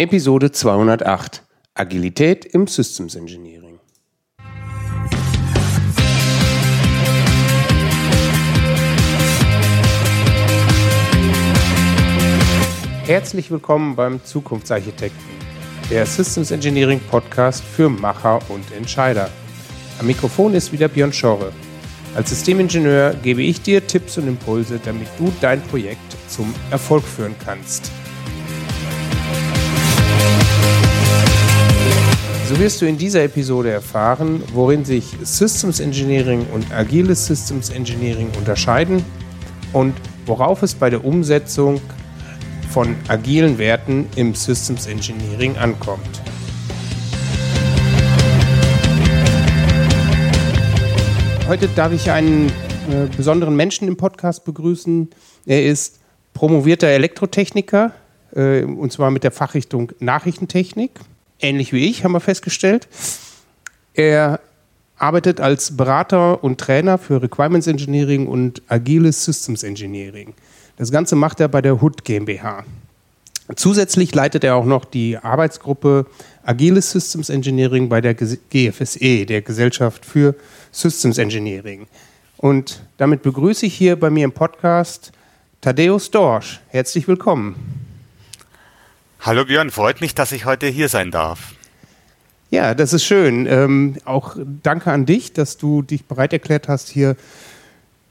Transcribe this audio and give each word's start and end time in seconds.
Episode 0.00 0.52
208 0.52 1.42
Agilität 1.74 2.44
im 2.44 2.68
Systems 2.68 3.16
Engineering. 3.16 3.80
Herzlich 13.06 13.50
willkommen 13.50 13.96
beim 13.96 14.22
Zukunftsarchitekten, 14.22 15.18
der 15.90 16.06
Systems 16.06 16.52
Engineering 16.52 17.00
Podcast 17.10 17.64
für 17.64 17.88
Macher 17.88 18.38
und 18.50 18.70
Entscheider. 18.70 19.28
Am 19.98 20.06
Mikrofon 20.06 20.54
ist 20.54 20.70
wieder 20.70 20.86
Björn 20.86 21.12
Schorre. 21.12 21.50
Als 22.14 22.30
Systemingenieur 22.30 23.14
gebe 23.14 23.42
ich 23.42 23.62
dir 23.62 23.84
Tipps 23.84 24.16
und 24.16 24.28
Impulse, 24.28 24.78
damit 24.78 25.08
du 25.18 25.32
dein 25.40 25.60
Projekt 25.60 26.16
zum 26.28 26.54
Erfolg 26.70 27.02
führen 27.02 27.34
kannst. 27.44 27.90
So 32.48 32.58
wirst 32.58 32.80
du 32.80 32.86
in 32.86 32.96
dieser 32.96 33.24
Episode 33.24 33.70
erfahren, 33.70 34.42
worin 34.54 34.82
sich 34.82 35.04
Systems 35.22 35.80
Engineering 35.80 36.46
und 36.54 36.72
agiles 36.72 37.26
Systems 37.26 37.68
Engineering 37.68 38.30
unterscheiden 38.38 39.04
und 39.74 39.94
worauf 40.24 40.62
es 40.62 40.74
bei 40.74 40.88
der 40.88 41.04
Umsetzung 41.04 41.78
von 42.70 42.96
agilen 43.08 43.58
Werten 43.58 44.06
im 44.16 44.34
Systems 44.34 44.86
Engineering 44.86 45.58
ankommt. 45.58 46.22
Heute 51.48 51.68
darf 51.76 51.92
ich 51.92 52.10
einen 52.10 52.48
äh, 52.48 53.14
besonderen 53.14 53.56
Menschen 53.56 53.86
im 53.88 53.98
Podcast 53.98 54.46
begrüßen. 54.46 55.10
Er 55.44 55.66
ist 55.66 56.00
promovierter 56.32 56.88
Elektrotechniker 56.88 57.92
äh, 58.34 58.62
und 58.62 58.90
zwar 58.90 59.10
mit 59.10 59.22
der 59.22 59.32
Fachrichtung 59.32 59.92
Nachrichtentechnik. 59.98 60.92
Ähnlich 61.40 61.72
wie 61.72 61.88
ich, 61.88 62.04
haben 62.04 62.12
wir 62.12 62.20
festgestellt. 62.20 62.88
Er 63.94 64.40
arbeitet 64.96 65.40
als 65.40 65.76
Berater 65.76 66.42
und 66.42 66.58
Trainer 66.60 66.98
für 66.98 67.22
Requirements 67.22 67.66
Engineering 67.66 68.26
und 68.26 68.62
agiles 68.68 69.24
Systems 69.24 69.62
Engineering. 69.62 70.34
Das 70.76 70.90
Ganze 70.90 71.16
macht 71.16 71.40
er 71.40 71.48
bei 71.48 71.62
der 71.62 71.80
HUD 71.80 72.04
GmbH. 72.04 72.64
Zusätzlich 73.56 74.14
leitet 74.14 74.44
er 74.44 74.56
auch 74.56 74.66
noch 74.66 74.84
die 74.84 75.16
Arbeitsgruppe 75.16 76.06
Agiles 76.44 76.90
Systems 76.90 77.30
Engineering 77.30 77.88
bei 77.88 78.00
der 78.00 78.14
GFSE, 78.14 79.24
der 79.24 79.42
Gesellschaft 79.42 80.04
für 80.04 80.34
Systems 80.70 81.18
Engineering. 81.18 81.86
Und 82.36 82.82
damit 82.98 83.22
begrüße 83.22 83.66
ich 83.66 83.74
hier 83.74 83.98
bei 83.98 84.10
mir 84.10 84.24
im 84.24 84.32
Podcast 84.32 85.12
Thaddeus 85.60 86.10
Dorsch. 86.10 86.60
Herzlich 86.68 87.08
willkommen. 87.08 87.77
Hallo 89.20 89.44
Björn, 89.44 89.70
freut 89.70 90.00
mich, 90.00 90.14
dass 90.14 90.30
ich 90.30 90.44
heute 90.44 90.68
hier 90.68 90.88
sein 90.88 91.10
darf. 91.10 91.54
Ja, 92.50 92.74
das 92.74 92.92
ist 92.92 93.04
schön. 93.04 93.46
Ähm, 93.46 93.96
auch 94.04 94.36
danke 94.62 94.92
an 94.92 95.06
dich, 95.06 95.32
dass 95.32 95.56
du 95.56 95.82
dich 95.82 96.04
bereit 96.04 96.32
erklärt 96.32 96.68
hast, 96.68 96.88
hier 96.88 97.16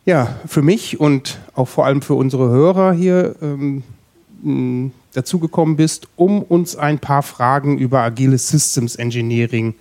ja, 0.03 0.37
für 0.45 0.61
mich 0.61 0.99
und 0.99 1.39
auch 1.55 1.69
vor 1.69 1.85
allem 1.85 2.01
für 2.01 2.13
unsere 2.15 2.49
Hörer 2.49 2.91
hier 2.91 3.35
ähm, 3.41 4.91
dazugekommen 5.13 5.77
bist, 5.77 6.09
um 6.17 6.43
uns 6.43 6.75
ein 6.75 6.99
paar 6.99 7.23
Fragen 7.23 7.77
über 7.77 8.01
agiles 8.01 8.49
Systems 8.49 8.97
Engineering 8.97 9.75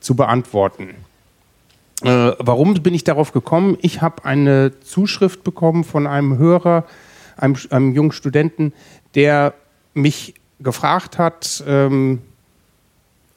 zu 0.00 0.16
beantworten. 0.16 0.90
Äh, 2.02 2.32
warum 2.38 2.74
bin 2.74 2.92
ich 2.92 3.04
darauf 3.04 3.32
gekommen? 3.32 3.78
Ich 3.82 4.02
habe 4.02 4.24
eine 4.24 4.72
Zuschrift 4.80 5.44
bekommen 5.44 5.84
von 5.84 6.08
einem 6.08 6.38
Hörer, 6.38 6.84
einem, 7.36 7.56
einem 7.70 7.94
jungen 7.94 8.12
Studenten, 8.12 8.72
der 9.14 9.54
mich 9.94 10.34
gefragt 10.62 11.18
hat, 11.18 11.62
ähm, 11.66 12.20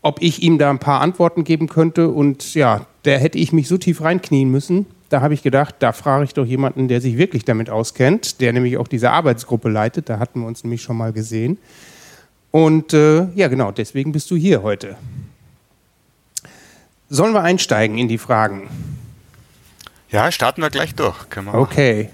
ob 0.02 0.22
ich 0.22 0.44
ihm 0.44 0.58
da 0.58 0.70
ein 0.70 0.80
paar 0.80 1.02
Antworten 1.02 1.44
geben 1.44 1.68
könnte. 1.68 2.09
Und 2.09 2.54
ja, 2.54 2.86
da 3.04 3.12
hätte 3.12 3.38
ich 3.38 3.52
mich 3.52 3.68
so 3.68 3.78
tief 3.78 4.02
reinknien 4.02 4.50
müssen. 4.50 4.86
Da 5.09 5.22
habe 5.22 5.34
ich 5.34 5.44
gedacht, 5.44 5.76
da 5.80 5.94
frage 5.94 6.25
ich 6.25 6.34
doch 6.34 6.46
jemanden, 6.46 6.88
der 6.88 7.02
sich 7.02 7.18
wirklich 7.18 7.46
damit 7.46 7.69
auskennt, 7.69 8.41
der 8.41 8.53
nämlich 8.53 8.78
auch 8.78 8.88
diese 8.88 9.12
Arbeitsgruppe 9.12 9.69
leitet. 9.69 10.09
Da 10.09 10.19
hatten 10.19 10.41
wir 10.41 10.47
uns 10.47 10.64
nämlich 10.64 10.81
schon 10.81 10.97
mal 10.97 11.14
gesehen. 11.14 11.58
Und 12.52 12.94
äh, 12.94 13.28
ja, 13.35 13.47
genau, 13.47 13.72
deswegen 13.72 14.12
bist 14.12 14.31
du 14.31 14.35
hier 14.35 14.64
heute. 14.64 14.96
Sollen 17.09 17.34
wir 17.34 17.41
einsteigen 17.41 17.97
in 17.97 18.08
die 18.08 18.18
Fragen? 18.18 18.69
Ja, 20.09 20.31
starten 20.31 20.62
wir 20.62 20.69
gleich 20.69 20.96
durch. 20.96 21.18
okay. 21.53 22.09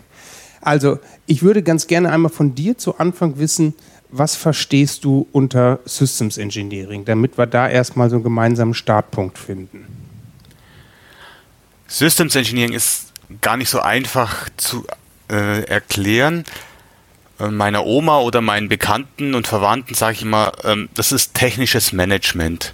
Also, 0.61 0.99
ich 1.25 1.43
würde 1.43 1.63
ganz 1.63 1.87
gerne 1.87 2.11
einmal 2.11 2.31
von 2.31 2.55
dir 2.55 2.77
zu 2.77 2.97
Anfang 2.97 3.37
wissen, 3.39 3.73
was 4.11 4.35
verstehst 4.35 5.03
du 5.05 5.27
unter 5.31 5.79
Systems 5.85 6.37
Engineering, 6.37 7.05
damit 7.05 7.37
wir 7.37 7.47
da 7.47 7.67
erstmal 7.67 8.09
so 8.09 8.17
einen 8.17 8.23
gemeinsamen 8.23 8.73
Startpunkt 8.73 9.37
finden? 9.37 9.85
Systems 11.87 12.35
Engineering 12.35 12.73
ist 12.73 13.11
gar 13.41 13.57
nicht 13.57 13.69
so 13.69 13.79
einfach 13.79 14.49
zu 14.57 14.85
äh, 15.29 15.63
erklären. 15.63 16.43
Äh, 17.39 17.47
meiner 17.47 17.85
Oma 17.85 18.19
oder 18.19 18.41
meinen 18.41 18.69
Bekannten 18.69 19.33
und 19.33 19.47
Verwandten 19.47 19.93
sage 19.93 20.17
ich 20.17 20.21
immer, 20.21 20.51
ähm, 20.63 20.89
das 20.93 21.11
ist 21.11 21.33
technisches 21.33 21.93
Management. 21.93 22.73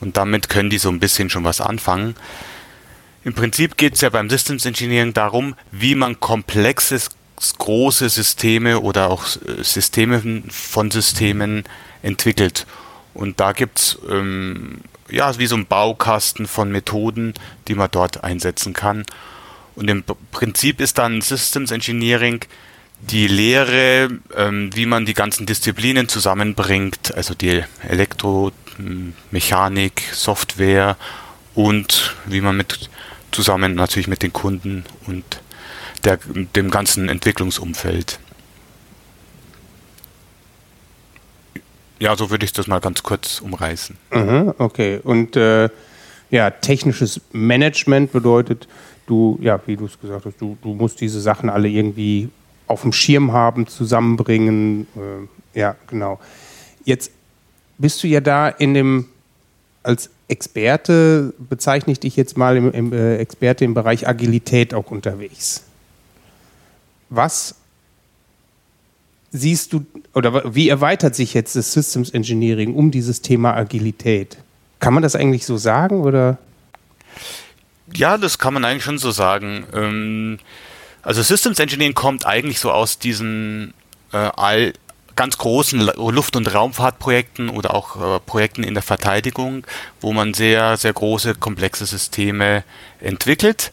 Und 0.00 0.16
damit 0.16 0.48
können 0.48 0.70
die 0.70 0.78
so 0.78 0.88
ein 0.88 1.00
bisschen 1.00 1.30
schon 1.30 1.44
was 1.44 1.60
anfangen. 1.60 2.16
Im 3.24 3.32
Prinzip 3.32 3.76
geht 3.76 3.94
es 3.94 4.02
ja 4.02 4.10
beim 4.10 4.28
Systems 4.28 4.66
Engineering 4.66 5.14
darum, 5.14 5.54
wie 5.70 5.94
man 5.94 6.20
komplexes 6.20 7.10
große 7.58 8.08
Systeme 8.08 8.80
oder 8.80 9.10
auch 9.10 9.26
äh, 9.26 9.62
Systeme 9.62 10.42
von 10.48 10.90
Systemen 10.90 11.64
entwickelt. 12.02 12.66
Und 13.12 13.40
da 13.40 13.52
gibt 13.52 13.78
es 13.78 13.98
ähm, 14.10 14.80
ja, 15.10 15.38
wie 15.38 15.46
so 15.46 15.56
ein 15.56 15.66
Baukasten 15.66 16.46
von 16.46 16.72
Methoden, 16.72 17.34
die 17.68 17.74
man 17.74 17.90
dort 17.90 18.24
einsetzen 18.24 18.72
kann. 18.72 19.04
Und 19.76 19.88
im 19.88 20.02
Prinzip 20.30 20.80
ist 20.80 20.96
dann 20.98 21.20
Systems 21.20 21.70
Engineering 21.70 22.40
die 23.00 23.26
Lehre, 23.26 24.08
ähm, 24.36 24.70
wie 24.74 24.86
man 24.86 25.04
die 25.04 25.12
ganzen 25.14 25.46
Disziplinen 25.46 26.08
zusammenbringt, 26.08 27.12
also 27.14 27.34
die 27.34 27.62
Elektromechanik, 27.86 30.02
Software 30.12 30.96
und 31.54 32.14
wie 32.26 32.40
man 32.40 32.56
mit 32.56 32.88
zusammen 33.30 33.74
natürlich 33.74 34.08
mit 34.08 34.22
den 34.22 34.32
Kunden 34.32 34.86
und 35.06 35.24
der, 36.04 36.18
dem 36.54 36.70
ganzen 36.70 37.08
Entwicklungsumfeld. 37.08 38.18
Ja, 41.98 42.16
so 42.16 42.30
würde 42.30 42.44
ich 42.44 42.52
das 42.52 42.66
mal 42.66 42.80
ganz 42.80 43.02
kurz 43.02 43.40
umreißen. 43.40 43.96
Mhm, 44.12 44.54
okay, 44.58 45.00
und 45.02 45.36
äh, 45.36 45.68
ja, 46.30 46.50
technisches 46.50 47.20
Management 47.32 48.12
bedeutet, 48.12 48.68
du, 49.06 49.38
ja, 49.40 49.60
wie 49.66 49.76
du 49.76 49.86
es 49.86 49.98
gesagt 50.00 50.26
hast, 50.26 50.40
du, 50.40 50.58
du 50.60 50.74
musst 50.74 51.00
diese 51.00 51.20
Sachen 51.20 51.48
alle 51.48 51.68
irgendwie 51.68 52.28
auf 52.66 52.82
dem 52.82 52.92
Schirm 52.92 53.32
haben, 53.32 53.66
zusammenbringen. 53.66 54.86
Äh, 55.54 55.58
ja, 55.58 55.76
genau. 55.86 56.18
Jetzt 56.84 57.12
bist 57.78 58.02
du 58.02 58.08
ja 58.08 58.20
da 58.20 58.48
in 58.48 58.74
dem, 58.74 59.06
als 59.82 60.10
Experte, 60.28 61.32
bezeichne 61.38 61.92
ich 61.92 62.00
dich 62.00 62.16
jetzt 62.16 62.36
mal 62.36 62.56
im, 62.56 62.72
im 62.72 62.92
äh, 62.92 63.16
Experte 63.16 63.64
im 63.64 63.74
Bereich 63.74 64.08
Agilität 64.08 64.74
auch 64.74 64.90
unterwegs 64.90 65.64
was 67.16 67.56
siehst 69.32 69.72
du 69.72 69.84
oder 70.14 70.54
wie 70.54 70.68
erweitert 70.68 71.14
sich 71.14 71.34
jetzt 71.34 71.56
das 71.56 71.72
Systems 71.72 72.10
Engineering 72.10 72.74
um 72.74 72.90
dieses 72.90 73.20
Thema 73.20 73.54
Agilität? 73.54 74.38
Kann 74.78 74.94
man 74.94 75.02
das 75.02 75.16
eigentlich 75.16 75.44
so 75.44 75.56
sagen 75.56 76.02
oder? 76.02 76.38
Ja, 77.92 78.16
das 78.16 78.38
kann 78.38 78.54
man 78.54 78.64
eigentlich 78.64 78.84
schon 78.84 78.98
so 78.98 79.10
sagen. 79.10 79.66
Ähm, 79.72 80.38
also 81.02 81.22
Systems 81.22 81.58
Engineering 81.58 81.94
kommt 81.94 82.26
eigentlich 82.26 82.60
so 82.60 82.70
aus 82.70 82.98
diesen 82.98 83.74
äh, 84.12 84.16
all, 84.16 84.72
ganz 85.16 85.38
großen 85.38 85.80
Luft- 85.80 86.36
und 86.36 86.52
Raumfahrtprojekten 86.52 87.50
oder 87.50 87.74
auch 87.74 88.16
äh, 88.16 88.20
Projekten 88.20 88.62
in 88.64 88.74
der 88.74 88.82
Verteidigung, 88.82 89.66
wo 90.00 90.12
man 90.12 90.34
sehr, 90.34 90.76
sehr 90.76 90.92
große, 90.92 91.34
komplexe 91.34 91.86
Systeme 91.86 92.64
entwickelt. 93.00 93.72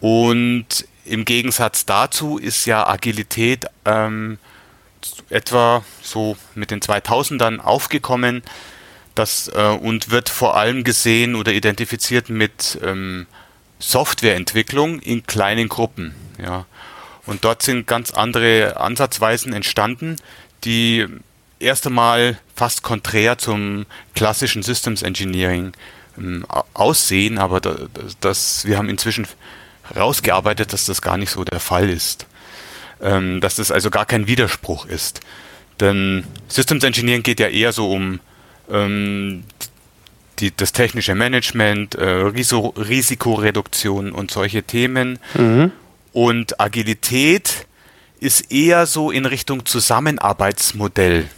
Und 0.00 0.86
im 1.04 1.24
Gegensatz 1.24 1.84
dazu 1.84 2.38
ist 2.38 2.66
ja 2.66 2.86
Agilität 2.86 3.66
ähm, 3.84 4.38
etwa 5.30 5.84
so 6.02 6.36
mit 6.54 6.70
den 6.70 6.80
2000ern 6.80 7.58
aufgekommen 7.58 8.42
das, 9.14 9.48
äh, 9.48 9.76
und 9.80 10.10
wird 10.10 10.28
vor 10.28 10.56
allem 10.56 10.84
gesehen 10.84 11.34
oder 11.34 11.52
identifiziert 11.52 12.28
mit 12.28 12.78
ähm, 12.82 13.26
Softwareentwicklung 13.78 15.00
in 15.00 15.26
kleinen 15.26 15.68
Gruppen. 15.68 16.14
Ja. 16.42 16.66
Und 17.26 17.44
dort 17.44 17.62
sind 17.62 17.86
ganz 17.86 18.10
andere 18.12 18.76
Ansatzweisen 18.78 19.52
entstanden, 19.52 20.16
die 20.64 21.06
erst 21.58 21.86
einmal 21.86 22.38
fast 22.54 22.82
konträr 22.82 23.38
zum 23.38 23.86
klassischen 24.14 24.62
Systems 24.62 25.02
Engineering 25.02 25.72
ähm, 26.18 26.44
aussehen, 26.74 27.38
aber 27.38 27.60
das, 27.60 27.80
das, 28.20 28.64
wir 28.64 28.78
haben 28.78 28.88
inzwischen 28.88 29.26
rausgearbeitet, 29.96 30.72
dass 30.72 30.86
das 30.86 31.02
gar 31.02 31.16
nicht 31.16 31.30
so 31.30 31.44
der 31.44 31.60
Fall 31.60 31.88
ist. 31.88 32.26
Ähm, 33.00 33.40
dass 33.40 33.56
das 33.56 33.70
also 33.70 33.90
gar 33.90 34.06
kein 34.06 34.26
Widerspruch 34.26 34.86
ist. 34.86 35.20
Denn 35.80 36.24
Systems 36.48 36.84
Engineering 36.84 37.22
geht 37.22 37.40
ja 37.40 37.48
eher 37.48 37.72
so 37.72 37.90
um 37.90 38.20
ähm, 38.70 39.44
die, 40.38 40.54
das 40.54 40.72
technische 40.72 41.14
Management, 41.14 41.94
äh, 41.94 42.04
Riso 42.04 42.74
Risikoreduktion 42.76 44.12
und 44.12 44.30
solche 44.30 44.62
Themen. 44.62 45.18
Mhm. 45.34 45.72
Und 46.12 46.60
Agilität 46.60 47.66
ist 48.20 48.52
eher 48.52 48.86
so 48.86 49.10
in 49.10 49.26
Richtung 49.26 49.66
Zusammenarbeitsmodell. 49.66 51.28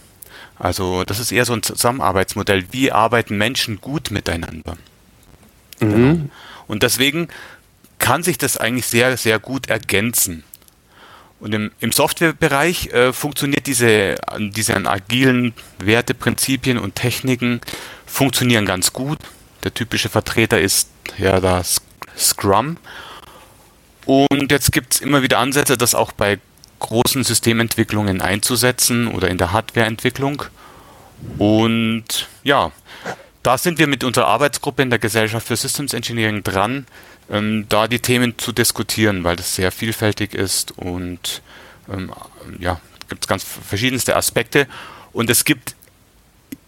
Also 0.57 1.03
das 1.03 1.19
ist 1.19 1.31
eher 1.31 1.45
so 1.45 1.53
ein 1.53 1.63
Zusammenarbeitsmodell. 1.63 2.65
Wie 2.71 2.91
arbeiten 2.91 3.37
Menschen 3.37 3.81
gut 3.81 4.11
miteinander? 4.11 4.77
Mhm. 5.79 5.89
Genau. 5.89 6.29
Und 6.67 6.83
deswegen 6.83 7.27
kann 7.99 8.23
sich 8.23 8.37
das 8.37 8.57
eigentlich 8.57 8.87
sehr, 8.87 9.17
sehr 9.17 9.39
gut 9.39 9.69
ergänzen. 9.69 10.43
Und 11.39 11.53
im, 11.53 11.71
im 11.79 11.91
Softwarebereich 11.91 12.87
äh, 12.87 13.13
funktioniert 13.13 13.67
diese, 13.67 14.15
diese 14.39 14.75
agilen 14.75 15.53
Werte, 15.79 16.13
Prinzipien 16.13 16.77
und 16.77 16.95
Techniken 16.95 17.61
funktionieren 18.05 18.65
ganz 18.65 18.93
gut. 18.93 19.19
Der 19.63 19.73
typische 19.73 20.09
Vertreter 20.09 20.59
ist 20.59 20.89
ja 21.17 21.39
das 21.39 21.81
Scrum. 22.17 22.77
Und 24.05 24.51
jetzt 24.51 24.71
gibt 24.71 24.93
es 24.93 25.01
immer 25.01 25.23
wieder 25.23 25.39
Ansätze, 25.39 25.77
das 25.77 25.95
auch 25.95 26.11
bei 26.11 26.39
großen 26.79 27.23
Systementwicklungen 27.23 28.21
einzusetzen 28.21 29.07
oder 29.07 29.29
in 29.29 29.37
der 29.37 29.51
Hardwareentwicklung. 29.51 30.43
Und 31.37 32.27
ja, 32.43 32.71
da 33.45 33.59
sind 33.59 33.77
wir 33.77 33.85
mit 33.85 34.03
unserer 34.03 34.27
Arbeitsgruppe 34.27 34.81
in 34.81 34.89
der 34.89 34.97
Gesellschaft 34.97 35.45
für 35.45 35.55
Systems 35.55 35.93
Engineering 35.93 36.41
dran, 36.41 36.87
ähm, 37.29 37.65
da 37.69 37.87
die 37.87 37.99
Themen 37.99 38.37
zu 38.39 38.51
diskutieren, 38.51 39.23
weil 39.23 39.35
das 39.35 39.55
sehr 39.55 39.71
vielfältig 39.71 40.33
ist 40.33 40.75
und 40.77 41.43
ähm, 41.91 42.11
ja, 42.59 42.81
gibt 43.07 43.23
es 43.23 43.27
ganz 43.27 43.43
verschiedenste 43.43 44.15
Aspekte. 44.15 44.67
Und 45.13 45.29
es 45.29 45.45
gibt 45.45 45.75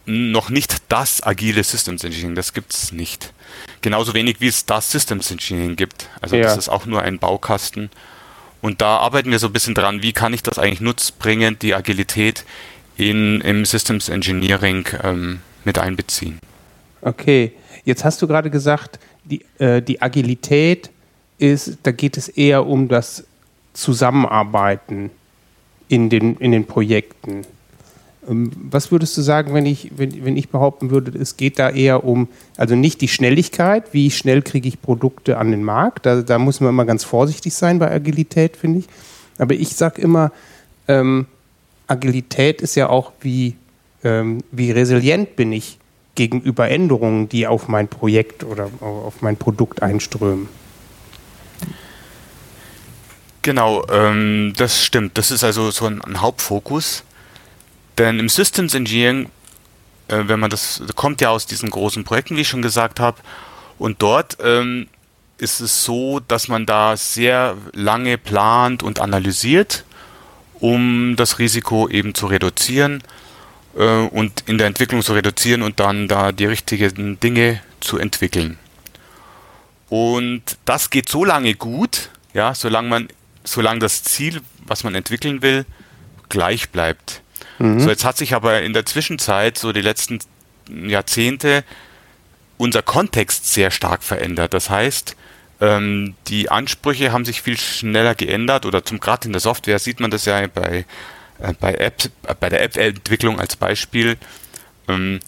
noch 0.06 0.50
nicht 0.50 0.78
das 0.88 1.24
agile 1.24 1.64
Systems 1.64 2.04
Engineering, 2.04 2.36
das 2.36 2.54
gibt 2.54 2.74
es 2.74 2.92
nicht. 2.92 3.34
Genauso 3.82 4.14
wenig 4.14 4.40
wie 4.40 4.48
es 4.48 4.66
das 4.66 4.92
Systems 4.92 5.32
Engineering 5.32 5.76
gibt. 5.76 6.10
Also 6.22 6.36
ja. 6.36 6.44
das 6.44 6.58
ist 6.58 6.70
auch 6.70 6.86
nur 6.86 7.02
ein 7.02 7.18
Baukasten. 7.18 7.90
Und 8.62 8.82
da 8.82 8.98
arbeiten 8.98 9.32
wir 9.32 9.40
so 9.40 9.48
ein 9.48 9.54
bisschen 9.54 9.74
dran, 9.74 10.04
wie 10.04 10.14
kann 10.14 10.34
ich 10.34 10.44
das 10.44 10.60
eigentlich 10.60 10.82
nutzbringend, 10.82 11.64
die 11.64 11.74
Agilität 11.74 12.46
in, 12.98 13.42
im 13.42 13.66
Systems 13.66 14.10
Engineering 14.10 14.88
ähm, 15.04 15.42
mit 15.64 15.80
einbeziehen. 15.80 16.40
Okay, 17.02 17.52
jetzt 17.86 18.04
hast 18.04 18.22
du 18.22 18.28
gerade 18.28 18.50
gesagt, 18.50 19.00
die, 19.24 19.44
äh, 19.60 19.82
die 19.82 20.02
Agilität 20.02 20.90
ist, 21.38 21.78
da 21.84 21.92
geht 21.92 22.18
es 22.18 22.30
eher 22.30 22.66
um 22.66 22.88
das 22.88 23.24
Zusammenarbeiten 23.74 25.12
in 25.88 26.10
den, 26.10 26.36
in 26.38 26.52
den 26.52 26.66
Projekten. 26.66 27.46
Ähm, 28.28 28.52
was 28.56 28.92
würdest 28.92 29.16
du 29.18 29.22
sagen, 29.22 29.54
wenn 29.54 29.66
ich, 29.66 29.92
wenn, 29.96 30.26
wenn 30.26 30.38
ich 30.38 30.50
behaupten 30.50 30.90
würde, 30.90 31.18
es 31.18 31.38
geht 31.38 31.60
da 31.60 31.70
eher 31.70 32.04
um, 32.04 32.28
also 32.58 32.76
nicht 32.76 33.02
die 33.02 33.08
Schnelligkeit, 33.08 33.94
wie 33.94 34.12
schnell 34.12 34.42
kriege 34.42 34.68
ich 34.68 34.82
Produkte 34.82 35.38
an 35.38 35.52
den 35.52 35.64
Markt, 35.64 36.06
da, 36.06 36.22
da 36.22 36.40
muss 36.40 36.60
man 36.60 36.70
immer 36.70 36.86
ganz 36.86 37.04
vorsichtig 37.04 37.54
sein 37.54 37.80
bei 37.80 37.92
Agilität, 37.92 38.58
finde 38.58 38.80
ich. 38.80 38.86
Aber 39.38 39.54
ich 39.54 39.76
sage 39.76 40.02
immer, 40.02 40.32
ähm, 40.88 41.28
Agilität 41.86 42.62
ist 42.62 42.76
ja 42.76 42.90
auch, 42.90 43.12
wie, 43.22 43.56
ähm, 44.04 44.40
wie 44.52 44.72
resilient 44.72 45.36
bin 45.36 45.54
ich 45.54 45.78
gegenüber 46.18 46.70
Änderungen, 46.70 47.30
die 47.30 47.48
auf 47.48 47.70
mein 47.70 47.88
Projekt 47.88 48.44
oder 48.44 48.70
auf 48.82 49.22
mein 49.22 49.38
Produkt 49.38 49.82
einströmen. 49.82 50.50
Genau, 53.44 53.86
ähm, 53.90 54.52
das 54.58 54.84
stimmt. 54.84 55.18
Das 55.18 55.32
ist 55.32 55.46
also 55.46 55.72
so 55.72 55.86
ein, 55.86 56.02
ein 56.02 56.20
Hauptfokus. 56.20 57.04
Denn 57.98 58.20
im 58.20 58.28
Systems 58.28 58.74
Engineering, 58.74 59.30
äh, 60.10 60.24
wenn 60.26 60.42
man 60.42 60.50
das, 60.50 60.84
kommt 60.96 61.22
ja 61.22 61.30
aus 61.30 61.46
diesen 61.46 61.70
großen 61.70 62.04
Projekten, 62.04 62.36
wie 62.36 62.42
ich 62.42 62.50
schon 62.50 62.62
gesagt 62.62 63.00
habe, 63.00 63.20
und 63.80 64.02
dort 64.02 64.38
ähm, 64.44 64.88
ist 65.38 65.62
es 65.62 65.86
so, 65.86 66.20
dass 66.20 66.48
man 66.48 66.66
da 66.66 66.98
sehr 66.98 67.56
lange 67.74 68.18
plant 68.18 68.82
und 68.82 69.00
analysiert, 69.00 69.86
um 70.60 71.16
das 71.16 71.38
Risiko 71.38 71.88
eben 71.88 72.16
zu 72.16 72.26
reduzieren 72.26 73.04
äh, 73.78 73.84
und 73.84 74.44
in 74.48 74.58
der 74.58 74.68
Entwicklung 74.68 75.02
zu 75.02 75.14
reduzieren 75.14 75.62
und 75.62 75.80
dann 75.80 76.08
da 76.08 76.32
die 76.32 76.46
richtigen 76.46 77.20
Dinge 77.20 77.62
zu 77.80 77.98
entwickeln. 77.98 78.58
Und 79.90 80.42
das 80.66 80.90
geht 80.90 81.08
so 81.08 81.24
lange 81.24 81.54
gut, 81.54 82.10
ja, 82.34 82.54
solange 82.54 82.90
man, 82.90 83.08
solange 83.44 83.80
das 83.80 84.04
Ziel, 84.04 84.42
was 84.66 84.84
man 84.84 84.96
entwickeln 84.96 85.42
will, 85.42 85.66
gleich 86.30 86.70
bleibt. 86.70 87.22
Mhm. 87.60 87.80
So, 87.80 87.90
jetzt 87.90 88.04
hat 88.04 88.18
sich 88.18 88.34
aber 88.34 88.62
in 88.64 88.74
der 88.74 88.86
Zwischenzeit, 88.86 89.58
so 89.58 89.72
die 89.72 89.82
letzten 89.82 90.20
Jahrzehnte, 90.70 91.64
unser 92.58 92.82
Kontext 92.82 93.54
sehr 93.54 93.72
stark 93.72 94.04
verändert. 94.04 94.54
Das 94.54 94.70
heißt, 94.70 95.16
ähm, 95.62 96.16
die 96.28 96.50
Ansprüche 96.50 97.12
haben 97.12 97.24
sich 97.24 97.42
viel 97.42 97.58
schneller 97.58 98.16
geändert 98.16 98.66
oder 98.66 98.84
zum 98.84 99.00
gerade 99.00 99.28
in 99.28 99.32
der 99.32 99.42
Software 99.42 99.80
sieht 99.80 100.00
man 100.00 100.12
das 100.12 100.26
ja 100.26 100.46
bei 100.48 100.86
bei, 101.60 101.74
App, 101.76 102.06
äh, 102.28 102.36
bei 102.40 102.50
der 102.50 102.62
App-Entwicklung 102.64 103.40
als 103.40 103.56
Beispiel. 103.56 104.18
Ähm, 104.88 105.20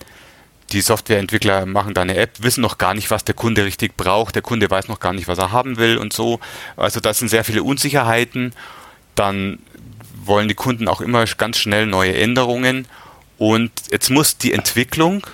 die 0.72 0.82
Softwareentwickler 0.82 1.66
machen 1.66 1.94
da 1.94 2.02
eine 2.02 2.16
App, 2.16 2.32
wissen 2.42 2.62
noch 2.62 2.78
gar 2.78 2.94
nicht, 2.94 3.10
was 3.10 3.24
der 3.24 3.34
Kunde 3.34 3.66
richtig 3.66 3.98
braucht. 3.98 4.36
Der 4.36 4.42
Kunde 4.42 4.70
weiß 4.70 4.88
noch 4.88 5.00
gar 5.00 5.14
nicht, 5.14 5.28
was 5.28 5.40
er 5.40 5.52
haben 5.52 5.78
will 5.78 5.98
und 5.98 6.14
so. 6.14 6.40
Also 6.78 7.00
da 7.00 7.14
sind 7.14 7.30
sehr 7.30 7.44
viele 7.44 7.64
Unsicherheiten. 7.64 8.54
Dann 9.16 9.60
wollen 10.24 10.48
die 10.48 10.54
Kunden 10.54 10.88
auch 10.88 11.02
immer 11.02 11.26
ganz 11.26 11.58
schnell 11.58 11.88
neue 11.88 12.16
Änderungen. 12.16 12.88
Und 13.38 13.72
jetzt 13.90 14.10
muss 14.10 14.38
die 14.38 14.54
Entwicklung 14.54 15.26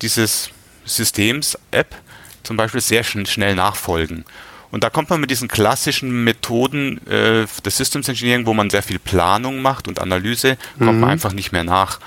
dieses 0.00 0.50
Systems, 0.84 1.58
App, 1.70 1.94
zum 2.42 2.56
Beispiel 2.56 2.80
sehr 2.80 3.04
schnell 3.04 3.54
nachfolgen. 3.54 4.24
Und 4.70 4.84
da 4.84 4.90
kommt 4.90 5.10
man 5.10 5.20
mit 5.20 5.30
diesen 5.30 5.48
klassischen 5.48 6.24
Methoden 6.24 7.04
äh, 7.06 7.46
des 7.64 7.76
Systems 7.76 8.08
Engineering, 8.08 8.46
wo 8.46 8.54
man 8.54 8.70
sehr 8.70 8.82
viel 8.82 8.98
Planung 8.98 9.62
macht 9.62 9.88
und 9.88 10.00
Analyse, 10.00 10.56
kommt 10.78 10.94
mhm. 10.94 11.00
man 11.00 11.10
einfach 11.10 11.32
nicht 11.32 11.52
mehr 11.52 11.64
nach. 11.64 11.98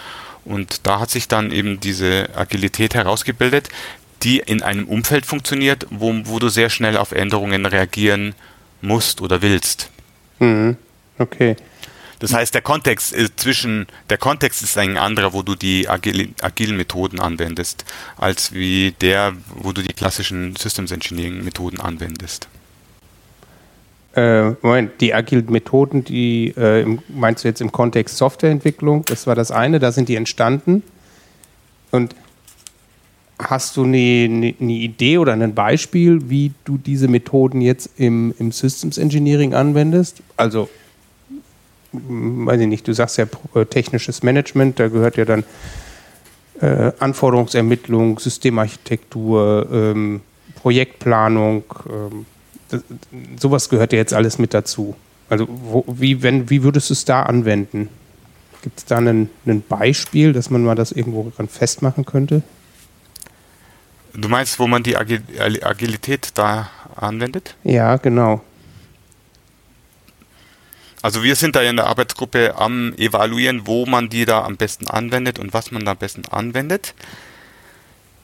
Und 0.45 0.85
da 0.87 0.99
hat 0.99 1.09
sich 1.09 1.27
dann 1.27 1.51
eben 1.51 1.79
diese 1.79 2.29
Agilität 2.35 2.95
herausgebildet, 2.95 3.69
die 4.23 4.39
in 4.39 4.61
einem 4.61 4.85
Umfeld 4.85 5.25
funktioniert, 5.25 5.85
wo, 5.89 6.13
wo 6.25 6.39
du 6.39 6.49
sehr 6.49 6.69
schnell 6.69 6.97
auf 6.97 7.11
Änderungen 7.11 7.65
reagieren 7.65 8.33
musst 8.81 9.21
oder 9.21 9.41
willst. 9.41 9.89
Mhm. 10.39 10.77
Okay. 11.17 11.55
Das 12.23 12.33
heißt, 12.33 12.53
der 12.53 12.61
Kontext 12.61 13.11
ist 13.11 13.37
zwischen, 13.37 13.85
der 14.09 14.17
Kontext 14.17 14.63
ist 14.63 14.77
ein 14.77 14.95
anderer, 14.95 15.33
wo 15.33 15.41
du 15.41 15.55
die 15.55 15.89
agil, 15.89 16.29
agilen 16.41 16.77
Methoden 16.77 17.19
anwendest, 17.19 17.83
als 18.15 18.53
wie 18.53 18.93
der, 19.01 19.33
wo 19.53 19.73
du 19.73 19.81
die 19.81 19.91
klassischen 19.91 20.55
Systems 20.55 20.91
Engineering 20.91 21.43
Methoden 21.43 21.81
anwendest. 21.81 22.47
Äh, 24.15 24.51
Moment, 24.61 25.01
die 25.01 25.13
agilen 25.13 25.51
Methoden, 25.51 26.05
die 26.05 26.53
äh, 26.55 26.85
meinst 27.09 27.43
du 27.43 27.49
jetzt 27.49 27.59
im 27.59 27.73
Kontext 27.73 28.15
Softwareentwicklung? 28.15 29.03
Das 29.03 29.27
war 29.27 29.35
das 29.35 29.51
eine, 29.51 29.79
da 29.79 29.91
sind 29.91 30.07
die 30.07 30.15
entstanden. 30.15 30.81
Und 31.91 32.15
hast 33.37 33.75
du 33.75 33.83
eine, 33.83 33.97
eine, 33.97 34.55
eine 34.61 34.71
Idee 34.71 35.17
oder 35.17 35.33
ein 35.33 35.53
Beispiel, 35.53 36.29
wie 36.29 36.53
du 36.63 36.77
diese 36.77 37.09
Methoden 37.09 37.59
jetzt 37.59 37.89
im, 37.97 38.33
im 38.39 38.53
Systems 38.53 38.97
Engineering 38.97 39.53
anwendest? 39.53 40.23
Also 40.37 40.69
weiß 41.93 42.59
ich 42.59 42.67
nicht, 42.67 42.87
du 42.87 42.93
sagst 42.93 43.17
ja 43.17 43.25
äh, 43.55 43.65
technisches 43.65 44.23
Management, 44.23 44.79
da 44.79 44.87
gehört 44.87 45.17
ja 45.17 45.25
dann 45.25 45.43
äh, 46.59 46.91
Anforderungsermittlung, 46.99 48.19
Systemarchitektur, 48.19 49.67
ähm, 49.71 50.21
Projektplanung, 50.55 51.63
ähm, 51.89 52.25
das, 52.69 52.83
sowas 53.39 53.69
gehört 53.69 53.93
ja 53.93 53.99
jetzt 53.99 54.13
alles 54.13 54.39
mit 54.39 54.53
dazu. 54.53 54.95
Also 55.29 55.47
wo, 55.49 55.85
wie, 55.87 56.21
wenn, 56.23 56.49
wie 56.49 56.63
würdest 56.63 56.89
du 56.89 56.93
es 56.93 57.05
da 57.05 57.23
anwenden? 57.23 57.89
Gibt 58.61 58.79
es 58.79 58.85
da 58.85 58.97
ein 58.97 59.29
Beispiel, 59.67 60.31
dass 60.31 60.49
man 60.49 60.63
mal 60.63 60.75
das 60.75 60.91
irgendwo 60.91 61.31
dran 61.35 61.49
festmachen 61.49 62.05
könnte? 62.05 62.43
Du 64.13 64.29
meinst, 64.29 64.59
wo 64.59 64.67
man 64.67 64.83
die 64.83 64.95
Agilität 64.95 66.29
da 66.35 66.69
anwendet? 66.95 67.55
Ja, 67.63 67.97
genau. 67.97 68.41
Also 71.03 71.21
wir 71.21 71.35
sind 71.35 71.57
da 71.57 71.61
in 71.61 71.75
der 71.75 71.87
Arbeitsgruppe 71.87 72.55
am 72.57 72.93
evaluieren, 72.93 73.67
wo 73.67 73.85
man 73.85 74.07
die 74.07 74.23
da 74.25 74.43
am 74.45 74.55
besten 74.55 74.87
anwendet 74.87 75.37
und 75.37 75.53
was 75.53 75.69
man 75.69 75.83
da 75.83 75.91
am 75.91 75.97
besten 75.97 76.23
anwendet. 76.31 76.95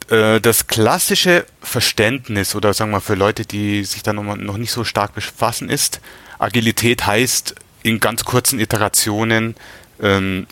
Äh, 0.10 0.40
das 0.40 0.68
klassische 0.68 1.46
Verständnis 1.62 2.56
oder 2.56 2.74
sagen 2.74 2.92
wir 2.92 3.02
für 3.02 3.16
Leute, 3.16 3.46
die 3.46 3.84
sich 3.84 4.02
da 4.02 4.14
noch 4.14 4.58
nicht 4.58 4.72
so 4.72 4.86
stark 4.86 5.14
befassen, 5.14 5.70
ist, 5.70 6.00
Agilität 6.40 7.06
heißt 7.06 7.54
in 7.84 8.00
ganz 8.00 8.24
kurzen 8.24 8.62
Iterationen 8.62 9.56
ähm, 10.02 10.48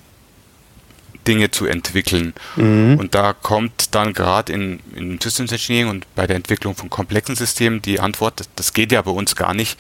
Dinge 1.26 1.50
zu 1.50 1.66
entwickeln. 1.66 2.34
Mhm. 2.58 2.98
Und 3.00 3.16
da 3.16 3.32
kommt 3.32 3.96
dann 3.96 4.12
gerade 4.12 4.52
in, 4.52 4.82
in 4.98 5.22
Systems 5.22 5.54
Engineering 5.54 5.92
und 5.92 6.16
bei 6.16 6.28
der 6.28 6.36
Entwicklung 6.36 6.76
von 6.76 6.90
komplexen 6.90 7.38
Systemen 7.38 7.82
die 7.82 8.02
Antwort, 8.02 8.42
das, 8.42 8.50
das 8.58 8.74
geht 8.74 8.92
ja 8.92 9.02
bei 9.02 9.12
uns 9.12 9.38
gar 9.38 9.54
nicht 9.54 9.80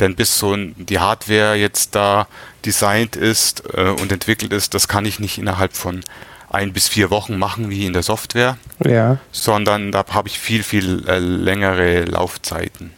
Denn 0.00 0.16
bis 0.16 0.38
so 0.38 0.56
die 0.56 0.98
Hardware 0.98 1.54
jetzt 1.54 1.94
da 1.94 2.26
designt 2.64 3.16
ist 3.16 3.62
äh, 3.74 3.82
und 3.82 4.10
entwickelt 4.10 4.52
ist, 4.52 4.74
das 4.74 4.88
kann 4.88 5.04
ich 5.04 5.18
nicht 5.18 5.38
innerhalb 5.38 5.74
von 5.74 6.02
ein 6.50 6.72
bis 6.72 6.88
vier 6.88 7.10
Wochen 7.10 7.38
machen 7.38 7.70
wie 7.70 7.86
in 7.86 7.92
der 7.92 8.02
Software, 8.02 8.58
ja. 8.84 9.18
sondern 9.32 9.90
da 9.90 10.04
habe 10.10 10.28
ich 10.28 10.38
viel, 10.38 10.62
viel 10.62 11.08
äh, 11.08 11.18
längere 11.18 12.04
Laufzeiten. 12.04 12.92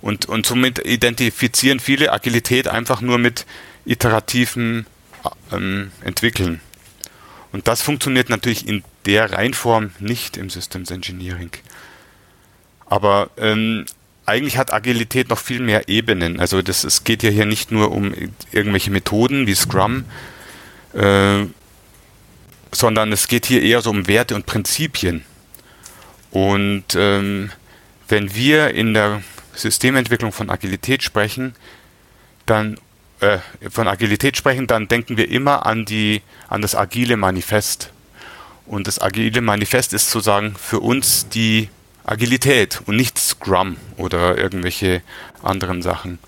Und, 0.00 0.26
und 0.26 0.46
somit 0.46 0.78
identifizieren 0.78 1.80
viele 1.80 2.12
Agilität 2.12 2.68
einfach 2.68 3.00
nur 3.00 3.18
mit 3.18 3.46
iterativen 3.84 4.86
ähm, 5.52 5.90
Entwickeln. 6.02 6.60
Und 7.52 7.68
das 7.68 7.82
funktioniert 7.82 8.28
natürlich 8.28 8.66
in 8.66 8.84
der 9.06 9.32
Reihenform 9.32 9.90
nicht 9.98 10.36
im 10.36 10.50
Systems 10.50 10.90
Engineering. 10.90 11.50
Aber 12.86 13.30
ähm, 13.36 13.86
eigentlich 14.28 14.58
hat 14.58 14.72
Agilität 14.72 15.30
noch 15.30 15.38
viel 15.38 15.60
mehr 15.60 15.88
Ebenen. 15.88 16.38
Also 16.38 16.60
das, 16.62 16.84
es 16.84 17.02
geht 17.02 17.22
ja 17.22 17.30
hier 17.30 17.46
nicht 17.46 17.72
nur 17.72 17.90
um 17.90 18.12
irgendwelche 18.52 18.90
Methoden 18.90 19.46
wie 19.46 19.54
Scrum, 19.54 20.04
äh, 20.92 21.46
sondern 22.70 23.10
es 23.12 23.26
geht 23.26 23.46
hier 23.46 23.62
eher 23.62 23.80
so 23.80 23.90
um 23.90 24.06
Werte 24.06 24.34
und 24.34 24.44
Prinzipien. 24.44 25.24
Und 26.30 26.84
ähm, 26.94 27.50
wenn 28.08 28.34
wir 28.34 28.74
in 28.74 28.92
der 28.92 29.22
Systementwicklung 29.54 30.32
von 30.32 30.50
Agilität 30.50 31.02
sprechen, 31.02 31.54
dann 32.44 32.78
äh, 33.20 33.38
von 33.70 33.88
Agilität 33.88 34.36
sprechen, 34.36 34.66
dann 34.66 34.88
denken 34.88 35.16
wir 35.16 35.30
immer 35.30 35.64
an 35.64 35.86
die 35.86 36.20
an 36.48 36.60
das 36.60 36.74
agile 36.74 37.16
Manifest. 37.16 37.90
Und 38.66 38.86
das 38.86 39.00
agile 39.00 39.40
Manifest 39.40 39.94
ist 39.94 40.10
sozusagen 40.10 40.54
für 40.54 40.80
uns 40.80 41.30
die 41.30 41.70
Agilität 42.08 42.80
und 42.86 42.96
nicht 42.96 43.18
Scrum 43.18 43.76
oder 43.96 44.38
irgendwelche 44.38 45.02
anderen 45.42 45.82
Sachen. 45.82 46.18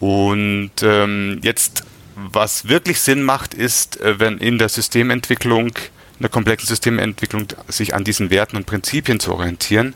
Und 0.00 0.72
ähm, 0.82 1.38
jetzt, 1.42 1.84
was 2.16 2.68
wirklich 2.68 3.00
Sinn 3.00 3.22
macht, 3.22 3.54
ist, 3.54 4.00
äh, 4.00 4.18
wenn 4.18 4.38
in 4.38 4.58
der 4.58 4.68
Systementwicklung, 4.68 5.68
in 5.68 6.22
der 6.22 6.28
komplexen 6.28 6.66
Systementwicklung, 6.66 7.46
sich 7.68 7.94
an 7.94 8.02
diesen 8.02 8.30
Werten 8.30 8.56
und 8.56 8.66
Prinzipien 8.66 9.20
zu 9.20 9.32
orientieren 9.32 9.94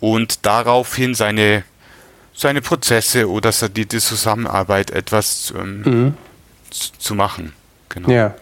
und 0.00 0.44
daraufhin 0.44 1.14
seine, 1.14 1.64
seine 2.34 2.60
Prozesse 2.60 3.30
oder 3.30 3.50
die, 3.50 3.86
die 3.86 3.98
Zusammenarbeit 3.98 4.90
etwas 4.90 5.54
ähm, 5.58 5.80
mhm. 5.80 6.14
zu, 6.68 6.92
zu, 6.98 7.14
machen. 7.14 7.54
Genau. 7.88 8.10
Ja. 8.10 8.34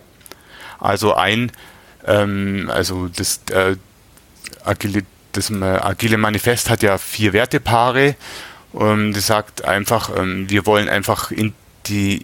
Also 0.80 1.14
ein, 1.14 1.52
ähm, 2.04 2.68
also 2.72 3.06
das 3.06 3.40
äh, 3.52 3.76
Agilität 4.64 5.06
das 5.36 5.50
äh, 5.50 5.64
agile 5.64 6.18
Manifest 6.18 6.70
hat 6.70 6.82
ja 6.82 6.98
vier 6.98 7.32
Wertepaare. 7.32 8.16
Ähm, 8.78 9.12
das 9.12 9.26
sagt 9.26 9.64
einfach, 9.64 10.10
ähm, 10.16 10.48
wir 10.50 10.66
wollen 10.66 10.88
einfach 10.88 11.30
in 11.30 11.54
die 11.86 12.22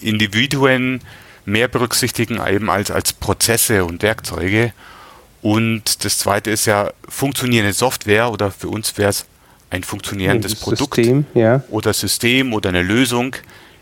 Individuen 0.00 1.00
mehr 1.44 1.68
berücksichtigen, 1.68 2.40
eben 2.46 2.70
als, 2.70 2.90
als 2.90 3.12
Prozesse 3.12 3.84
und 3.84 4.02
Werkzeuge. 4.02 4.72
Und 5.42 6.04
das 6.04 6.18
zweite 6.18 6.50
ist 6.50 6.66
ja 6.66 6.92
funktionierende 7.08 7.72
Software 7.72 8.30
oder 8.30 8.50
für 8.50 8.68
uns 8.68 8.96
wäre 8.98 9.10
es 9.10 9.26
ein 9.70 9.84
funktionierendes 9.84 10.52
das 10.52 10.60
Produkt 10.60 10.96
System, 10.96 11.24
ja. 11.34 11.62
oder 11.70 11.92
System 11.92 12.52
oder 12.52 12.68
eine 12.70 12.82
Lösung 12.82 13.36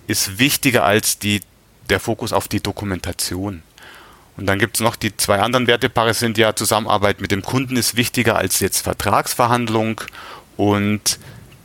ist 0.07 0.39
wichtiger 0.39 0.85
als 0.85 1.19
die, 1.19 1.41
der 1.89 1.99
Fokus 2.01 2.33
auf 2.33 2.47
die 2.49 2.61
Dokumentation. 2.61 3.63
Und 4.39 4.47
dann 4.47 4.59
gibt 4.61 4.77
es 4.77 4.81
noch 4.81 4.97
die 4.97 5.17
zwei 5.17 5.41
anderen 5.41 5.67
Wertepaare 5.67 6.15
sind 6.15 6.39
ja 6.39 6.55
Zusammenarbeit 6.55 7.21
mit 7.21 7.33
dem 7.33 7.43
Kunden 7.43 7.77
ist 7.77 7.97
wichtiger 7.97 8.37
als 8.37 8.61
jetzt 8.61 8.83
Vertragsverhandlung 8.83 10.01
und 10.57 11.19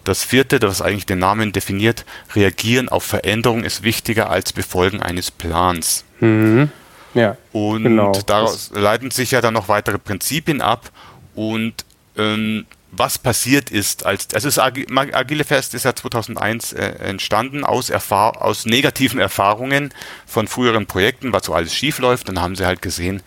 das 0.03 0.23
vierte, 0.23 0.59
das 0.59 0.81
eigentlich 0.81 1.05
den 1.05 1.19
Namen 1.19 1.53
definiert, 1.53 2.03
reagieren 2.35 2.89
auf 2.89 3.03
Veränderungen 3.03 3.63
ist 3.63 3.83
wichtiger 3.83 4.29
als 4.29 4.51
Befolgen 4.51 5.01
eines 5.01 5.31
Plans. 5.31 6.03
Mhm. 6.19 6.71
Ja, 7.13 7.37
und 7.51 7.83
genau. 7.83 8.11
daraus 8.25 8.71
leiten 8.73 9.11
sich 9.11 9.31
ja 9.31 9.39
dann 9.39 9.53
noch 9.53 9.67
weitere 9.69 9.99
Prinzipien 9.99 10.61
ab 10.61 10.89
und 11.35 11.85
ähm, 12.17 12.65
was 12.95 13.17
passiert 13.17 13.71
ist, 13.71 14.05
als 14.05 14.33
also 14.33 14.47
das 14.47 14.59
Agile 14.59 15.43
Fest 15.43 15.73
ist 15.73 15.85
ja 15.85 15.95
2001 15.95 16.73
äh, 16.73 16.85
entstanden 16.99 17.63
aus, 17.63 17.91
aus 17.91 18.65
negativen 18.65 19.19
Erfahrungen 19.19 19.93
von 20.27 20.47
früheren 20.47 20.85
Projekten, 20.85 21.33
was 21.33 21.45
so 21.45 21.53
alles 21.53 21.73
schief 21.73 21.99
läuft. 21.99 22.29
Dann 22.29 22.39
haben 22.39 22.55
sie 22.55 22.65
halt 22.65 22.81
gesehen, 22.81 23.23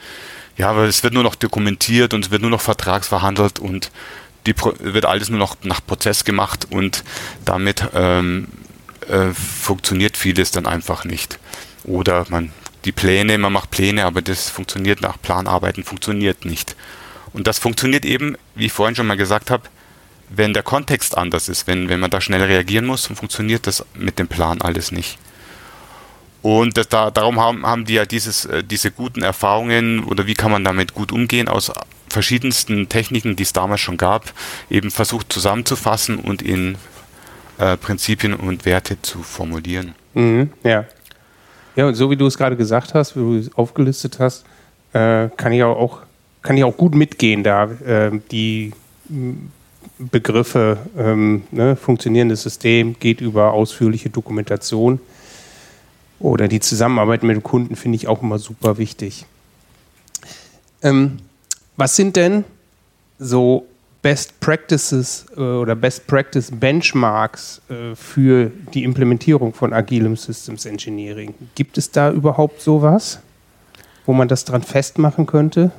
ja, 0.57 0.71
aber 0.71 0.85
es 0.85 1.03
wird 1.03 1.15
nur 1.15 1.25
noch 1.25 1.35
dokumentiert 1.35 2.15
und 2.15 2.27
es 2.27 2.31
wird 2.31 2.43
nur 2.43 2.51
noch 2.51 2.61
vertragsverhandelt 2.61 3.59
und 3.59 3.91
die 4.47 4.55
Pro 4.55 4.73
wird 4.79 5.05
alles 5.05 5.29
nur 5.29 5.41
noch 5.41 5.57
nach 5.65 5.85
Prozess 5.85 6.25
gemacht 6.25 6.69
und 6.71 7.03
damit 7.45 7.89
ähm, 7.95 8.47
äh, 9.09 9.33
funktioniert 9.33 10.17
vieles 10.17 10.53
dann 10.53 10.67
einfach 10.67 11.05
nicht. 11.05 11.41
Oder 11.83 12.25
man 12.29 12.53
die 12.85 12.93
Pläne, 12.93 13.37
man 13.37 13.53
macht 13.53 13.73
Pläne, 13.73 14.05
aber 14.05 14.23
das 14.23 14.49
funktioniert 14.49 15.01
nach 15.01 15.21
Planarbeiten 15.21 15.83
funktioniert 15.83 16.45
nicht. 16.45 16.77
Und 17.37 17.47
das 17.47 17.59
funktioniert 17.59 18.07
eben, 18.07 18.39
wie 18.55 18.65
ich 18.65 18.73
vorhin 18.73 18.97
schon 18.97 19.07
mal 19.07 19.19
gesagt 19.19 19.51
habe, 19.51 19.65
wenn 20.31 20.55
der 20.55 20.63
Kontext 20.63 21.19
anders 21.19 21.51
ist, 21.51 21.67
wenn, 21.67 21.91
wenn 21.91 22.01
man 22.01 22.11
da 22.11 22.23
schnell 22.23 22.43
reagieren 22.43 22.87
muss, 22.87 23.03
dann 23.03 23.15
funktioniert 23.15 23.67
das 23.67 23.85
mit 23.95 24.19
dem 24.19 24.27
Plan 24.27 24.63
alles 24.63 24.91
nicht. 24.91 25.19
Und 26.41 26.79
das, 26.79 26.89
da, 26.89 27.11
darum 27.11 27.39
haben, 27.39 27.67
haben 27.67 27.85
die 27.85 27.93
ja 27.93 28.07
dieses, 28.07 28.47
äh, 28.47 28.65
diese 28.65 28.91
guten 28.91 29.23
Erfahrungen 29.23 30.05
oder 30.05 30.27
wie 30.27 30.33
kann 30.33 30.51
man 30.51 30.65
damit 30.65 30.95
gut 30.95 31.13
umgehen 31.13 31.47
aus 31.47 31.71
verschiedensten 32.09 32.89
Techniken, 32.89 33.37
die 33.37 33.43
es 33.43 33.53
damals 33.53 33.83
schon 33.83 33.99
gab, 33.99 34.33
eben 34.71 34.91
versucht 34.91 35.31
zusammenzufassen 35.31 36.17
und 36.17 36.41
in 36.41 36.79
äh, 37.59 37.77
Prinzipien 37.77 38.33
und 38.33 38.65
Werte 38.65 39.03
zu 39.03 39.23
formulieren. 39.23 39.95
Mhm, 40.15 40.53
ja. 40.65 40.87
Ja, 41.75 41.87
und 41.87 41.97
so 41.97 42.09
wie 42.11 42.17
du 42.17 42.27
es 42.27 42.39
gerade 42.39 42.57
gesagt 42.57 42.95
hast, 42.95 43.15
wie 43.15 43.21
du 43.21 43.37
es 43.37 43.55
aufgelistet 43.55 44.21
hast, 44.21 44.47
äh, 44.95 45.29
kann 45.37 45.53
ich 45.53 45.63
auch 45.63 46.06
kann 46.47 46.57
ich 46.57 46.65
auch 46.65 46.77
gut 46.77 46.95
mitgehen 46.95 47.43
da. 47.43 47.65
Äh, 47.65 48.21
die 48.31 48.73
Begriffe, 49.99 50.79
ähm, 50.97 51.43
ne, 51.51 51.75
funktionierendes 51.75 52.43
System 52.43 52.97
geht 53.01 53.21
über 53.21 53.53
ausführliche 53.53 54.11
Dokumentation 54.11 55.01
oder 56.21 56.47
die 56.47 56.61
Zusammenarbeit 56.61 57.25
mit 57.25 57.35
dem 57.35 57.43
Kunden 57.43 57.75
finde 57.75 57.97
ich 57.97 58.07
auch 58.07 58.23
immer 58.23 58.39
super 58.39 58.79
wichtig. 58.79 59.27
Ähm, 60.83 61.19
was 61.77 61.97
sind 61.97 62.15
denn 62.15 62.45
so 63.19 63.67
Best 64.03 64.39
Practices 64.39 65.27
äh, 65.37 65.41
oder 65.41 65.75
Best 65.75 66.07
Practice 66.07 66.53
Benchmarks 66.53 67.61
äh, 67.69 67.97
für 67.97 68.53
die 68.73 68.85
Implementierung 68.85 69.53
von 69.53 69.73
agilem 69.73 70.17
Systems 70.17 70.65
Engineering? 70.65 71.35
Gibt 71.57 71.77
es 71.77 71.91
da 71.91 72.13
überhaupt 72.13 72.61
sowas, 72.61 73.19
wo 74.05 74.13
man 74.13 74.29
das 74.29 74.45
dran 74.45 74.63
festmachen 74.63 75.27
könnte? 75.27 75.73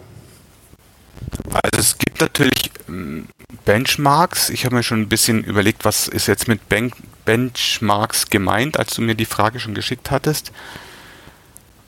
Also 1.52 1.80
es 1.80 1.98
gibt 1.98 2.22
natürlich 2.22 2.72
ähm, 2.88 3.28
Benchmarks. 3.66 4.50
Ich 4.50 4.66
habe 4.66 4.76
mir 4.76 4.84
schon 4.84 5.02
ein 5.02 5.10
bisschen 5.10 5.44
überlegt, 5.44 5.86
was 5.86 6.08
ist 6.08 6.28
jetzt 6.28 6.48
mit 6.48 6.70
ben 6.70 6.92
Benchmarks 7.26 8.30
gemeint, 8.30 8.78
als 8.80 8.96
du 8.96 9.02
mir 9.02 9.16
die 9.16 9.26
Frage 9.26 9.60
schon 9.60 9.74
geschickt 9.74 10.12
hattest. 10.12 10.54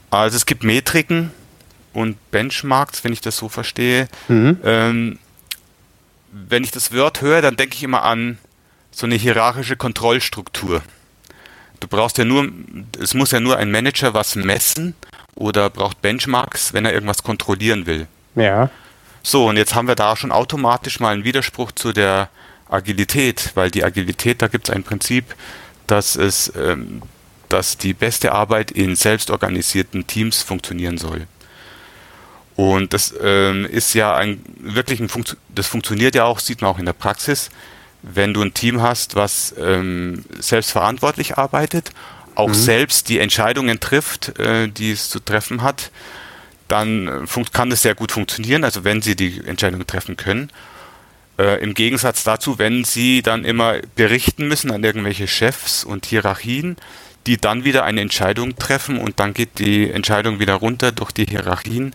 Also 0.09 0.35
es 0.35 0.45
gibt 0.45 0.63
Metriken 0.63 1.31
und 1.93 2.17
Benchmarks, 2.31 3.03
wenn 3.03 3.13
ich 3.13 3.21
das 3.21 3.37
so 3.37 3.47
verstehe. 3.47 4.09
Mhm. 4.27 4.59
Ähm, 4.63 5.19
wenn 6.31 6.63
ich 6.63 6.71
das 6.71 6.93
Wort 6.93 7.21
höre, 7.21 7.41
dann 7.41 7.55
denke 7.55 7.75
ich 7.75 7.83
immer 7.83 8.03
an 8.03 8.37
so 8.91 9.05
eine 9.05 9.15
hierarchische 9.15 9.75
Kontrollstruktur. 9.75 10.81
Du 11.79 11.87
brauchst 11.87 12.17
ja 12.17 12.25
nur, 12.25 12.49
es 12.99 13.13
muss 13.13 13.31
ja 13.31 13.39
nur 13.39 13.57
ein 13.57 13.71
Manager 13.71 14.13
was 14.13 14.35
messen 14.35 14.95
oder 15.35 15.69
braucht 15.69 16.01
Benchmarks, 16.01 16.73
wenn 16.73 16.85
er 16.85 16.93
irgendwas 16.93 17.23
kontrollieren 17.23 17.85
will. 17.85 18.07
Ja. 18.35 18.69
So, 19.21 19.47
und 19.47 19.57
jetzt 19.57 19.75
haben 19.75 19.87
wir 19.87 19.95
da 19.95 20.15
schon 20.15 20.31
automatisch 20.31 20.99
mal 20.99 21.13
einen 21.13 21.23
Widerspruch 21.23 21.71
zu 21.71 21.93
der 21.93 22.29
Agilität, 22.69 23.51
weil 23.55 23.71
die 23.71 23.83
Agilität, 23.83 24.41
da 24.41 24.47
gibt 24.47 24.69
es 24.69 24.75
ein 24.75 24.83
Prinzip, 24.83 25.35
dass 25.87 26.15
es, 26.15 26.53
ähm, 26.55 27.01
dass 27.49 27.77
die 27.77 27.93
beste 27.93 28.31
Arbeit 28.31 28.71
in 28.71 28.95
selbstorganisierten 28.95 30.07
Teams 30.07 30.43
funktionieren 30.43 30.97
soll. 30.97 31.27
Und 32.55 32.93
das 32.93 33.13
ähm, 33.21 33.65
ist 33.65 33.93
ja 33.93 34.15
ein 34.15 34.41
wirklich 34.59 34.99
ein 34.99 35.07
Funkt 35.07 35.37
das 35.47 35.67
funktioniert 35.67 36.13
ja 36.13 36.25
auch, 36.25 36.39
sieht 36.39 36.61
man 36.61 36.71
auch 36.71 36.79
in 36.79 36.85
der 36.85 36.93
Praxis, 36.93 37.49
wenn 38.01 38.33
du 38.33 38.41
ein 38.41 38.53
Team 38.53 38.81
hast, 38.81 39.15
was 39.15 39.55
ähm, 39.57 40.25
selbstverantwortlich 40.39 41.37
arbeitet, 41.37 41.91
auch 42.35 42.49
mhm. 42.49 42.53
selbst 42.53 43.09
die 43.09 43.19
Entscheidungen 43.19 43.79
trifft, 43.79 44.37
äh, 44.39 44.67
die 44.67 44.91
es 44.91 45.09
zu 45.09 45.19
treffen 45.19 45.61
hat, 45.61 45.91
dann 46.69 47.25
äh, 47.25 47.43
kann 47.51 47.71
es 47.71 47.81
sehr 47.81 47.95
gut 47.95 48.11
funktionieren, 48.11 48.63
also 48.63 48.83
wenn 48.83 49.01
Sie 49.01 49.15
die 49.15 49.41
Entscheidung 49.45 49.85
treffen 49.85 50.15
können. 50.15 50.51
Äh, 51.37 51.61
Im 51.61 51.73
Gegensatz 51.73 52.23
dazu, 52.23 52.57
wenn 52.57 52.83
Sie 52.83 53.21
dann 53.21 53.45
immer 53.45 53.75
berichten 53.95 54.47
müssen 54.47 54.71
an 54.71 54.83
irgendwelche 54.83 55.27
Chefs 55.27 55.83
und 55.83 56.05
Hierarchien, 56.05 56.77
die 57.27 57.37
dann 57.37 57.63
wieder 57.63 57.83
eine 57.83 58.01
Entscheidung 58.01 58.57
treffen 58.57 58.97
und 58.97 59.19
dann 59.19 59.33
geht 59.33 59.59
die 59.59 59.89
Entscheidung 59.89 60.39
wieder 60.39 60.55
runter 60.55 60.91
durch 60.91 61.11
die 61.11 61.25
Hierarchien, 61.25 61.93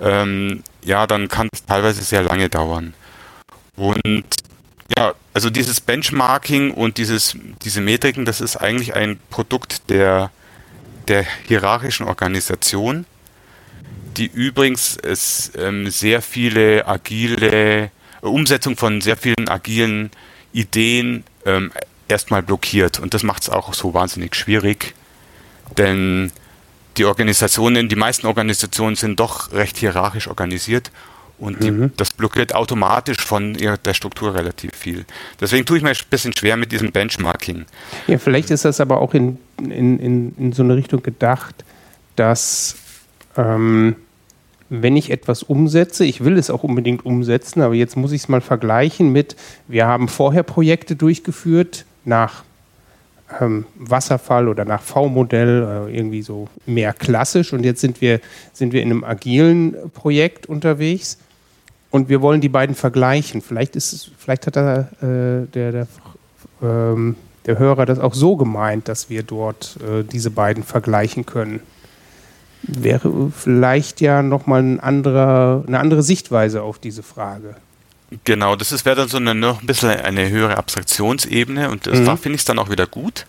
ähm, 0.00 0.62
ja, 0.84 1.06
dann 1.06 1.28
kann 1.28 1.48
es 1.52 1.64
teilweise 1.64 2.02
sehr 2.02 2.22
lange 2.22 2.48
dauern. 2.48 2.94
Und 3.76 4.24
ja, 4.96 5.14
also 5.34 5.50
dieses 5.50 5.80
Benchmarking 5.80 6.70
und 6.70 6.98
dieses, 6.98 7.36
diese 7.62 7.80
Metriken, 7.80 8.24
das 8.24 8.40
ist 8.40 8.56
eigentlich 8.56 8.94
ein 8.94 9.18
Produkt 9.30 9.90
der, 9.90 10.30
der 11.08 11.24
hierarchischen 11.46 12.06
Organisation, 12.06 13.04
die 14.16 14.26
übrigens 14.26 14.96
es, 14.96 15.52
ähm, 15.58 15.90
sehr 15.90 16.22
viele 16.22 16.86
agile 16.86 17.82
äh, 17.82 17.88
Umsetzung 18.22 18.76
von 18.76 19.00
sehr 19.00 19.16
vielen 19.16 19.48
agilen 19.48 20.10
Ideen 20.52 21.24
ähm, 21.44 21.70
erstmal 22.08 22.42
blockiert. 22.42 22.98
Und 22.98 23.14
das 23.14 23.22
macht 23.22 23.42
es 23.42 23.50
auch 23.50 23.74
so 23.74 23.94
wahnsinnig 23.94 24.34
schwierig, 24.34 24.94
denn 25.76 26.32
die 26.96 27.04
Organisationen, 27.04 27.88
die 27.88 27.96
meisten 27.96 28.26
Organisationen 28.26 28.96
sind 28.96 29.20
doch 29.20 29.52
recht 29.52 29.76
hierarchisch 29.76 30.28
organisiert 30.28 30.90
und 31.38 31.62
die, 31.62 31.70
mhm. 31.70 31.92
das 31.98 32.14
blockiert 32.14 32.54
automatisch 32.54 33.18
von 33.18 33.52
der 33.52 33.94
Struktur 33.94 34.34
relativ 34.34 34.74
viel. 34.74 35.04
Deswegen 35.38 35.66
tue 35.66 35.76
ich 35.76 35.82
mir 35.82 35.90
ein 35.90 35.96
bisschen 36.08 36.34
schwer 36.34 36.56
mit 36.56 36.72
diesem 36.72 36.92
Benchmarking. 36.92 37.66
Ja, 38.06 38.16
vielleicht 38.16 38.50
ist 38.50 38.64
das 38.64 38.80
aber 38.80 39.00
auch 39.02 39.12
in, 39.12 39.38
in, 39.58 39.98
in, 39.98 40.34
in 40.38 40.52
so 40.52 40.62
eine 40.62 40.74
Richtung 40.76 41.02
gedacht, 41.02 41.54
dass 42.16 42.76
ähm, 43.36 43.96
wenn 44.68 44.96
ich 44.96 45.10
etwas 45.10 45.42
umsetze, 45.42 46.04
ich 46.04 46.24
will 46.24 46.36
es 46.38 46.50
auch 46.50 46.64
unbedingt 46.64 47.06
umsetzen, 47.06 47.62
aber 47.62 47.74
jetzt 47.74 47.96
muss 47.96 48.12
ich 48.12 48.22
es 48.22 48.28
mal 48.28 48.40
vergleichen 48.40 49.12
mit, 49.12 49.36
wir 49.68 49.86
haben 49.86 50.08
vorher 50.08 50.42
Projekte 50.42 50.96
durchgeführt 50.96 51.84
nach 52.04 52.42
ähm, 53.40 53.66
Wasserfall 53.76 54.48
oder 54.48 54.64
nach 54.64 54.82
V-Modell, 54.82 55.88
äh, 55.88 55.96
irgendwie 55.96 56.22
so 56.22 56.48
mehr 56.64 56.92
klassisch 56.92 57.52
und 57.52 57.64
jetzt 57.64 57.80
sind 57.80 58.00
wir, 58.00 58.20
sind 58.52 58.72
wir 58.72 58.82
in 58.82 58.90
einem 58.90 59.04
agilen 59.04 59.74
Projekt 59.92 60.46
unterwegs 60.46 61.18
und 61.90 62.08
wir 62.08 62.20
wollen 62.20 62.40
die 62.40 62.48
beiden 62.48 62.74
vergleichen. 62.74 63.42
Vielleicht, 63.42 63.76
ist, 63.76 64.10
vielleicht 64.18 64.46
hat 64.46 64.56
da, 64.56 64.80
äh, 65.00 65.46
der, 65.52 65.72
der, 65.72 65.86
ähm, 66.62 67.16
der 67.46 67.58
Hörer 67.58 67.86
das 67.86 67.98
auch 67.98 68.14
so 68.14 68.36
gemeint, 68.36 68.88
dass 68.88 69.10
wir 69.10 69.22
dort 69.22 69.78
äh, 69.80 70.02
diese 70.02 70.30
beiden 70.30 70.62
vergleichen 70.62 71.26
können 71.26 71.60
wäre 72.66 73.30
vielleicht 73.30 74.00
ja 74.00 74.22
nochmal 74.22 74.62
ein 74.62 74.80
anderer, 74.80 75.64
eine 75.66 75.78
andere 75.78 76.02
Sichtweise 76.02 76.62
auf 76.62 76.78
diese 76.78 77.02
Frage. 77.02 77.56
Genau, 78.24 78.54
das 78.54 78.84
wäre 78.84 78.96
dann 78.96 79.08
so 79.08 79.16
eine, 79.16 79.34
noch 79.34 79.62
ein 79.62 79.66
bisschen 79.66 79.90
eine 79.90 80.30
höhere 80.30 80.56
Abstraktionsebene 80.56 81.70
und 81.70 81.86
das, 81.86 81.98
mhm. 81.98 82.04
da 82.04 82.16
finde 82.16 82.36
ich 82.36 82.42
es 82.42 82.44
dann 82.44 82.58
auch 82.58 82.70
wieder 82.70 82.86
gut. 82.86 83.26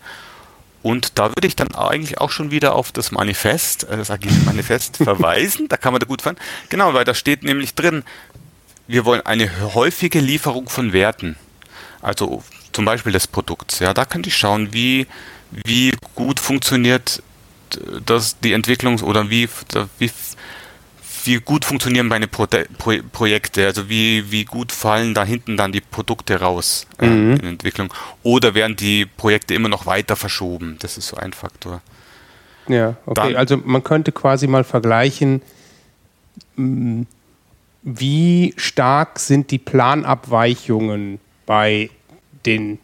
Und 0.82 1.18
da 1.18 1.30
würde 1.30 1.46
ich 1.48 1.56
dann 1.56 1.74
eigentlich 1.74 2.18
auch 2.18 2.30
schon 2.30 2.52
wieder 2.52 2.74
auf 2.74 2.92
das 2.92 3.10
Manifest, 3.10 3.84
äh, 3.84 3.96
das 3.96 4.10
Agile 4.10 4.38
Manifest 4.44 4.96
verweisen. 5.04 5.68
Da 5.68 5.76
kann 5.76 5.92
man 5.92 6.00
da 6.00 6.06
gut 6.06 6.22
fahren. 6.22 6.36
Genau, 6.68 6.94
weil 6.94 7.04
da 7.04 7.14
steht 7.14 7.42
nämlich 7.42 7.74
drin, 7.74 8.04
wir 8.86 9.04
wollen 9.04 9.20
eine 9.26 9.74
häufige 9.74 10.20
Lieferung 10.20 10.68
von 10.68 10.92
Werten. 10.92 11.36
Also 12.00 12.42
zum 12.72 12.84
Beispiel 12.84 13.12
des 13.12 13.26
Produkts. 13.26 13.80
Ja, 13.80 13.92
da 13.92 14.04
könnte 14.04 14.28
ich 14.28 14.36
schauen, 14.36 14.72
wie, 14.72 15.08
wie 15.50 15.92
gut 16.14 16.38
funktioniert 16.38 17.22
dass 18.04 18.38
die 18.40 18.54
Entwicklungs- 18.54 19.02
oder 19.02 19.30
wie, 19.30 19.48
wie, 19.98 20.10
wie 21.24 21.36
gut 21.36 21.64
funktionieren 21.64 22.08
meine 22.08 22.26
Pro 22.28 22.46
Pro 22.46 22.92
Projekte, 23.12 23.66
also 23.66 23.88
wie, 23.88 24.30
wie 24.30 24.44
gut 24.44 24.72
fallen 24.72 25.14
da 25.14 25.24
hinten 25.24 25.56
dann 25.56 25.72
die 25.72 25.80
Produkte 25.80 26.40
raus 26.40 26.86
äh, 26.98 27.06
mhm. 27.06 27.36
in 27.36 27.46
Entwicklung. 27.46 27.92
Oder 28.22 28.54
werden 28.54 28.76
die 28.76 29.06
Projekte 29.06 29.54
immer 29.54 29.68
noch 29.68 29.86
weiter 29.86 30.16
verschoben? 30.16 30.76
Das 30.80 30.96
ist 30.96 31.08
so 31.08 31.16
ein 31.16 31.32
Faktor. 31.32 31.82
Ja, 32.68 32.96
okay. 33.06 33.32
Dann, 33.32 33.36
also 33.36 33.56
man 33.56 33.82
könnte 33.82 34.12
quasi 34.12 34.46
mal 34.46 34.64
vergleichen, 34.64 35.42
mm, 36.56 37.02
wie 37.82 38.54
stark 38.56 39.18
sind 39.18 39.50
die 39.50 39.58
Planabweichungen 39.58 41.20
bei 41.46 41.90
den 42.44 42.78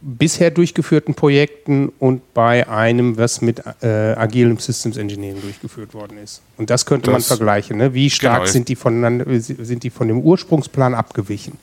bisher 0.00 0.50
durchgeführten 0.50 1.14
Projekten 1.14 1.88
und 1.98 2.34
bei 2.34 2.68
einem, 2.68 3.16
was 3.16 3.40
mit 3.40 3.62
äh, 3.82 3.86
agilem 3.86 4.58
Systems 4.58 4.96
Engineering 4.96 5.40
durchgeführt 5.40 5.94
worden 5.94 6.18
ist. 6.18 6.42
Und 6.56 6.70
das 6.70 6.86
könnte 6.86 7.10
das, 7.10 7.12
man 7.12 7.22
vergleichen. 7.22 7.78
Ne? 7.78 7.94
Wie 7.94 8.10
stark 8.10 8.42
genau. 8.42 8.52
sind, 8.52 8.68
die 8.68 8.76
voneinander, 8.76 9.24
sind 9.40 9.82
die 9.82 9.90
von 9.90 10.08
dem 10.08 10.20
Ursprungsplan 10.20 10.94
abgewichen? 10.94 11.58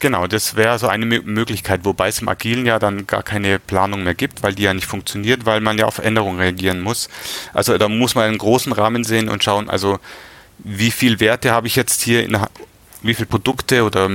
Genau, 0.00 0.26
das 0.26 0.56
wäre 0.56 0.78
so 0.78 0.88
eine 0.88 1.06
Möglichkeit, 1.06 1.84
wobei 1.84 2.08
es 2.08 2.20
im 2.20 2.28
Agilen 2.28 2.66
ja 2.66 2.78
dann 2.78 3.06
gar 3.06 3.22
keine 3.22 3.58
Planung 3.58 4.02
mehr 4.02 4.14
gibt, 4.14 4.42
weil 4.42 4.54
die 4.54 4.64
ja 4.64 4.74
nicht 4.74 4.86
funktioniert, 4.86 5.46
weil 5.46 5.60
man 5.60 5.78
ja 5.78 5.86
auf 5.86 5.98
Änderungen 5.98 6.38
reagieren 6.38 6.80
muss. 6.80 7.08
Also 7.52 7.78
da 7.78 7.88
muss 7.88 8.14
man 8.14 8.24
einen 8.24 8.38
großen 8.38 8.72
Rahmen 8.72 9.04
sehen 9.04 9.28
und 9.28 9.44
schauen, 9.44 9.70
also 9.70 9.98
wie 10.58 10.90
viel 10.90 11.20
Werte 11.20 11.52
habe 11.52 11.66
ich 11.66 11.76
jetzt 11.76 12.02
hier 12.02 12.24
in, 12.24 12.36
wie 13.04 13.14
viele 13.14 13.26
Produkte 13.26 13.84
oder 13.84 14.08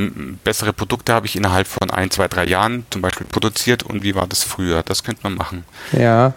bessere 0.43 0.73
Produkte 0.73 1.13
habe 1.13 1.27
ich 1.27 1.35
innerhalb 1.35 1.67
von 1.67 1.91
ein, 1.91 2.09
zwei, 2.09 2.27
drei 2.27 2.45
Jahren 2.45 2.85
zum 2.89 3.01
Beispiel 3.01 3.27
produziert 3.27 3.83
und 3.83 4.03
wie 4.03 4.15
war 4.15 4.27
das 4.27 4.43
früher? 4.43 4.83
Das 4.83 5.03
könnte 5.03 5.21
man 5.23 5.35
machen. 5.35 5.63
Ja, 5.91 6.33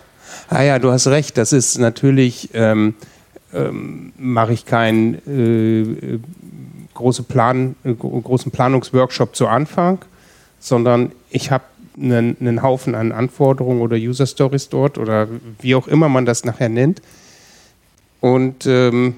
ah 0.49 0.63
ja, 0.63 0.79
du 0.79 0.91
hast 0.91 1.07
recht. 1.07 1.39
Das 1.39 1.53
ist 1.53 1.79
natürlich, 1.79 2.51
ähm, 2.53 2.95
ähm, 3.55 4.13
mache 4.19 4.53
ich 4.53 4.67
keinen 4.67 5.15
äh, 5.27 6.19
große 6.95 7.23
Plan, 7.23 7.75
äh, 7.85 7.95
großen 7.95 8.53
Planungsworkshop 8.53 9.35
zu 9.35 9.49
Anfang, 9.49 9.99
sondern 10.61 11.13
ich 11.31 11.51
habe 11.51 11.65
einen, 11.97 12.37
einen 12.41 12.63
Haufen 12.63 12.95
an 12.95 13.13
Anforderungen 13.13 13.81
oder 13.81 13.97
User 13.97 14.27
Stories 14.27 14.69
dort 14.69 14.99
oder 14.99 15.29
wie 15.61 15.75
auch 15.75 15.89
immer 15.89 16.09
man 16.09 16.27
das 16.27 16.45
nachher 16.45 16.69
nennt. 16.69 17.01
Und 18.21 18.67
ähm, 18.67 19.15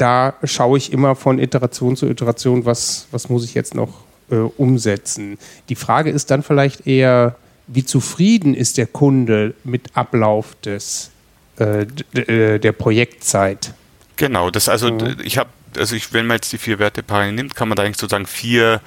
da 0.00 0.34
schaue 0.44 0.78
ich 0.78 0.92
immer 0.92 1.14
von 1.14 1.38
Iteration 1.38 1.96
zu 1.96 2.08
Iteration, 2.08 2.64
was, 2.64 3.06
was 3.10 3.28
muss 3.28 3.44
ich 3.44 3.54
jetzt 3.54 3.74
noch 3.74 4.04
äh, 4.30 4.36
umsetzen. 4.36 5.38
Die 5.68 5.74
Frage 5.74 6.10
ist 6.10 6.30
dann 6.30 6.42
vielleicht 6.42 6.86
eher, 6.86 7.36
wie 7.66 7.84
zufrieden 7.84 8.54
ist 8.54 8.78
der 8.78 8.86
Kunde 8.86 9.54
mit 9.64 9.94
Ablauf 9.94 10.54
des, 10.64 11.10
äh, 11.58 11.86
äh 12.14 12.58
der 12.58 12.72
Projektzeit? 12.72 13.74
Genau, 14.16 14.50
das 14.50 14.68
also 14.68 14.92
mhm. 14.92 15.16
ich 15.22 15.38
habe, 15.38 15.50
also 15.76 15.94
ich, 15.94 16.12
wenn 16.12 16.26
man 16.26 16.36
jetzt 16.36 16.52
die 16.52 16.58
vier 16.58 16.78
Werte 16.78 17.02
parallel 17.02 17.32
nimmt, 17.32 17.54
kann 17.54 17.68
man 17.68 17.76
da 17.76 17.82
eigentlich 17.82 17.98
sozusagen 17.98 18.26
vier 18.26 18.80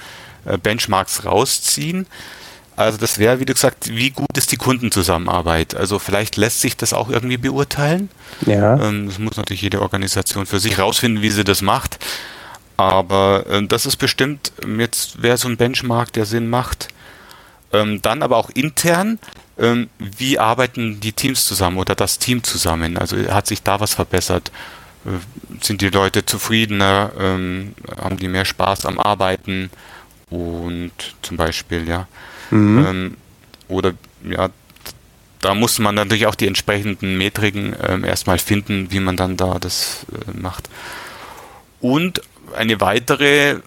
äh, 0.45 0.57
Benchmarks 0.57 1.25
rausziehen. 1.25 2.07
Also 2.75 2.97
das 2.97 3.19
wäre, 3.19 3.39
wie 3.39 3.45
du 3.45 3.53
gesagt, 3.53 3.89
wie 3.89 4.09
gut 4.09 4.35
ist 4.37 4.51
die 4.51 4.57
Kundenzusammenarbeit? 4.57 5.75
Also 5.75 5.99
vielleicht 5.99 6.37
lässt 6.37 6.61
sich 6.61 6.75
das 6.75 6.93
auch 6.93 7.09
irgendwie 7.09 7.37
beurteilen. 7.37 8.09
Ja. 8.45 8.81
Ähm, 8.81 9.07
das 9.07 9.19
muss 9.19 9.37
natürlich 9.37 9.61
jede 9.61 9.81
Organisation 9.81 10.45
für 10.45 10.59
sich 10.59 10.79
rausfinden, 10.79 11.21
wie 11.21 11.29
sie 11.29 11.43
das 11.43 11.61
macht. 11.61 11.99
Aber 12.77 13.45
äh, 13.47 13.65
das 13.67 13.85
ist 13.85 13.97
bestimmt, 13.97 14.51
jetzt 14.77 15.21
wäre 15.21 15.37
so 15.37 15.47
ein 15.47 15.57
Benchmark, 15.57 16.11
der 16.13 16.25
Sinn 16.25 16.49
macht. 16.49 16.87
Ähm, 17.71 18.01
dann 18.01 18.23
aber 18.23 18.37
auch 18.37 18.49
intern, 18.49 19.19
ähm, 19.59 19.89
wie 19.99 20.39
arbeiten 20.39 20.99
die 20.99 21.13
Teams 21.13 21.45
zusammen 21.45 21.77
oder 21.77 21.95
das 21.95 22.17
Team 22.17 22.43
zusammen? 22.43 22.97
Also 22.97 23.17
hat 23.31 23.47
sich 23.47 23.61
da 23.61 23.79
was 23.79 23.93
verbessert? 23.93 24.51
Äh, 25.05 25.63
sind 25.63 25.81
die 25.81 25.89
Leute 25.89 26.25
zufriedener? 26.25 27.11
haben 27.15 28.17
die 28.17 28.27
mehr 28.27 28.45
Spaß 28.45 28.87
am 28.87 28.99
Arbeiten? 28.99 29.69
Und 30.31 30.91
zum 31.21 31.37
Beispiel, 31.37 31.87
ja. 31.87 32.07
Mhm. 32.53 32.85
Ähm, 32.85 33.17
oder 33.67 33.93
ja, 34.29 34.49
da 35.41 35.55
muss 35.55 35.79
man 35.79 35.95
natürlich 35.95 36.27
auch 36.27 36.35
die 36.35 36.47
entsprechenden 36.47 37.17
Metriken 37.17 37.75
ähm, 37.85 38.03
erstmal 38.03 38.39
finden, 38.39 38.91
wie 38.91 38.99
man 38.99 39.17
dann 39.17 39.37
da 39.37 39.59
das 39.59 40.05
äh, 40.11 40.37
macht. 40.37 40.69
Und 41.81 42.21
eine 42.55 42.79
weitere, 42.79 43.57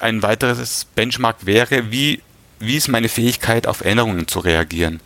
ein 0.00 0.22
weiteres 0.22 0.84
Benchmark 0.84 1.46
wäre, 1.46 1.90
wie, 1.90 2.22
wie 2.60 2.76
ist 2.76 2.88
meine 2.88 3.08
Fähigkeit, 3.08 3.66
auf 3.66 3.80
Änderungen 3.80 4.28
zu 4.28 4.40
reagieren. 4.40 5.00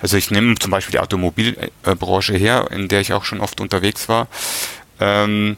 Also 0.00 0.16
ich 0.16 0.30
nehme 0.30 0.54
zum 0.54 0.70
Beispiel 0.70 0.92
die 0.92 1.00
Automobilbranche 1.00 2.34
her, 2.34 2.68
in 2.70 2.88
der 2.88 3.00
ich 3.00 3.12
auch 3.12 3.24
schon 3.24 3.40
oft 3.40 3.60
unterwegs 3.60 4.08
war. 4.08 4.28
Ähm, 5.00 5.56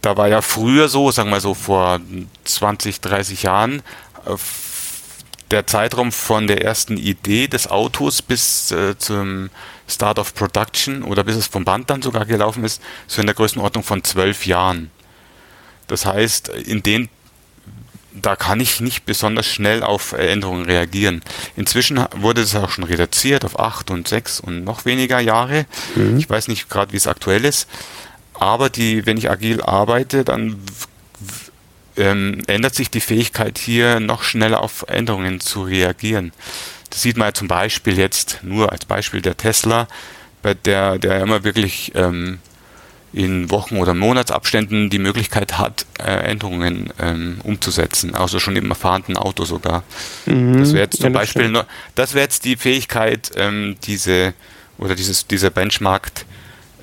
da 0.00 0.16
war 0.16 0.28
ja 0.28 0.42
früher 0.42 0.88
so, 0.88 1.10
sagen 1.10 1.30
wir 1.30 1.40
so 1.40 1.54
vor 1.54 2.00
20, 2.44 3.00
30 3.00 3.42
Jahren, 3.42 3.82
äh, 4.26 4.36
der 5.50 5.66
Zeitraum 5.66 6.12
von 6.12 6.46
der 6.46 6.62
ersten 6.62 6.96
Idee 6.96 7.48
des 7.48 7.68
Autos 7.68 8.22
bis 8.22 8.70
äh, 8.70 8.98
zum 8.98 9.50
Start 9.88 10.18
of 10.18 10.34
Production 10.34 11.02
oder 11.02 11.24
bis 11.24 11.36
es 11.36 11.46
vom 11.46 11.64
Band 11.64 11.88
dann 11.90 12.02
sogar 12.02 12.26
gelaufen 12.26 12.64
ist, 12.64 12.82
so 13.06 13.20
in 13.20 13.26
der 13.26 13.34
Größenordnung 13.34 13.82
von 13.82 14.04
zwölf 14.04 14.46
Jahren. 14.46 14.90
Das 15.86 16.04
heißt, 16.04 16.48
in 16.48 16.82
den 16.82 17.08
da 18.22 18.34
kann 18.36 18.58
ich 18.58 18.80
nicht 18.80 19.06
besonders 19.06 19.46
schnell 19.46 19.82
auf 19.84 20.12
Änderungen 20.12 20.64
reagieren. 20.64 21.22
Inzwischen 21.56 22.04
wurde 22.16 22.40
es 22.40 22.54
auch 22.56 22.70
schon 22.70 22.84
reduziert 22.84 23.44
auf 23.44 23.58
acht 23.58 23.92
und 23.92 24.08
sechs 24.08 24.40
und 24.40 24.64
noch 24.64 24.84
weniger 24.84 25.20
Jahre. 25.20 25.66
Mhm. 25.94 26.18
Ich 26.18 26.28
weiß 26.28 26.48
nicht 26.48 26.68
gerade, 26.68 26.92
wie 26.92 26.96
es 26.96 27.06
aktuell 27.06 27.44
ist. 27.44 27.68
Aber 28.34 28.70
die, 28.70 29.04
wenn 29.06 29.16
ich 29.16 29.30
agil 29.30 29.62
arbeite, 29.62 30.24
dann 30.24 30.60
ähm, 31.98 32.42
ändert 32.46 32.74
sich 32.74 32.90
die 32.90 33.00
Fähigkeit 33.00 33.58
hier 33.58 34.00
noch 34.00 34.22
schneller 34.22 34.62
auf 34.62 34.84
Änderungen 34.88 35.40
zu 35.40 35.62
reagieren. 35.62 36.32
Das 36.90 37.02
sieht 37.02 37.16
man 37.16 37.28
ja 37.28 37.34
zum 37.34 37.48
Beispiel 37.48 37.98
jetzt 37.98 38.40
nur 38.42 38.72
als 38.72 38.84
Beispiel 38.84 39.20
der 39.20 39.36
Tesla, 39.36 39.88
bei 40.42 40.54
der, 40.54 40.98
der 40.98 41.20
immer 41.20 41.44
wirklich 41.44 41.92
ähm, 41.94 42.38
in 43.12 43.50
Wochen- 43.50 43.78
oder 43.78 43.94
Monatsabständen 43.94 44.90
die 44.90 44.98
Möglichkeit 44.98 45.58
hat, 45.58 45.86
äh, 45.98 46.30
Änderungen 46.30 46.92
ähm, 47.00 47.38
umzusetzen, 47.42 48.14
also 48.14 48.38
schon 48.38 48.56
im 48.56 48.68
erfahrenen 48.70 49.16
Auto 49.16 49.44
sogar. 49.44 49.82
Mhm. 50.26 50.58
Das 50.58 50.72
wäre 50.72 50.84
jetzt 50.84 50.98
zum 50.98 51.06
ja, 51.06 51.10
das 51.10 51.20
Beispiel, 51.20 51.50
nur, 51.50 51.66
das 51.94 52.14
wäre 52.14 52.24
jetzt 52.24 52.44
die 52.44 52.56
Fähigkeit, 52.56 53.30
ähm, 53.36 53.76
diese 53.84 54.34
oder 54.78 54.94
dieses, 54.94 55.26
dieser 55.26 55.50
Benchmark 55.50 56.10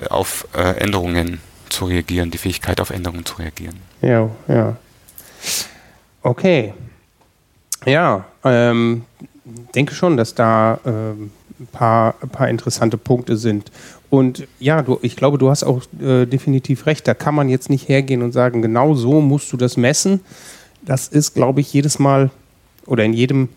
äh, 0.00 0.08
auf 0.08 0.46
äh, 0.54 0.78
Änderungen 0.78 1.40
zu 1.68 1.86
reagieren, 1.86 2.30
die 2.30 2.38
Fähigkeit 2.38 2.80
auf 2.80 2.90
Änderungen 2.90 3.24
zu 3.24 3.36
reagieren. 3.36 3.76
Ja, 4.02 4.30
ja. 4.48 4.76
Okay. 6.22 6.74
Ja, 7.84 8.24
ähm, 8.44 9.04
denke 9.74 9.94
schon, 9.94 10.16
dass 10.16 10.34
da 10.34 10.80
ähm, 10.84 11.30
ein, 11.60 11.66
paar, 11.68 12.14
ein 12.20 12.28
paar 12.28 12.48
interessante 12.48 12.98
Punkte 12.98 13.36
sind. 13.36 13.70
Und 14.10 14.46
ja, 14.58 14.82
du, 14.82 14.98
ich 15.02 15.16
glaube, 15.16 15.38
du 15.38 15.50
hast 15.50 15.64
auch 15.64 15.82
äh, 16.00 16.26
definitiv 16.26 16.86
recht. 16.86 17.06
Da 17.06 17.14
kann 17.14 17.34
man 17.34 17.48
jetzt 17.48 17.70
nicht 17.70 17.88
hergehen 17.88 18.22
und 18.22 18.32
sagen, 18.32 18.62
genau 18.62 18.94
so 18.94 19.20
musst 19.20 19.52
du 19.52 19.56
das 19.56 19.76
messen. 19.76 20.20
Das 20.82 21.08
ist, 21.08 21.34
glaube 21.34 21.60
ich, 21.60 21.72
jedes 21.72 21.98
Mal 21.98 22.30
oder 22.86 23.04
in 23.04 23.12
jedem 23.12 23.48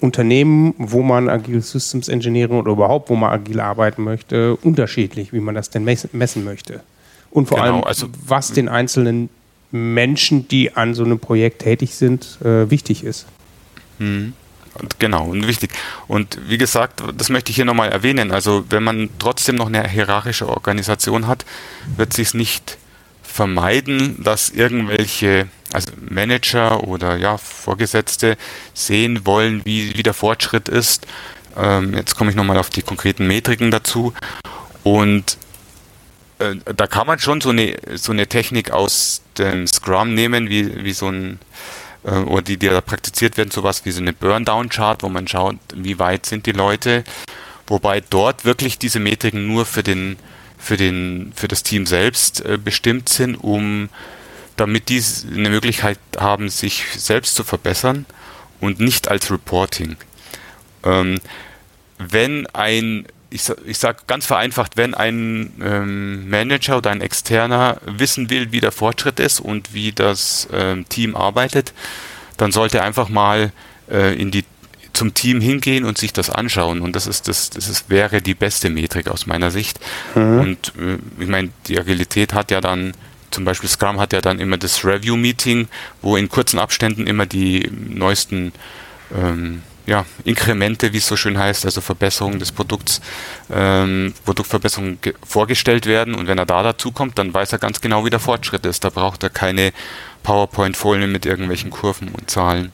Unternehmen, 0.00 0.74
wo 0.76 1.02
man 1.02 1.28
Agile 1.28 1.62
Systems 1.62 2.08
Engineering 2.08 2.58
oder 2.58 2.72
überhaupt, 2.72 3.08
wo 3.08 3.16
man 3.16 3.32
agil 3.32 3.60
arbeiten 3.60 4.04
möchte, 4.04 4.56
unterschiedlich, 4.56 5.32
wie 5.32 5.40
man 5.40 5.54
das 5.54 5.70
denn 5.70 5.84
messen 5.84 6.44
möchte. 6.44 6.80
Und 7.30 7.48
vor 7.48 7.58
genau, 7.58 7.76
allem, 7.76 7.84
also, 7.84 8.06
was 8.26 8.52
den 8.52 8.68
einzelnen 8.68 9.30
Menschen, 9.70 10.48
die 10.48 10.74
an 10.74 10.94
so 10.94 11.04
einem 11.04 11.18
Projekt 11.18 11.62
tätig 11.62 11.94
sind, 11.94 12.38
äh, 12.42 12.70
wichtig 12.70 13.04
ist. 13.04 13.26
Mhm. 13.98 14.32
Genau, 14.98 15.24
und 15.24 15.46
wichtig. 15.46 15.70
Und 16.06 16.38
wie 16.48 16.58
gesagt, 16.58 17.02
das 17.16 17.30
möchte 17.30 17.50
ich 17.50 17.56
hier 17.56 17.64
nochmal 17.64 17.90
erwähnen. 17.90 18.30
Also 18.30 18.64
wenn 18.68 18.82
man 18.82 19.08
trotzdem 19.18 19.56
noch 19.56 19.68
eine 19.68 19.88
hierarchische 19.88 20.48
Organisation 20.48 21.26
hat, 21.26 21.46
wird 21.96 22.12
sich 22.12 22.34
nicht 22.34 22.76
vermeiden, 23.22 24.22
dass 24.22 24.50
irgendwelche 24.50 25.48
also 25.72 25.92
Manager 26.08 26.84
oder 26.84 27.16
ja, 27.16 27.38
Vorgesetzte 27.38 28.36
sehen 28.74 29.26
wollen, 29.26 29.62
wie, 29.64 29.96
wie 29.96 30.02
der 30.02 30.14
Fortschritt 30.14 30.68
ist. 30.68 31.06
Ähm, 31.56 31.94
jetzt 31.94 32.16
komme 32.16 32.30
ich 32.30 32.36
nochmal 32.36 32.58
auf 32.58 32.70
die 32.70 32.82
konkreten 32.82 33.26
Metriken 33.26 33.70
dazu. 33.70 34.12
Und 34.82 35.38
äh, 36.38 36.56
da 36.74 36.86
kann 36.86 37.06
man 37.06 37.18
schon 37.18 37.40
so 37.40 37.50
eine, 37.50 37.76
so 37.94 38.12
eine 38.12 38.26
Technik 38.26 38.70
aus 38.70 39.22
dem 39.38 39.66
Scrum 39.66 40.14
nehmen, 40.14 40.48
wie, 40.48 40.84
wie 40.84 40.92
so 40.92 41.08
ein 41.08 41.38
äh, 42.04 42.10
oder 42.10 42.42
die, 42.42 42.56
die 42.56 42.68
da 42.68 42.80
praktiziert 42.80 43.36
werden, 43.36 43.50
sowas 43.50 43.84
wie 43.84 43.90
so 43.90 44.00
eine 44.00 44.12
Burndown-Chart, 44.12 45.02
wo 45.02 45.08
man 45.08 45.28
schaut, 45.28 45.56
wie 45.74 45.98
weit 45.98 46.26
sind 46.26 46.46
die 46.46 46.52
Leute, 46.52 47.04
wobei 47.66 48.00
dort 48.00 48.44
wirklich 48.44 48.78
diese 48.78 49.00
Metriken 49.00 49.46
nur 49.46 49.66
für 49.66 49.82
den 49.82 50.16
für 50.58 50.76
den 50.76 51.32
für 51.36 51.48
das 51.48 51.62
Team 51.62 51.86
selbst 51.86 52.44
äh, 52.44 52.58
bestimmt 52.58 53.08
sind, 53.08 53.36
um 53.36 53.88
damit 54.56 54.88
die 54.88 55.02
eine 55.34 55.50
Möglichkeit 55.50 55.98
haben, 56.18 56.48
sich 56.48 56.84
selbst 56.96 57.34
zu 57.34 57.44
verbessern 57.44 58.06
und 58.60 58.80
nicht 58.80 59.08
als 59.08 59.30
Reporting. 59.30 59.96
Ähm, 60.82 61.20
wenn 61.98 62.46
ein 62.48 63.06
ich, 63.36 63.52
ich 63.66 63.78
sage 63.78 63.98
ganz 64.06 64.26
vereinfacht, 64.26 64.76
wenn 64.76 64.94
ein 64.94 65.52
ähm, 65.62 66.28
Manager 66.28 66.78
oder 66.78 66.90
ein 66.90 67.00
Externer 67.00 67.78
wissen 67.84 68.30
will, 68.30 68.50
wie 68.50 68.60
der 68.60 68.72
Fortschritt 68.72 69.20
ist 69.20 69.40
und 69.40 69.72
wie 69.74 69.92
das 69.92 70.48
ähm, 70.52 70.88
Team 70.88 71.14
arbeitet, 71.14 71.72
dann 72.36 72.52
sollte 72.52 72.78
er 72.78 72.84
einfach 72.84 73.08
mal 73.08 73.52
äh, 73.90 74.20
in 74.20 74.30
die, 74.30 74.44
zum 74.92 75.14
Team 75.14 75.40
hingehen 75.40 75.84
und 75.84 75.98
sich 75.98 76.12
das 76.12 76.30
anschauen. 76.30 76.80
Und 76.80 76.96
das 76.96 77.06
ist 77.06 77.28
das, 77.28 77.50
das 77.50 77.68
ist, 77.68 77.88
wäre 77.90 78.22
die 78.22 78.34
beste 78.34 78.70
Metrik 78.70 79.08
aus 79.08 79.26
meiner 79.26 79.50
Sicht. 79.50 79.78
Mhm. 80.14 80.40
Und 80.40 80.72
äh, 80.78 80.98
ich 81.22 81.28
meine, 81.28 81.50
die 81.66 81.78
Agilität 81.78 82.32
hat 82.32 82.50
ja 82.50 82.60
dann 82.60 82.92
zum 83.30 83.44
Beispiel 83.44 83.68
Scrum 83.68 84.00
hat 84.00 84.12
ja 84.12 84.20
dann 84.20 84.40
immer 84.40 84.56
das 84.56 84.84
Review-Meeting, 84.84 85.68
wo 86.00 86.16
in 86.16 86.28
kurzen 86.28 86.58
Abständen 86.58 87.06
immer 87.06 87.26
die 87.26 87.70
neuesten 87.70 88.52
ähm, 89.14 89.62
ja, 89.86 90.04
Inkremente, 90.24 90.92
wie 90.92 90.98
es 90.98 91.06
so 91.06 91.16
schön 91.16 91.38
heißt, 91.38 91.64
also 91.64 91.80
Verbesserungen 91.80 92.38
des 92.38 92.50
Produkts, 92.52 93.00
ähm, 93.52 94.12
Produktverbesserungen 94.24 94.98
vorgestellt 95.24 95.86
werden. 95.86 96.14
Und 96.14 96.26
wenn 96.26 96.38
er 96.38 96.46
da 96.46 96.62
dazu 96.62 96.90
kommt, 96.90 97.18
dann 97.18 97.32
weiß 97.32 97.52
er 97.52 97.58
ganz 97.58 97.80
genau, 97.80 98.04
wie 98.04 98.10
der 98.10 98.18
Fortschritt 98.18 98.66
ist. 98.66 98.84
Da 98.84 98.90
braucht 98.90 99.22
er 99.22 99.30
keine 99.30 99.72
PowerPoint-Folien 100.24 101.10
mit 101.10 101.24
irgendwelchen 101.24 101.70
Kurven 101.70 102.08
und 102.08 102.28
Zahlen, 102.28 102.72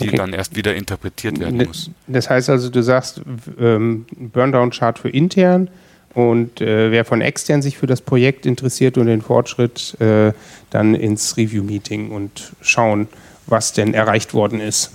die 0.00 0.08
okay. 0.08 0.16
dann 0.16 0.34
erst 0.34 0.54
wieder 0.54 0.74
interpretiert 0.74 1.40
werden 1.40 1.56
ne, 1.56 1.64
muss. 1.64 1.90
Das 2.06 2.28
heißt 2.28 2.50
also, 2.50 2.68
du 2.68 2.82
sagst 2.82 3.22
ähm, 3.58 4.04
Burndown-Chart 4.14 4.98
für 4.98 5.08
intern 5.08 5.70
und 6.12 6.60
äh, 6.60 6.90
wer 6.90 7.06
von 7.06 7.22
extern 7.22 7.62
sich 7.62 7.78
für 7.78 7.86
das 7.86 8.02
Projekt 8.02 8.44
interessiert 8.44 8.98
und 8.98 9.06
den 9.06 9.22
Fortschritt, 9.22 9.98
äh, 10.00 10.32
dann 10.68 10.94
ins 10.94 11.38
Review-Meeting 11.38 12.10
und 12.10 12.52
schauen, 12.60 13.08
was 13.46 13.72
denn 13.72 13.94
erreicht 13.94 14.34
worden 14.34 14.60
ist. 14.60 14.92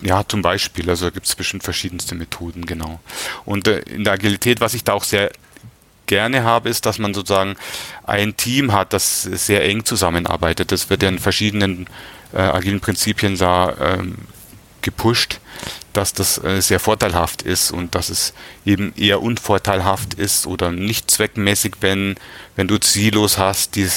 Ja, 0.00 0.24
zum 0.26 0.42
Beispiel. 0.42 0.90
Also 0.90 1.10
gibt 1.10 1.26
es 1.26 1.34
bestimmt 1.34 1.62
verschiedenste 1.62 2.14
Methoden, 2.14 2.66
genau. 2.66 3.00
Und 3.44 3.66
äh, 3.68 3.80
in 3.80 4.04
der 4.04 4.12
Agilität, 4.14 4.60
was 4.60 4.74
ich 4.74 4.84
da 4.84 4.92
auch 4.92 5.04
sehr 5.04 5.30
gerne 6.06 6.44
habe, 6.44 6.68
ist, 6.68 6.86
dass 6.86 6.98
man 6.98 7.14
sozusagen 7.14 7.56
ein 8.04 8.36
Team 8.36 8.72
hat, 8.72 8.92
das 8.92 9.22
sehr 9.22 9.64
eng 9.64 9.84
zusammenarbeitet. 9.84 10.70
Das 10.70 10.90
wird 10.90 11.02
ja 11.02 11.08
in 11.08 11.18
verschiedenen 11.18 11.86
äh, 12.32 12.38
agilen 12.38 12.80
Prinzipien 12.80 13.36
da 13.36 13.74
ähm, 13.80 14.16
gepusht 14.86 15.40
dass 15.96 16.12
das 16.12 16.42
äh, 16.44 16.60
sehr 16.60 16.78
vorteilhaft 16.78 17.42
ist 17.42 17.70
und 17.70 17.94
dass 17.94 18.10
es 18.10 18.34
eben 18.66 18.92
eher 18.96 19.22
unvorteilhaft 19.22 20.14
ist 20.14 20.46
oder 20.46 20.70
nicht 20.70 21.10
zweckmäßig, 21.10 21.76
wenn, 21.80 22.16
wenn 22.54 22.68
du 22.68 22.76
Silos 22.80 23.38
hast, 23.38 23.76
die, 23.76 23.84
äh, 23.84 23.90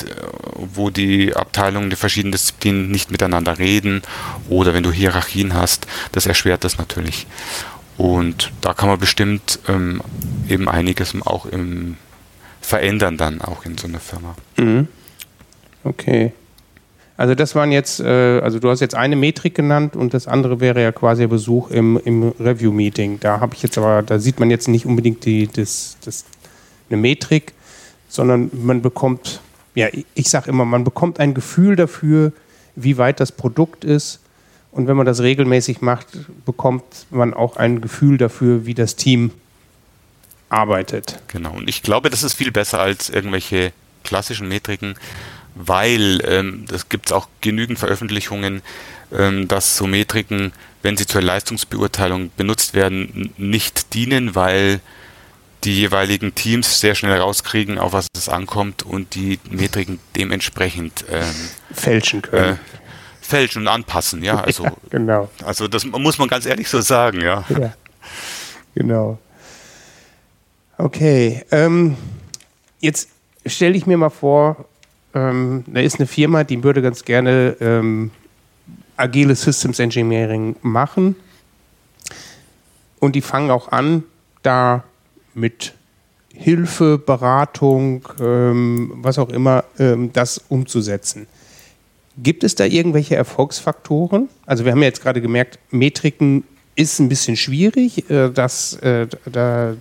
wo 0.56 0.90
die 0.90 1.36
Abteilungen 1.36 1.90
der 1.90 1.98
verschiedenen 1.98 2.32
Disziplinen 2.32 2.90
nicht 2.90 3.12
miteinander 3.12 3.60
reden 3.60 4.02
oder 4.48 4.74
wenn 4.74 4.84
du 4.84 4.92
Hierarchien 4.92 5.54
hast, 5.54 5.88
das 6.14 6.26
erschwert 6.26 6.64
das 6.64 6.78
natürlich. 6.78 7.28
Und 7.98 8.54
da 8.62 8.74
kann 8.74 8.88
man 8.88 9.00
bestimmt 9.00 9.60
ähm, 9.68 10.02
eben 10.48 10.70
einiges 10.70 11.14
auch 11.26 11.46
im 11.46 11.98
verändern 12.62 13.18
dann 13.18 13.42
auch 13.42 13.66
in 13.66 13.78
so 13.78 13.88
einer 13.88 14.00
Firma. 14.00 14.36
Mhm. 14.58 14.88
Okay. 15.84 16.34
Also 17.20 17.36
das 17.36 17.54
waren 17.54 17.74
jetzt, 17.74 18.00
äh, 18.00 18.40
also 18.40 18.60
du 18.60 18.70
hast 18.70 18.80
jetzt 18.80 18.96
eine 18.96 19.18
Metrik 19.18 19.54
genannt 19.54 19.98
und 19.98 20.14
das 20.14 20.26
andere 20.26 20.62
wäre 20.62 20.82
ja 20.82 20.94
quasi 20.94 21.28
Besuch 21.28 21.70
im, 21.70 22.00
im 22.06 22.30
Review-Meeting. 22.40 23.20
Da 23.20 23.42
habe 23.42 23.56
ich 23.56 23.62
jetzt 23.62 23.78
aber, 23.78 24.04
da 24.04 24.20
sieht 24.20 24.40
man 24.40 24.50
jetzt 24.50 24.70
nicht 24.70 24.86
unbedingt 24.86 25.26
die, 25.26 25.48
das, 25.48 25.98
das, 26.06 26.24
eine 26.90 26.96
Metrik, 26.96 27.52
sondern 28.08 28.50
man 28.54 28.82
bekommt, 28.82 29.42
ja, 29.76 29.90
ich 30.16 30.30
sage 30.30 30.50
immer, 30.50 30.64
man 30.64 30.86
bekommt 30.86 31.20
ein 31.20 31.34
Gefühl 31.34 31.76
dafür, 31.76 32.32
wie 32.78 32.98
weit 32.98 33.20
das 33.20 33.34
Produkt 33.34 33.84
ist. 33.84 34.22
Und 34.72 34.88
wenn 34.88 34.96
man 34.96 35.06
das 35.06 35.20
regelmäßig 35.20 35.82
macht, 35.82 36.08
bekommt 36.46 36.86
man 37.10 37.34
auch 37.34 37.58
ein 37.58 37.82
Gefühl 37.82 38.18
dafür, 38.18 38.66
wie 38.66 38.76
das 38.76 38.96
Team 38.96 39.32
arbeitet. 40.48 41.20
Genau, 41.28 41.58
und 41.58 41.68
ich 41.68 41.84
glaube, 41.84 42.10
das 42.10 42.24
ist 42.24 42.36
viel 42.36 42.54
besser 42.54 42.80
als 42.80 43.10
irgendwelche 43.10 43.74
klassischen 44.06 44.48
Metriken, 44.48 44.96
weil 45.56 46.22
ähm, 46.26 46.66
das 46.68 46.90
gibt 46.90 47.08
es 47.08 47.12
auch 47.12 47.28
genügend 47.42 47.80
Veröffentlichungen, 47.80 48.62
ähm, 49.12 49.48
dass 49.48 49.76
so 49.76 49.88
Metriken, 49.88 50.54
wenn 50.82 50.98
sie 50.98 51.06
zur 51.06 51.22
Leistungsbeurteilung 51.22 52.32
benutzt 52.38 52.74
werden, 52.74 53.34
nicht 53.38 53.94
dienen, 53.94 54.36
weil 54.36 54.80
die 55.64 55.76
jeweiligen 55.76 56.36
Teams 56.36 56.80
sehr 56.80 56.96
schnell 56.96 57.20
rauskriegen, 57.20 57.78
auf 57.78 57.92
was 57.92 58.08
es 58.16 58.30
ankommt 58.30 58.84
und 58.84 59.16
die 59.16 59.40
Metriken 59.50 60.00
dementsprechend 60.16 61.04
ähm, 61.12 61.26
fälschen 61.74 62.22
können. 62.22 62.54
Äh, 62.54 62.58
fälschen 63.22 63.64
und 63.64 63.68
anpassen, 63.68 64.24
ja. 64.24 64.42
Also, 64.42 64.64
ja, 64.66 64.72
genau. 64.90 65.30
Also 65.44 65.68
das 65.68 65.86
muss 65.86 66.18
man 66.18 66.28
ganz 66.28 66.46
ehrlich 66.46 66.70
so 66.70 66.82
sagen, 66.82 67.22
ja. 67.22 67.44
ja 67.50 67.74
genau. 68.74 69.20
Okay. 70.78 71.44
Ähm, 71.52 71.98
jetzt 72.80 73.10
stelle 73.46 73.76
ich 73.76 73.86
mir 73.86 73.98
mal 73.98 74.10
vor, 74.10 74.66
ähm, 75.14 75.64
da 75.68 75.80
ist 75.80 76.00
eine 76.00 76.08
Firma, 76.08 76.44
die 76.44 76.64
würde 76.64 76.82
ganz 76.82 77.04
gerne 77.04 77.56
ähm, 77.60 78.12
agile 78.98 79.36
Systems 79.36 79.80
Engineering 79.80 80.56
machen. 80.62 81.16
Und 83.00 83.16
die 83.16 83.22
fangen 83.22 83.50
auch 83.50 83.72
an, 83.72 84.04
da 84.44 84.84
mit 85.34 85.74
Hilfe, 86.34 86.98
Beratung, 86.98 88.08
ähm, 88.20 88.92
was 88.96 89.18
auch 89.18 89.30
immer, 89.30 89.64
ähm, 89.78 90.12
das 90.14 90.38
umzusetzen. 90.50 91.28
Gibt 92.18 92.44
es 92.44 92.56
da 92.56 92.66
irgendwelche 92.66 93.16
Erfolgsfaktoren? 93.16 94.30
Also 94.46 94.66
wir 94.66 94.74
haben 94.74 94.80
ja 94.80 94.88
jetzt 94.88 95.02
gerade 95.02 95.22
gemerkt, 95.22 95.60
Metriken 95.72 96.44
ist 96.76 97.00
ein 97.00 97.10
bisschen 97.10 97.36
schwierig, 97.36 98.10
äh, 98.10 98.30
das, 98.30 98.74
äh, 98.76 99.08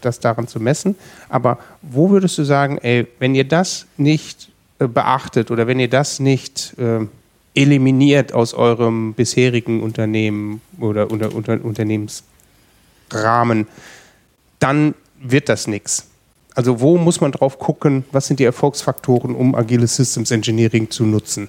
das 0.00 0.20
daran 0.20 0.48
zu 0.48 0.58
messen. 0.58 0.96
Aber 1.28 1.58
wo 1.82 2.10
würdest 2.10 2.38
du 2.38 2.44
sagen, 2.44 2.78
ey, 2.78 3.06
wenn 3.18 3.34
ihr 3.34 3.44
das 3.44 3.86
nicht 3.96 4.50
beachtet 4.86 5.50
oder 5.50 5.66
wenn 5.66 5.80
ihr 5.80 5.90
das 5.90 6.20
nicht 6.20 6.74
äh, 6.78 7.06
eliminiert 7.54 8.32
aus 8.32 8.54
eurem 8.54 9.14
bisherigen 9.14 9.82
Unternehmen 9.82 10.60
oder 10.78 11.10
unter, 11.10 11.34
unter, 11.34 11.64
Unternehmensrahmen, 11.64 13.66
dann 14.60 14.94
wird 15.20 15.48
das 15.48 15.66
nichts. 15.66 16.06
Also 16.54 16.80
wo 16.80 16.98
muss 16.98 17.20
man 17.20 17.32
drauf 17.32 17.58
gucken, 17.58 18.04
was 18.12 18.26
sind 18.26 18.40
die 18.40 18.44
Erfolgsfaktoren, 18.44 19.34
um 19.34 19.54
agiles 19.54 19.96
Systems 19.96 20.30
Engineering 20.30 20.90
zu 20.90 21.04
nutzen? 21.04 21.48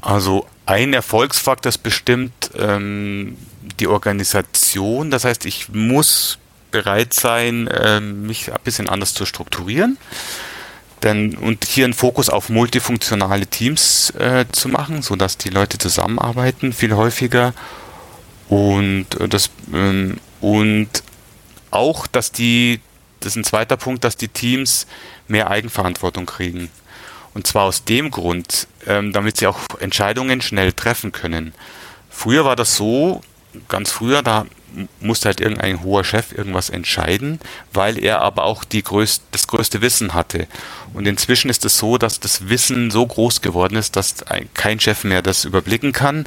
Also 0.00 0.46
ein 0.66 0.92
Erfolgsfaktor 0.92 1.70
ist 1.70 1.78
bestimmt 1.78 2.50
ähm, 2.56 3.36
die 3.80 3.88
Organisation. 3.88 5.10
Das 5.10 5.24
heißt, 5.24 5.46
ich 5.46 5.68
muss 5.70 6.38
bereit 6.70 7.12
sein, 7.12 7.66
äh, 7.68 8.00
mich 8.00 8.52
ein 8.52 8.58
bisschen 8.62 8.88
anders 8.88 9.14
zu 9.14 9.24
strukturieren. 9.24 9.96
Denn, 11.02 11.36
und 11.36 11.64
hier 11.64 11.84
einen 11.84 11.94
Fokus 11.94 12.28
auf 12.30 12.48
multifunktionale 12.48 13.46
Teams 13.46 14.10
äh, 14.10 14.46
zu 14.50 14.68
machen, 14.68 15.02
sodass 15.02 15.36
die 15.36 15.50
Leute 15.50 15.78
zusammenarbeiten, 15.78 16.72
viel 16.72 16.94
häufiger. 16.94 17.52
Und, 18.48 19.06
äh, 19.20 19.28
das, 19.28 19.50
ähm, 19.72 20.18
und 20.40 20.88
auch, 21.70 22.06
dass 22.06 22.32
die, 22.32 22.80
das 23.20 23.32
ist 23.32 23.36
ein 23.36 23.44
zweiter 23.44 23.76
Punkt, 23.76 24.04
dass 24.04 24.16
die 24.16 24.28
Teams 24.28 24.86
mehr 25.28 25.50
Eigenverantwortung 25.50 26.26
kriegen. 26.26 26.70
Und 27.34 27.46
zwar 27.46 27.64
aus 27.64 27.84
dem 27.84 28.10
Grund, 28.10 28.66
ähm, 28.86 29.12
damit 29.12 29.36
sie 29.36 29.46
auch 29.46 29.60
Entscheidungen 29.80 30.40
schnell 30.40 30.72
treffen 30.72 31.12
können. 31.12 31.52
Früher 32.08 32.46
war 32.46 32.56
das 32.56 32.76
so, 32.76 33.20
ganz 33.68 33.90
früher, 33.90 34.22
da 34.22 34.46
musste 35.00 35.28
halt 35.28 35.40
irgendein 35.40 35.82
hoher 35.82 36.04
Chef 36.04 36.32
irgendwas 36.32 36.70
entscheiden, 36.70 37.40
weil 37.72 38.02
er 38.02 38.20
aber 38.20 38.44
auch 38.44 38.64
die 38.64 38.82
größt, 38.82 39.22
das 39.30 39.46
größte 39.46 39.80
Wissen 39.80 40.14
hatte. 40.14 40.46
Und 40.92 41.06
inzwischen 41.06 41.48
ist 41.50 41.64
es 41.64 41.78
so, 41.78 41.98
dass 41.98 42.20
das 42.20 42.48
Wissen 42.48 42.90
so 42.90 43.06
groß 43.06 43.40
geworden 43.40 43.76
ist, 43.76 43.96
dass 43.96 44.16
kein 44.54 44.80
Chef 44.80 45.04
mehr 45.04 45.22
das 45.22 45.44
überblicken 45.44 45.92
kann. 45.92 46.26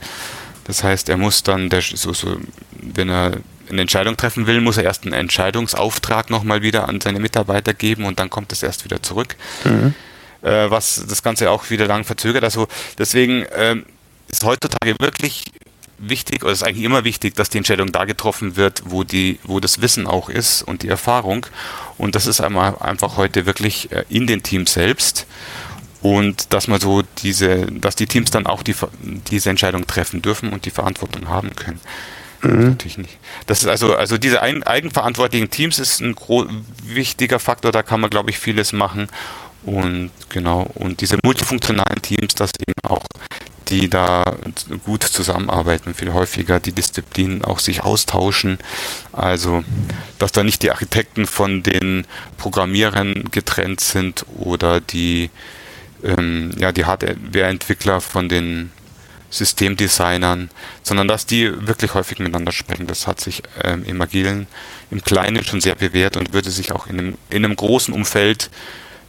Das 0.65 0.84
heißt, 0.84 1.10
er 1.10 1.18
muss 1.18 1.44
dann, 1.44 1.70
der, 1.70 1.82
so, 1.82 2.13
so, 2.13 2.38
wenn 2.72 3.10
er 3.10 3.38
eine 3.70 3.82
Entscheidung 3.82 4.18
treffen 4.18 4.48
will, 4.48 4.62
muss 4.62 4.78
er 4.78 4.84
erst 4.84 5.04
einen 5.04 5.13
Entscheidungsauftrag 5.13 6.30
nochmal 6.30 6.62
wieder 6.62 6.88
an 6.89 7.02
seine 7.02 7.20
Mitarbeiter 7.20 7.74
geben 7.74 8.06
und 8.06 8.20
dann 8.20 8.30
kommt 8.30 8.52
es 8.52 8.63
erst 8.63 8.84
wieder 8.84 9.02
zurück. 9.04 9.36
Mhm. 9.63 9.94
Äh, 10.42 10.70
was 10.72 11.06
das 11.08 11.22
Ganze 11.22 11.52
auch 11.52 11.70
wieder 11.70 11.86
lang 11.86 12.04
verzögert. 12.06 12.44
Also 12.44 12.68
deswegen 12.98 13.44
äh, 13.44 13.76
ist 14.30 14.44
heutzutage 14.44 14.96
wirklich 15.00 15.44
wichtig, 16.00 16.44
oder 16.44 16.52
ist 16.52 16.64
eigentlich 16.64 16.84
immer 16.84 17.04
wichtig, 17.04 17.36
dass 17.36 17.50
die 17.50 17.58
Entscheidung 17.58 17.92
da 17.92 18.06
getroffen 18.06 18.56
wird, 18.56 18.84
wo 18.86 19.04
die, 19.04 19.40
wo 19.44 19.60
das 19.60 19.82
Wissen 19.82 20.08
auch 20.08 20.30
ist 20.30 20.62
und 20.64 20.84
die 20.84 20.88
Erfahrung. 20.88 21.46
Und 21.98 22.16
das 22.16 22.28
ist 22.28 22.42
einmal 22.42 22.78
einfach 22.80 23.18
heute 23.18 23.46
wirklich 23.46 23.92
äh, 23.92 24.06
in 24.10 24.28
den 24.28 24.44
Teams 24.44 24.74
selbst. 24.74 25.26
Und 26.02 26.54
dass 26.54 26.68
man 26.68 26.80
so 26.80 27.04
diese, 27.24 27.66
dass 27.66 27.96
die 27.96 28.08
Teams 28.08 28.32
dann 28.32 28.48
auch 28.48 28.64
die, 28.64 28.76
diese 29.30 29.50
Entscheidung 29.50 29.86
treffen 29.86 30.22
dürfen 30.22 30.54
und 30.54 30.66
die 30.66 30.72
Verantwortung 30.72 31.28
haben 31.28 31.56
können. 31.56 31.82
Mhm. 32.42 32.70
Natürlich 32.70 32.98
nicht. 32.98 33.18
Das 33.48 33.62
ist 33.62 33.68
also, 33.68 33.96
also 33.96 34.18
diese 34.18 34.42
ein, 34.42 34.64
eigenverantwortlichen 34.64 35.50
Teams 35.50 35.78
ist 35.78 36.00
ein 36.00 36.16
wichtiger 36.84 37.40
Faktor, 37.40 37.72
da 37.72 37.84
kann 37.84 38.00
man, 38.00 38.10
glaube 38.10 38.30
ich, 38.30 38.40
vieles 38.40 38.72
machen. 38.72 39.08
Und 39.64 40.12
genau, 40.30 40.70
und 40.76 41.02
diese 41.02 41.18
multifunktionalen 41.24 42.02
Teams, 42.02 42.34
dass 42.36 42.52
eben 42.66 42.90
auch 42.90 43.04
die 43.69 43.89
da 43.89 44.36
gut 44.86 45.03
zusammenarbeiten, 45.03 45.93
viel 45.93 46.13
häufiger 46.13 46.60
die 46.60 46.71
Disziplinen 46.71 47.43
auch 47.43 47.60
sich 47.60 47.84
austauschen. 47.84 48.58
Also, 49.12 49.63
dass 50.17 50.32
da 50.32 50.43
nicht 50.43 50.63
die 50.63 50.71
Architekten 50.71 51.27
von 51.27 51.63
den 51.63 52.05
Programmierern 52.38 53.25
getrennt 53.32 53.79
sind 53.79 54.25
oder 54.38 54.82
die, 54.82 55.29
ähm, 56.03 56.51
ja, 56.58 56.71
die 56.71 56.86
Hardware-Entwickler 56.86 58.01
von 58.01 58.29
den 58.29 58.71
Systemdesignern, 59.29 60.49
sondern 60.82 61.08
dass 61.08 61.25
die 61.25 61.67
wirklich 61.67 61.93
häufig 61.93 62.19
miteinander 62.19 62.51
sprechen. 62.51 62.88
Das 62.88 63.05
hat 63.05 63.21
sich 63.21 63.43
ähm, 63.63 63.84
im 63.86 64.01
Agilen, 64.01 64.47
im 64.89 65.03
Kleinen 65.03 65.43
schon 65.43 65.62
sehr 65.62 65.75
bewährt 65.75 66.17
und 66.17 66.34
würde 66.34 66.49
sich 66.49 66.71
auch 66.71 66.88
in 66.88 66.99
einem, 66.99 67.17
in 67.29 67.45
einem 67.45 67.55
großen 67.55 67.93
Umfeld 67.93 68.49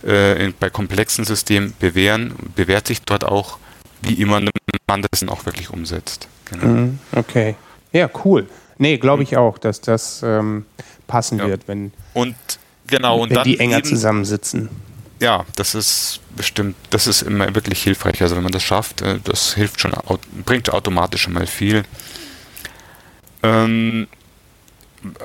äh, 0.05 0.45
in, 0.45 0.55
bei 0.59 0.69
komplexen 0.69 1.25
Systemen 1.25 1.73
bewähren, 1.79 2.35
bewährt 2.55 2.87
sich 2.87 3.01
dort 3.03 3.25
auch 3.25 3.59
wie 4.03 4.15
immer 4.15 4.41
man 4.87 5.03
das 5.11 5.27
auch 5.29 5.47
wirklich 5.47 5.71
umsetzt. 5.71 6.29
Genau. 6.47 6.67
Mhm, 6.67 6.99
okay. 7.13 7.55
Ja, 7.93 8.09
cool. 8.25 8.49
Nee, 8.79 8.99
glaube 8.99 9.23
ich 9.23 9.37
auch, 9.37 9.59
dass 9.59 9.81
das 9.81 10.23
ähm, 10.25 10.65
passen 11.07 11.39
ja. 11.39 11.47
wird, 11.47 11.69
wenn, 11.69 11.93
und, 12.15 12.35
genau, 12.87 13.21
und 13.21 13.31
wenn 13.31 13.43
die 13.45 13.61
enger 13.61 13.79
eben, 13.79 13.89
zusammensitzen. 13.89 14.69
Ja, 15.21 15.45
das 15.57 15.75
ist 15.75 16.21
bestimmt, 16.35 16.77
das 16.89 17.07
ist 17.07 17.23
immer 17.23 17.55
wirklich 17.55 17.83
hilfreich. 17.83 18.23
Also 18.23 18.37
wenn 18.37 18.43
man 18.43 18.53
das 18.53 18.63
schafft, 18.63 19.03
äh, 19.03 19.19
das 19.23 19.55
hilft 19.55 19.81
schon, 19.81 19.93
bringt 20.47 20.71
automatisch 20.71 21.23
schon 21.23 21.35
mal 21.35 21.47
viel. 21.47 21.85
Ähm, 23.43 24.09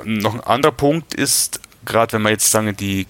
noch 0.03 0.33
ein 0.33 0.41
anderer 0.41 0.73
Punkt 0.73 1.13
ist, 1.13 1.59
gerade 1.85 2.13
wenn 2.13 2.21
man 2.21 2.33
jetzt 2.33 2.51
sagen, 2.51 2.75
die 2.75 3.07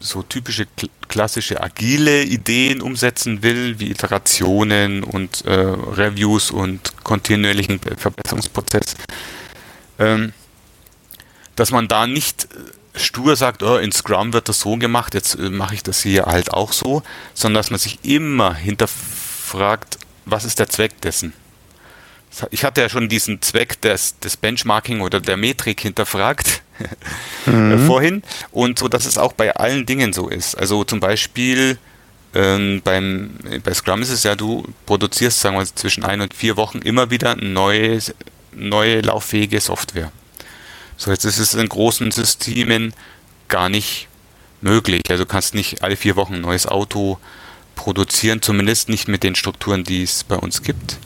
so 0.00 0.22
typische 0.22 0.66
klassische 1.08 1.62
agile 1.62 2.22
Ideen 2.22 2.80
umsetzen 2.80 3.42
will, 3.42 3.78
wie 3.78 3.90
Iterationen 3.90 5.02
und 5.02 5.44
äh, 5.44 5.52
Reviews 5.52 6.50
und 6.50 6.92
kontinuierlichen 7.04 7.80
Verbesserungsprozess, 7.80 8.94
ähm, 9.98 10.32
dass 11.54 11.70
man 11.70 11.88
da 11.88 12.06
nicht 12.06 12.44
äh, 12.44 12.98
stur 12.98 13.36
sagt, 13.36 13.62
oh, 13.62 13.76
in 13.76 13.92
Scrum 13.92 14.32
wird 14.32 14.48
das 14.48 14.60
so 14.60 14.76
gemacht, 14.76 15.14
jetzt 15.14 15.36
äh, 15.36 15.50
mache 15.50 15.74
ich 15.74 15.82
das 15.82 16.02
hier 16.02 16.26
halt 16.26 16.52
auch 16.52 16.72
so, 16.72 17.02
sondern 17.34 17.60
dass 17.60 17.70
man 17.70 17.80
sich 17.80 18.04
immer 18.04 18.54
hinterfragt, 18.54 19.98
was 20.24 20.44
ist 20.44 20.58
der 20.58 20.68
Zweck 20.68 21.00
dessen? 21.00 21.32
Ich 22.50 22.64
hatte 22.64 22.82
ja 22.82 22.90
schon 22.90 23.08
diesen 23.08 23.40
Zweck 23.40 23.80
des, 23.80 24.18
des 24.18 24.36
Benchmarking 24.36 25.00
oder 25.00 25.20
der 25.20 25.38
Metrik 25.38 25.80
hinterfragt 25.80 26.62
mhm. 27.46 27.72
Äh, 27.72 27.78
vorhin 27.86 28.22
und 28.50 28.78
so, 28.78 28.88
dass 28.88 29.06
es 29.06 29.18
auch 29.18 29.32
bei 29.32 29.54
allen 29.54 29.86
Dingen 29.86 30.12
so 30.12 30.28
ist. 30.28 30.56
Also 30.56 30.84
zum 30.84 31.00
Beispiel 31.00 31.78
ähm, 32.34 32.82
beim, 32.84 33.30
bei 33.64 33.72
Scrum 33.72 34.02
ist 34.02 34.10
es 34.10 34.22
ja, 34.22 34.34
du 34.34 34.64
produzierst, 34.84 35.40
sagen 35.40 35.56
wir 35.56 35.64
zwischen 35.64 36.04
ein 36.04 36.20
und 36.20 36.34
vier 36.34 36.56
Wochen 36.56 36.78
immer 36.78 37.10
wieder 37.10 37.36
neue, 37.36 37.98
neue 38.52 39.00
lauffähige 39.00 39.60
Software. 39.60 40.12
So, 40.98 41.10
jetzt 41.10 41.24
ist 41.24 41.38
es 41.38 41.54
in 41.54 41.68
großen 41.68 42.10
Systemen 42.10 42.92
gar 43.48 43.68
nicht 43.68 44.08
möglich. 44.60 45.02
Also 45.08 45.24
du 45.24 45.28
kannst 45.28 45.54
nicht 45.54 45.82
alle 45.82 45.96
vier 45.96 46.16
Wochen 46.16 46.34
ein 46.34 46.40
neues 46.40 46.66
Auto 46.66 47.18
produzieren, 47.74 48.42
zumindest 48.42 48.88
nicht 48.88 49.08
mit 49.08 49.22
den 49.22 49.34
Strukturen, 49.34 49.84
die 49.84 50.02
es 50.02 50.24
bei 50.24 50.36
uns 50.36 50.62
gibt. 50.62 50.98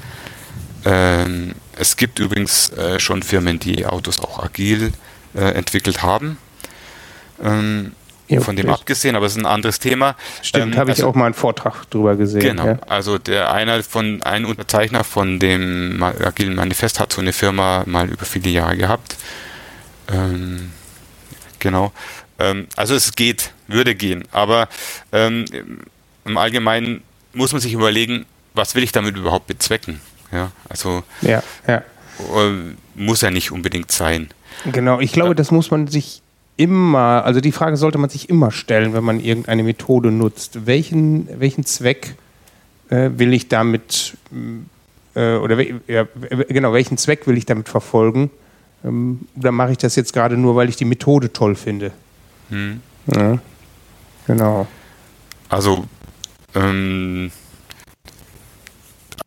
Ähm, 0.84 1.54
es 1.76 1.96
gibt 1.96 2.18
übrigens 2.18 2.70
äh, 2.70 2.98
schon 2.98 3.22
Firmen, 3.22 3.58
die 3.58 3.86
Autos 3.86 4.20
auch 4.20 4.42
agil 4.42 4.92
äh, 5.34 5.52
entwickelt 5.52 6.02
haben. 6.02 6.38
Ähm, 7.42 7.92
ja, 8.30 8.40
von 8.40 8.54
dem 8.54 8.66
ich. 8.66 8.72
abgesehen, 8.72 9.16
aber 9.16 9.26
es 9.26 9.32
ist 9.32 9.38
ein 9.38 9.46
anderes 9.46 9.80
Thema. 9.80 10.14
Stimmt, 10.42 10.74
ähm, 10.74 10.78
habe 10.78 10.90
also, 10.90 11.02
ich 11.02 11.08
auch 11.08 11.14
mal 11.16 11.26
einen 11.26 11.34
Vortrag 11.34 11.90
drüber 11.90 12.14
gesehen. 12.14 12.40
Genau, 12.40 12.66
ja. 12.66 12.78
also 12.86 13.18
der 13.18 13.52
einer 13.52 13.82
von 13.82 14.22
ein 14.22 14.44
Unterzeichner 14.44 15.02
von 15.02 15.40
dem 15.40 16.00
agilen 16.02 16.54
Manifest 16.54 17.00
hat 17.00 17.12
so 17.12 17.20
eine 17.20 17.32
Firma 17.32 17.82
mal 17.86 18.08
über 18.08 18.24
viele 18.24 18.50
Jahre 18.50 18.76
gehabt. 18.76 19.16
Ähm, 20.12 20.70
genau. 21.58 21.92
Ähm, 22.38 22.68
also 22.76 22.94
es 22.94 23.16
geht, 23.16 23.52
würde 23.66 23.96
gehen, 23.96 24.24
aber 24.30 24.68
ähm, 25.10 25.44
im 26.24 26.38
Allgemeinen 26.38 27.02
muss 27.32 27.52
man 27.52 27.60
sich 27.60 27.72
überlegen, 27.72 28.26
was 28.54 28.74
will 28.74 28.84
ich 28.84 28.92
damit 28.92 29.16
überhaupt 29.16 29.48
bezwecken? 29.48 30.00
Ja, 30.32 30.52
also 30.68 31.02
ja, 31.22 31.42
ja. 31.66 31.82
Äh, 32.18 32.74
muss 32.94 33.22
ja 33.22 33.30
nicht 33.30 33.50
unbedingt 33.50 33.90
sein. 33.90 34.30
Genau, 34.72 35.00
ich 35.00 35.12
glaube, 35.12 35.34
das 35.34 35.50
muss 35.50 35.70
man 35.70 35.86
sich 35.86 36.22
immer, 36.56 37.24
also 37.24 37.40
die 37.40 37.52
Frage 37.52 37.76
sollte 37.76 37.98
man 37.98 38.10
sich 38.10 38.28
immer 38.28 38.50
stellen, 38.50 38.92
wenn 38.92 39.04
man 39.04 39.20
irgendeine 39.20 39.62
Methode 39.62 40.10
nutzt. 40.10 40.66
Welchen, 40.66 41.28
welchen 41.40 41.64
Zweck 41.64 42.16
äh, 42.90 43.10
will 43.14 43.32
ich 43.32 43.48
damit, 43.48 44.16
äh, 45.14 45.36
oder 45.36 45.58
ja, 45.86 46.06
genau, 46.48 46.72
welchen 46.72 46.98
Zweck 46.98 47.26
will 47.26 47.38
ich 47.38 47.46
damit 47.46 47.68
verfolgen? 47.68 48.30
Ähm, 48.84 49.20
oder 49.36 49.52
mache 49.52 49.72
ich 49.72 49.78
das 49.78 49.96
jetzt 49.96 50.12
gerade 50.12 50.36
nur, 50.36 50.56
weil 50.56 50.68
ich 50.68 50.76
die 50.76 50.84
Methode 50.84 51.32
toll 51.32 51.54
finde? 51.54 51.92
Hm. 52.50 52.82
Ja, 53.14 53.38
genau. 54.26 54.66
Also, 55.48 55.86
ähm, 56.54 57.30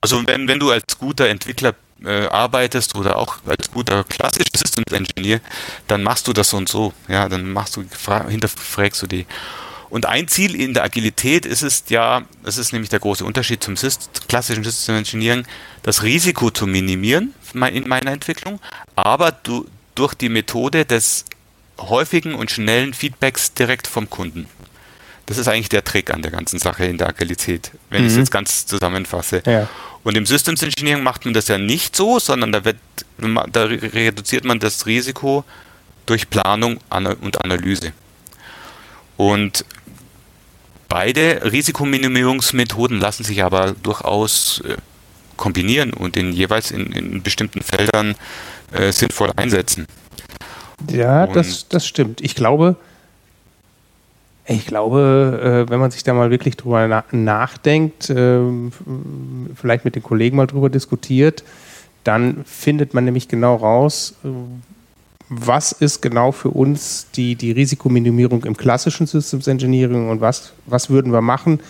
also 0.01 0.21
wenn, 0.27 0.47
wenn 0.47 0.59
du 0.59 0.69
als 0.69 0.97
guter 0.97 1.27
Entwickler 1.27 1.73
äh, 2.03 2.27
arbeitest 2.27 2.95
oder 2.95 3.17
auch 3.17 3.37
als 3.45 3.71
guter 3.71 4.03
klassischer 4.03 4.62
Systems 4.73 5.07
Engineer, 5.15 5.41
dann 5.87 6.03
machst 6.03 6.27
du 6.27 6.33
das 6.33 6.49
so 6.49 6.57
und 6.57 6.69
so. 6.69 6.93
Ja, 7.07 7.29
dann 7.29 7.51
machst 7.51 7.77
du, 7.77 7.83
hinterfragst 8.27 9.01
du 9.01 9.07
die. 9.07 9.25
Und 9.89 10.07
ein 10.07 10.27
Ziel 10.27 10.55
in 10.55 10.73
der 10.73 10.83
Agilität 10.83 11.45
ist 11.45 11.61
es 11.61 11.83
ja, 11.89 12.23
das 12.43 12.57
ist 12.57 12.73
nämlich 12.73 12.89
der 12.89 12.99
große 12.99 13.23
Unterschied 13.23 13.63
zum 13.63 13.77
Syst 13.77 14.27
klassischen 14.27 14.63
System 14.63 14.95
Engineering, 14.95 15.45
das 15.83 16.01
Risiko 16.01 16.49
zu 16.49 16.65
minimieren 16.65 17.33
in 17.53 17.87
meiner 17.87 18.11
Entwicklung, 18.11 18.59
aber 18.95 19.31
du, 19.31 19.67
durch 19.93 20.15
die 20.15 20.29
Methode 20.29 20.85
des 20.85 21.25
häufigen 21.79 22.33
und 22.33 22.49
schnellen 22.49 22.95
Feedbacks 22.95 23.53
direkt 23.53 23.85
vom 23.85 24.09
Kunden. 24.09 24.47
Das 25.25 25.37
ist 25.37 25.47
eigentlich 25.47 25.69
der 25.69 25.83
Trick 25.83 26.13
an 26.13 26.21
der 26.21 26.31
ganzen 26.31 26.59
Sache 26.59 26.85
in 26.85 26.97
der 26.97 27.07
Agilität, 27.07 27.71
wenn 27.89 28.01
mhm. 28.01 28.07
ich 28.07 28.13
es 28.13 28.17
jetzt 28.17 28.31
ganz 28.31 28.65
zusammenfasse. 28.65 29.41
Ja. 29.45 29.69
Und 30.03 30.17
im 30.17 30.25
Systems 30.25 30.61
Engineering 30.61 31.01
macht 31.01 31.25
man 31.25 31.33
das 31.33 31.47
ja 31.47 31.57
nicht 31.57 31.95
so, 31.95 32.19
sondern 32.19 32.51
da, 32.51 32.65
wird, 32.65 32.77
da 33.51 33.63
reduziert 33.63 34.43
man 34.43 34.59
das 34.59 34.85
Risiko 34.85 35.45
durch 36.05 36.29
Planung 36.29 36.79
und 37.21 37.43
Analyse. 37.43 37.93
Und 39.15 39.63
beide 40.89 41.51
Risikominimierungsmethoden 41.51 42.99
lassen 42.99 43.23
sich 43.23 43.43
aber 43.43 43.71
durchaus 43.81 44.61
äh, 44.67 44.75
kombinieren 45.37 45.93
und 45.93 46.17
in 46.17 46.33
jeweils 46.33 46.71
in, 46.71 46.87
in 46.91 47.23
bestimmten 47.23 47.61
Feldern 47.61 48.15
äh, 48.71 48.91
sinnvoll 48.91 49.31
einsetzen. 49.35 49.87
Ja, 50.91 51.27
das, 51.27 51.67
das 51.69 51.87
stimmt. 51.87 52.21
Ich 52.21 52.35
glaube, 52.35 52.75
ich 54.45 54.65
glaube, 54.65 55.65
äh, 55.67 55.69
wenn 55.71 55.79
man 55.79 55.91
sich 55.91 56.03
da 56.03 56.13
mal 56.13 56.29
wirklich 56.29 56.57
drüber 56.57 56.87
na 56.87 57.03
nachdenkt, 57.11 58.09
äh, 58.09 58.39
vielleicht 59.55 59.85
mit 59.85 59.95
den 59.95 60.03
Kollegen 60.03 60.37
mal 60.37 60.47
drüber 60.47 60.69
diskutiert, 60.69 61.43
dann 62.03 62.43
findet 62.45 62.93
man 62.93 63.05
nämlich 63.05 63.27
genau 63.29 63.55
raus, 63.55 64.15
äh, 64.25 64.27
was 65.29 65.71
ist 65.71 66.01
genau 66.01 66.31
für 66.31 66.49
uns 66.49 67.07
die, 67.15 67.35
die 67.35 67.51
Risikominimierung 67.51 68.43
im 68.43 68.57
klassischen 68.57 69.07
Systems 69.07 69.47
Engineering 69.47 70.09
und 70.09 70.21
was, 70.21 70.53
was 70.65 70.89
würden 70.89 71.13
wir 71.13 71.21
machen, 71.21 71.61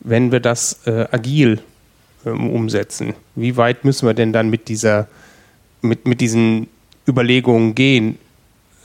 wenn 0.00 0.30
wir 0.30 0.40
das 0.40 0.86
äh, 0.86 1.06
agil 1.10 1.60
ähm, 2.26 2.50
umsetzen? 2.50 3.14
Wie 3.34 3.56
weit 3.56 3.84
müssen 3.84 4.06
wir 4.06 4.14
denn 4.14 4.32
dann 4.32 4.50
mit 4.50 4.68
dieser, 4.68 5.08
mit, 5.80 6.06
mit 6.06 6.20
diesen 6.20 6.68
Überlegungen 7.08 7.74
gehen 7.74 8.18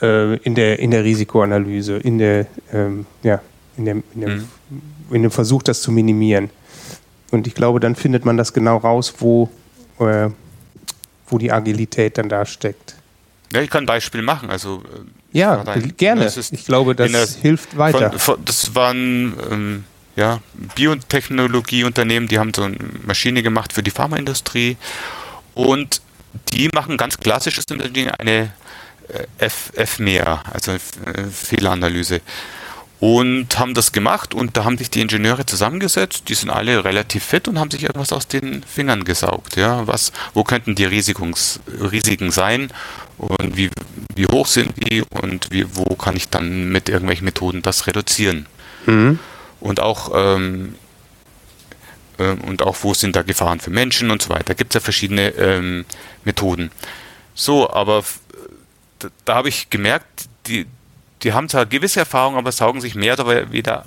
äh, 0.02 0.36
in, 0.38 0.56
der, 0.56 0.80
in 0.80 0.92
der 0.92 1.04
Risikoanalyse, 1.04 1.98
in 1.98 2.18
der, 2.18 2.48
ähm, 2.72 3.06
ja, 3.24 3.42
in 3.78 3.86
dem, 3.86 4.04
in, 4.14 4.22
dem, 4.22 4.32
mhm. 4.36 5.16
in 5.16 5.22
dem 5.24 5.32
Versuch, 5.32 5.64
das 5.64 5.82
zu 5.82 5.92
minimieren? 5.92 6.50
Und 7.32 7.48
ich 7.48 7.56
glaube, 7.56 7.80
dann 7.80 7.96
findet 7.96 8.26
man 8.26 8.38
das 8.38 8.54
genau 8.54 8.78
raus, 8.78 9.16
wo, 9.20 9.50
äh, 10.00 10.30
wo 11.28 11.38
die 11.38 11.52
Agilität 11.52 12.18
dann 12.18 12.30
da 12.30 12.46
steckt. 12.46 12.96
Ja, 13.54 13.62
ich 13.62 13.70
kann 13.70 13.84
ein 13.84 13.88
Beispiel 13.88 14.22
machen. 14.22 14.50
Also, 14.50 14.84
äh, 15.34 15.38
ja, 15.38 15.64
gerne. 15.98 16.32
ich 16.52 16.66
glaube, 16.66 16.96
das 16.96 17.12
der, 17.12 17.28
hilft 17.42 17.78
weiter. 17.78 18.12
Von, 18.12 18.20
von, 18.20 18.46
das 18.46 18.76
waren 18.76 19.34
ähm, 19.52 19.84
ja, 20.16 20.40
Biotechnologieunternehmen, 20.76 22.28
die 22.28 22.40
haben 22.40 22.54
so 22.54 22.64
eine 22.64 22.78
Maschine 23.06 23.44
gemacht 23.44 23.72
für 23.72 23.84
die 23.84 23.92
Pharmaindustrie 23.92 24.78
und 25.54 26.02
die 26.54 26.70
machen 26.74 26.98
ganz 26.98 27.18
klassisches 27.18 27.66
eine 28.18 28.52
äh, 29.10 29.50
FMEA, 29.50 30.44
also 30.52 30.74
äh, 30.74 30.80
Fehleranalyse 31.32 32.22
und 33.00 33.60
haben 33.60 33.76
das 33.76 33.92
gemacht 33.92 34.34
und 34.34 34.58
da 34.58 34.64
haben 34.64 34.78
sich 34.78 34.90
die 34.90 35.02
Ingenieure 35.02 35.46
zusammengesetzt, 35.46 36.30
die 36.30 36.34
sind 36.34 36.50
alle 36.50 36.84
relativ 36.84 37.24
fit 37.24 37.48
und 37.48 37.60
haben 37.60 37.70
sich 37.70 37.84
etwas 37.84 38.12
aus 38.12 38.28
den 38.28 38.64
Fingern 38.64 39.04
gesaugt. 39.04 39.56
Ja, 39.56 39.86
was, 39.86 40.12
wo 40.34 40.44
könnten 40.44 40.74
die 40.74 40.86
Risikungs, 40.86 41.60
Risiken 41.80 42.32
sein 42.32 42.70
und 43.18 43.56
wie, 43.56 43.70
wie 44.16 44.26
hoch 44.26 44.48
sind 44.48 44.74
die 44.78 45.04
und 45.22 45.52
wie, 45.52 45.66
wo 45.76 45.96
kann 45.96 46.16
ich 46.16 46.30
dann 46.30 46.70
mit 46.70 46.90
irgendwelchen 46.90 47.26
Methoden 47.26 47.62
das 47.62 47.86
reduzieren? 47.86 48.48
Mhm. 48.88 49.20
Und 49.60 49.80
auch 49.80 50.12
ähm, 50.16 50.76
äh, 52.18 52.32
und 52.48 52.64
auch 52.64 52.78
wo 52.82 52.96
sind 52.96 53.16
da 53.16 53.22
Gefahren 53.22 53.60
für 53.60 53.70
Menschen 53.70 54.10
und 54.10 54.24
so 54.24 54.30
weiter. 54.30 54.46
Da 54.46 54.54
gibt 54.56 54.72
es 54.72 54.76
ja 54.76 54.84
verschiedene 54.84 55.30
ähm, 55.36 55.86
Methoden. 56.24 56.72
So, 57.36 57.70
aber 57.70 58.04
da, 59.00 59.10
da 59.26 59.36
habe 59.36 59.50
ich 59.50 59.70
gemerkt, 59.70 60.28
die, 60.48 60.66
die 61.24 61.34
haben 61.34 61.50
zwar 61.50 61.66
gewisse 61.66 62.00
Erfahrungen, 62.00 62.38
aber 62.38 62.52
saugen 62.52 62.82
sich 62.82 62.96
mehr 62.96 63.14
oder, 63.14 63.52
weniger, 63.52 63.86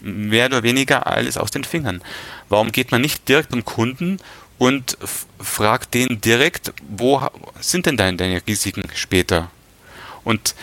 mehr 0.00 0.46
oder 0.46 0.62
weniger 0.62 1.06
alles 1.06 1.36
aus 1.36 1.50
den 1.50 1.64
Fingern. 1.64 2.02
Warum 2.48 2.72
geht 2.72 2.92
man 2.92 3.00
nicht 3.00 3.28
direkt 3.28 3.50
zum 3.52 3.64
Kunden 3.64 4.18
und 4.58 4.98
fragt 5.40 5.94
den 5.94 6.20
direkt, 6.20 6.72
wo 6.88 7.26
sind 7.60 7.86
denn 7.86 7.96
deine, 7.96 8.16
deine 8.16 8.42
Risiken 8.46 8.84
später? 8.94 9.50
Und 10.22 10.54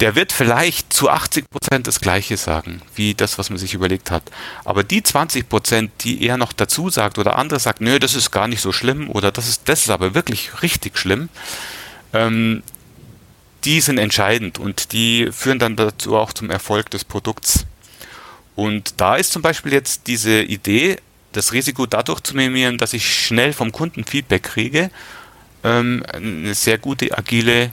der 0.00 0.14
wird 0.14 0.30
vielleicht 0.30 0.92
zu 0.92 1.08
80 1.08 1.48
Prozent 1.48 1.86
das 1.86 2.00
Gleiche 2.00 2.36
sagen, 2.36 2.82
wie 2.94 3.14
das, 3.14 3.38
was 3.38 3.48
man 3.48 3.58
sich 3.58 3.72
überlegt 3.72 4.10
hat. 4.10 4.24
Aber 4.64 4.84
die 4.84 5.02
20 5.02 5.48
Prozent, 5.48 5.90
die 6.00 6.26
er 6.26 6.36
noch 6.36 6.52
dazu 6.52 6.90
sagt 6.90 7.18
oder 7.18 7.38
andere 7.38 7.58
sagt, 7.60 7.80
nö, 7.80 7.98
das 7.98 8.14
ist 8.14 8.30
gar 8.30 8.46
nicht 8.46 8.60
so 8.60 8.72
schlimm 8.72 9.08
oder 9.08 9.32
das 9.32 9.48
ist, 9.48 9.68
das 9.68 9.82
ist 9.82 9.90
aber 9.90 10.14
wirklich 10.14 10.62
richtig 10.62 10.98
schlimm, 10.98 11.30
ähm, 12.12 12.62
die 13.66 13.80
sind 13.80 13.98
entscheidend 13.98 14.58
und 14.58 14.92
die 14.92 15.28
führen 15.32 15.58
dann 15.58 15.76
dazu 15.76 16.16
auch 16.16 16.32
zum 16.32 16.50
Erfolg 16.50 16.88
des 16.90 17.04
Produkts. 17.04 17.66
Und 18.54 18.94
da 19.00 19.16
ist 19.16 19.32
zum 19.32 19.42
Beispiel 19.42 19.72
jetzt 19.72 20.06
diese 20.06 20.40
Idee, 20.40 20.96
das 21.32 21.52
Risiko 21.52 21.84
dadurch 21.84 22.20
zu 22.20 22.34
minimieren, 22.34 22.78
dass 22.78 22.94
ich 22.94 23.26
schnell 23.26 23.52
vom 23.52 23.72
Kunden 23.72 24.04
Feedback 24.04 24.44
kriege, 24.44 24.90
ähm, 25.64 26.04
eine 26.12 26.54
sehr 26.54 26.78
gute 26.78 27.16
agile 27.16 27.72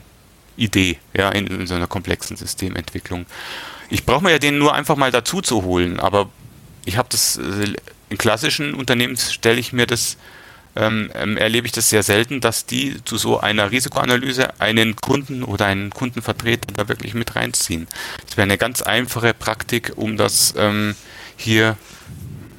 Idee 0.56 0.98
ja, 1.16 1.30
in, 1.30 1.46
in 1.46 1.66
so 1.66 1.74
einer 1.74 1.86
komplexen 1.86 2.36
Systementwicklung. 2.36 3.24
Ich 3.88 4.04
brauche 4.04 4.24
mir 4.24 4.32
ja 4.32 4.38
den 4.38 4.58
nur 4.58 4.74
einfach 4.74 4.96
mal 4.96 5.12
dazu 5.12 5.40
zu 5.40 5.62
holen, 5.62 6.00
aber 6.00 6.28
ich 6.84 6.96
habe 6.96 7.08
das 7.10 7.36
äh, 7.36 7.72
in 8.10 8.18
klassischen 8.18 8.74
Unternehmen 8.74 9.16
stelle 9.16 9.60
ich 9.60 9.72
mir 9.72 9.86
das 9.86 10.16
ähm, 10.76 11.10
ähm, 11.14 11.36
erlebe 11.36 11.66
ich 11.66 11.72
das 11.72 11.88
sehr 11.88 12.02
selten, 12.02 12.40
dass 12.40 12.66
die 12.66 12.96
zu 13.04 13.16
so 13.16 13.40
einer 13.40 13.70
Risikoanalyse 13.70 14.60
einen 14.60 14.96
Kunden 14.96 15.42
oder 15.44 15.66
einen 15.66 15.90
Kundenvertreter 15.90 16.72
da 16.74 16.88
wirklich 16.88 17.14
mit 17.14 17.36
reinziehen. 17.36 17.86
Das 18.26 18.36
wäre 18.36 18.44
eine 18.44 18.58
ganz 18.58 18.82
einfache 18.82 19.34
Praktik, 19.34 19.92
um 19.96 20.16
das 20.16 20.54
ähm, 20.56 20.94
hier 21.36 21.76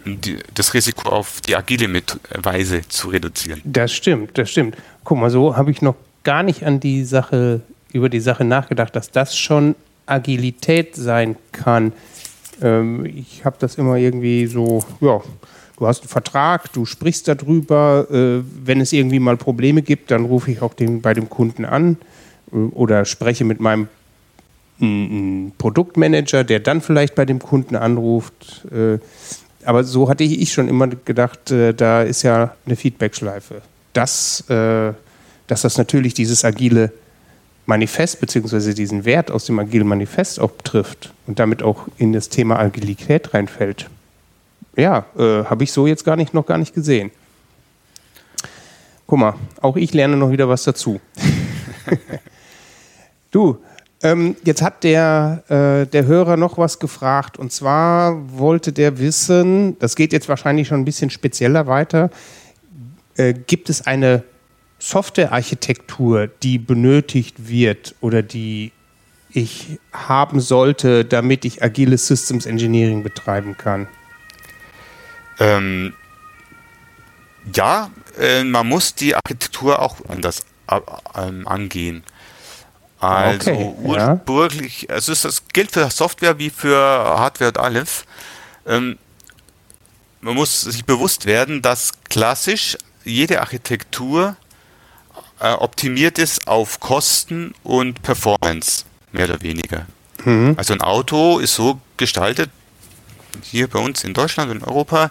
die, 0.05 0.37
das 0.53 0.73
Risiko 0.73 1.09
auf 1.09 1.41
die 1.41 1.55
agile 1.55 1.87
Mit 1.87 2.19
Weise 2.35 2.87
zu 2.87 3.09
reduzieren. 3.09 3.61
Das 3.63 3.91
stimmt, 3.91 4.37
das 4.37 4.51
stimmt. 4.51 4.77
Guck 5.03 5.17
mal, 5.17 5.29
so 5.29 5.55
habe 5.57 5.71
ich 5.71 5.81
noch 5.81 5.95
gar 6.23 6.43
nicht 6.43 6.63
an 6.65 6.79
die 6.79 7.03
Sache, 7.03 7.61
über 7.91 8.09
die 8.09 8.19
Sache 8.19 8.43
nachgedacht, 8.43 8.95
dass 8.95 9.11
das 9.11 9.37
schon 9.37 9.75
Agilität 10.05 10.95
sein 10.95 11.35
kann. 11.51 11.91
Ähm, 12.61 13.05
ich 13.05 13.45
habe 13.45 13.57
das 13.59 13.75
immer 13.75 13.95
irgendwie 13.95 14.45
so, 14.45 14.83
ja, 15.01 15.21
du 15.77 15.87
hast 15.87 16.01
einen 16.01 16.09
Vertrag, 16.09 16.71
du 16.73 16.85
sprichst 16.85 17.27
darüber. 17.27 18.07
Äh, 18.11 18.43
wenn 18.63 18.81
es 18.81 18.93
irgendwie 18.93 19.19
mal 19.19 19.37
Probleme 19.37 19.81
gibt, 19.81 20.11
dann 20.11 20.25
rufe 20.25 20.51
ich 20.51 20.61
auch 20.61 20.73
den, 20.73 21.01
bei 21.01 21.13
dem 21.13 21.29
Kunden 21.29 21.65
an 21.65 21.97
äh, 22.51 22.55
oder 22.55 23.05
spreche 23.05 23.43
mit 23.45 23.59
meinem 23.59 23.87
m, 24.79 25.51
Produktmanager, 25.57 26.43
der 26.43 26.59
dann 26.59 26.81
vielleicht 26.81 27.15
bei 27.15 27.25
dem 27.25 27.39
Kunden 27.39 27.75
anruft. 27.75 28.65
Äh, 28.71 28.99
aber 29.65 29.83
so 29.83 30.09
hatte 30.09 30.23
ich 30.23 30.53
schon 30.53 30.67
immer 30.67 30.87
gedacht, 30.87 31.51
äh, 31.51 31.73
da 31.73 32.03
ist 32.03 32.23
ja 32.23 32.55
eine 32.65 32.75
Feedbackschleife. 32.75 33.61
Dass, 33.93 34.41
äh, 34.49 34.93
dass 35.47 35.61
das 35.61 35.77
natürlich 35.77 36.13
dieses 36.13 36.43
agile 36.43 36.91
Manifest 37.65 38.19
beziehungsweise 38.19 38.73
diesen 38.73 39.05
Wert 39.05 39.31
aus 39.31 39.45
dem 39.45 39.57
agilen 39.57 39.87
Manifest 39.87 40.39
auch 40.39 40.51
trifft 40.63 41.13
und 41.25 41.39
damit 41.39 41.63
auch 41.63 41.87
in 41.97 42.13
das 42.13 42.29
Thema 42.29 42.59
Agilität 42.59 43.33
reinfällt 43.33 43.89
ja, 44.75 45.05
äh, 45.17 45.43
habe 45.45 45.63
ich 45.63 45.71
so 45.71 45.87
jetzt 45.87 46.03
gar 46.03 46.15
nicht, 46.15 46.33
noch 46.33 46.45
gar 46.45 46.57
nicht 46.57 46.73
gesehen. 46.73 47.11
Guck 49.07 49.19
mal, 49.19 49.35
auch 49.61 49.75
ich 49.75 49.93
lerne 49.93 50.17
noch 50.17 50.31
wieder 50.31 50.49
was 50.49 50.63
dazu. 50.63 50.99
du, 53.31 53.59
ähm, 54.01 54.35
jetzt 54.43 54.61
hat 54.61 54.83
der, 54.83 55.43
äh, 55.47 55.89
der 55.89 56.05
Hörer 56.05 56.37
noch 56.37 56.57
was 56.57 56.79
gefragt 56.79 57.37
und 57.37 57.51
zwar 57.51 58.37
wollte 58.37 58.73
der 58.73 58.99
wissen, 58.99 59.77
das 59.79 59.95
geht 59.95 60.11
jetzt 60.11 60.27
wahrscheinlich 60.27 60.67
schon 60.67 60.81
ein 60.81 60.85
bisschen 60.85 61.09
spezieller 61.09 61.67
weiter, 61.67 62.09
äh, 63.15 63.33
gibt 63.33 63.69
es 63.69 63.85
eine 63.85 64.23
Softwarearchitektur, 64.79 66.27
die 66.27 66.57
benötigt 66.57 67.47
wird 67.47 67.95
oder 68.01 68.21
die 68.21 68.71
ich 69.31 69.79
haben 69.91 70.39
sollte, 70.39 71.05
damit 71.05 71.45
ich 71.45 71.63
agiles 71.63 72.07
Systems 72.07 72.45
Engineering 72.45 73.03
betreiben 73.03 73.57
kann? 73.57 73.87
Ähm, 75.39 75.93
ja, 77.53 77.89
äh, 78.19 78.43
man 78.43 78.67
muss 78.67 78.95
die 78.95 79.15
Architektur 79.15 79.81
auch 79.81 79.97
anders 80.07 80.45
äh, 80.67 80.79
ähm, 81.15 81.47
angehen. 81.47 82.03
Also 82.99 83.51
okay, 83.51 83.73
ursprünglich, 83.83 84.81
ja. 84.83 84.95
also 84.95 85.13
das 85.13 85.43
gilt 85.49 85.71
für 85.71 85.89
Software 85.91 86.39
wie 86.39 86.49
für 86.49 86.77
Hardware 86.77 87.49
und 87.49 87.57
alles. 87.59 88.05
Ähm, 88.65 88.97
man 90.21 90.33
muss 90.33 90.61
sich 90.61 90.85
bewusst 90.85 91.25
werden, 91.25 91.61
dass 91.61 91.91
klassisch 92.09 92.77
jede 93.03 93.41
Architektur 93.41 94.35
äh, 95.39 95.51
optimiert 95.51 96.17
ist 96.17 96.47
auf 96.47 96.79
Kosten 96.79 97.53
und 97.63 98.01
Performance, 98.01 98.85
mehr 99.11 99.25
oder 99.25 99.41
weniger. 99.41 99.85
Mhm. 100.23 100.55
Also 100.57 100.73
ein 100.73 100.81
Auto 100.81 101.37
ist 101.39 101.55
so 101.55 101.79
gestaltet, 101.97 102.49
hier 103.43 103.67
bei 103.67 103.79
uns 103.79 104.03
in 104.03 104.13
Deutschland 104.13 104.51
und 104.51 104.63
Europa, 104.63 105.09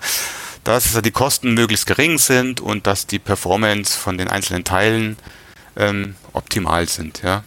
dass 0.65 1.01
die 1.03 1.11
Kosten 1.11 1.55
möglichst 1.55 1.87
gering 1.87 2.19
sind 2.19 2.61
und 2.61 2.87
dass 2.87 3.07
die 3.07 3.19
Performance 3.19 3.99
von 3.99 4.19
den 4.19 4.29
einzelnen 4.29 4.65
Teilen 4.65 5.17
ähm, 5.77 6.15
optimal 6.33 6.89
sind. 6.89 7.23
Ja. 7.23 7.45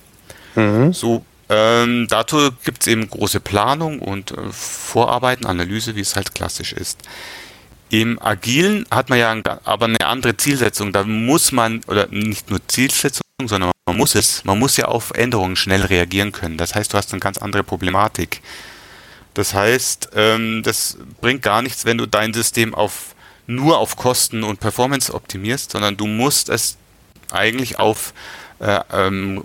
Mhm. 0.55 0.93
So, 0.93 1.25
ähm, 1.49 2.07
dazu 2.09 2.51
gibt 2.63 2.81
es 2.81 2.87
eben 2.87 3.09
große 3.09 3.39
Planung 3.39 3.99
und 3.99 4.31
äh, 4.31 4.51
Vorarbeiten, 4.51 5.45
Analyse, 5.45 5.95
wie 5.95 6.01
es 6.01 6.15
halt 6.15 6.35
klassisch 6.35 6.73
ist. 6.73 6.99
Im 7.89 8.21
Agilen 8.21 8.85
hat 8.91 9.09
man 9.09 9.17
ja 9.17 9.33
aber 9.63 9.85
eine 9.85 10.05
andere 10.05 10.35
Zielsetzung. 10.35 10.91
Da 10.91 11.03
muss 11.03 11.53
man, 11.53 11.81
oder 11.87 12.07
nicht 12.07 12.49
nur 12.49 12.59
Zielsetzung, 12.67 13.21
sondern 13.45 13.71
man 13.85 13.95
muss 13.95 14.15
es, 14.15 14.43
man 14.43 14.59
muss 14.59 14.75
ja 14.75 14.85
auf 14.85 15.11
Änderungen 15.11 15.55
schnell 15.55 15.83
reagieren 15.83 16.33
können. 16.33 16.57
Das 16.57 16.75
heißt, 16.75 16.93
du 16.93 16.97
hast 16.97 17.13
eine 17.13 17.21
ganz 17.21 17.37
andere 17.37 17.63
Problematik. 17.63 18.41
Das 19.37 19.53
heißt, 19.53 20.09
ähm, 20.15 20.63
das 20.63 20.97
bringt 21.21 21.43
gar 21.43 21.61
nichts, 21.61 21.85
wenn 21.85 21.99
du 21.99 22.07
dein 22.07 22.33
System 22.33 22.73
auf, 22.73 23.13
nur 23.45 23.77
auf 23.77 23.95
Kosten 23.95 24.43
und 24.43 24.59
Performance 24.59 25.13
optimierst, 25.13 25.69
sondern 25.69 25.95
du 25.95 26.07
musst 26.07 26.49
es 26.49 26.75
eigentlich 27.31 27.77
auf 27.77 28.15
äh, 28.57 28.79
ähm, 28.91 29.43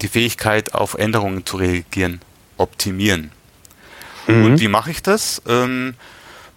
die 0.00 0.06
Fähigkeit, 0.06 0.74
auf 0.74 0.94
Änderungen 0.94 1.44
zu 1.44 1.56
reagieren, 1.56 2.20
optimieren. 2.56 3.32
Mhm. 4.28 4.44
Und 4.44 4.60
wie 4.60 4.68
mache 4.68 4.92
ich 4.92 5.02
das? 5.02 5.42
Ähm, 5.48 5.94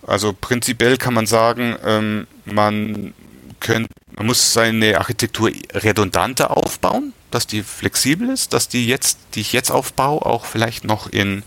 also 0.05 0.33
prinzipiell 0.39 0.97
kann 0.97 1.15
man 1.15 1.25
sagen, 1.25 1.75
ähm, 1.83 2.27
man, 2.45 3.15
könnt, 3.61 3.87
man 4.15 4.27
muss 4.27 4.53
seine 4.53 4.99
Architektur 4.99 5.49
redundanter 5.73 6.55
aufbauen, 6.55 7.13
dass 7.31 7.47
die 7.47 7.63
flexibel 7.63 8.29
ist, 8.29 8.53
dass 8.53 8.67
die 8.67 8.85
jetzt, 8.85 9.17
die 9.33 9.41
ich 9.41 9.53
jetzt 9.53 9.71
aufbaue, 9.71 10.23
auch 10.23 10.45
vielleicht 10.45 10.83
noch 10.83 11.11
in, 11.11 11.41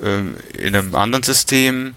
in 0.00 0.74
einem 0.74 0.94
anderen 0.94 1.22
System, 1.22 1.94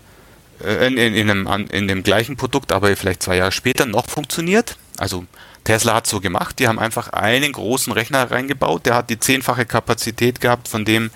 äh, 0.63 0.87
in, 0.87 0.97
in, 0.97 1.29
einem, 1.29 1.67
in 1.71 1.87
dem 1.87 2.03
gleichen 2.03 2.37
Produkt, 2.37 2.71
aber 2.71 2.95
vielleicht 2.95 3.23
zwei 3.23 3.37
Jahre 3.37 3.51
später 3.51 3.85
noch 3.85 4.07
funktioniert. 4.07 4.77
Also 4.97 5.25
Tesla 5.63 5.95
hat 5.95 6.07
so 6.07 6.21
gemacht, 6.21 6.59
die 6.59 6.67
haben 6.67 6.79
einfach 6.79 7.09
einen 7.09 7.51
großen 7.51 7.91
Rechner 7.91 8.29
reingebaut, 8.29 8.85
der 8.85 8.95
hat 8.95 9.09
die 9.09 9.19
zehnfache 9.19 9.65
Kapazität 9.65 10.39
gehabt 10.39 10.67
von 10.67 10.85
dem, 10.85 11.09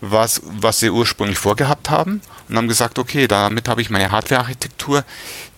was, 0.00 0.42
was 0.44 0.80
sie 0.80 0.90
ursprünglich 0.90 1.38
vorgehabt 1.38 1.90
haben 1.90 2.20
und 2.48 2.56
haben 2.56 2.68
gesagt, 2.68 2.98
okay, 2.98 3.26
damit 3.26 3.68
habe 3.68 3.80
ich 3.80 3.90
meine 3.90 4.10
Hardware-Architektur, 4.10 5.04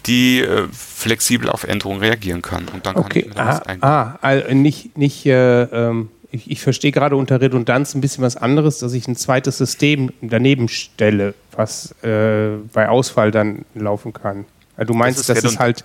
die 0.07 0.41
äh, 0.41 0.69
flexibel 0.73 1.51
auf 1.51 1.65
Änderungen 1.65 2.01
reagieren 2.01 2.43
kann. 2.43 2.69
Und 2.69 2.87
dann 2.87 2.97
okay. 2.97 3.23
kann 3.23 3.61
ich 3.77 3.83
ah, 3.83 4.15
ah, 4.15 4.19
also 4.23 4.55
nicht, 4.55 4.97
nicht 4.97 5.27
äh, 5.27 5.63
ähm, 5.63 6.11
ich, 6.37 6.51
ich, 6.51 6.61
verstehe 6.61 6.93
gerade 6.93 7.17
unter 7.17 7.41
Redundanz 7.41 7.95
ein 7.95 8.01
bisschen 8.01 8.23
was 8.23 8.37
anderes, 8.37 8.79
dass 8.79 8.93
ich 8.93 9.09
ein 9.09 9.17
zweites 9.17 9.59
System 9.59 10.13
daneben 10.21 10.69
stelle, 10.69 11.35
was 11.53 11.95
äh, 12.03 12.57
bei 12.73 12.89
Ausfall 12.89 13.31
dann 13.31 13.65
laufen 13.75 14.13
kann. 14.13 14.45
Also 14.77 14.93
du 14.93 14.99
meinst, 14.99 15.19
das 15.19 15.29
ist, 15.29 15.45
das 15.45 15.53
ist 15.53 15.59
halt 15.59 15.85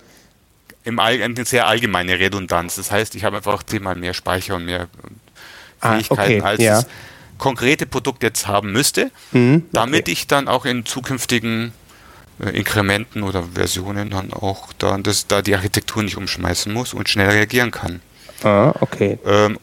im 0.84 0.98
All, 0.98 1.22
eine 1.22 1.44
sehr 1.44 1.66
allgemeine 1.66 2.18
Redundanz. 2.18 2.76
Das 2.76 2.90
heißt, 2.90 3.14
ich 3.14 3.24
habe 3.24 3.38
einfach 3.38 3.62
zehnmal 3.62 3.94
mehr 3.94 4.14
Speicher 4.14 4.56
und 4.56 4.64
mehr 4.66 4.88
ah, 5.80 5.94
Fähigkeiten, 5.94 6.20
ah, 6.20 6.24
okay, 6.24 6.40
als 6.42 6.60
ja. 6.60 6.74
das 6.76 6.86
konkrete 7.38 7.86
Produkt 7.86 8.22
jetzt 8.22 8.46
haben 8.46 8.72
müsste, 8.72 9.10
mhm, 9.32 9.64
damit 9.72 10.08
ich 10.08 10.26
dann 10.26 10.48
auch 10.48 10.64
in 10.64 10.84
zukünftigen 10.84 11.72
äh, 12.40 12.50
Inkrementen 12.50 13.22
oder 13.22 13.44
Versionen 13.54 14.10
dann 14.10 14.32
auch 14.32 14.72
dann 14.74 15.02
das, 15.02 15.26
da 15.26 15.42
die 15.42 15.54
Architektur 15.54 16.02
nicht 16.02 16.16
umschmeißen 16.16 16.72
muss 16.72 16.94
und 16.94 17.08
schnell 17.08 17.30
reagieren 17.30 17.70
kann. 17.70 18.00
Ah, 18.44 18.72
okay. 18.80 19.18
Ähm, 19.24 19.58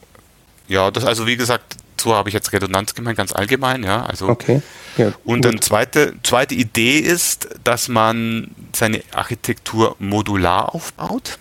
ja, 0.69 0.91
das 0.91 1.03
also 1.03 1.27
wie 1.27 1.35
gesagt, 1.35 1.75
so 1.99 2.15
habe 2.15 2.29
ich 2.29 2.33
jetzt 2.33 2.53
Redundanz 2.53 2.93
gemeint, 2.93 3.17
ganz 3.17 3.33
allgemein, 3.33 3.83
ja. 3.83 4.05
Also 4.05 4.29
okay. 4.29 4.61
Ja, 4.97 5.11
und 5.25 5.43
dann 5.43 5.61
zweite, 5.61 6.13
zweite 6.23 6.55
Idee 6.55 6.99
ist, 6.99 7.49
dass 7.63 7.89
man 7.89 8.51
seine 8.73 9.03
Architektur 9.13 9.95
modular 9.99 10.73
aufbaut. 10.73 11.37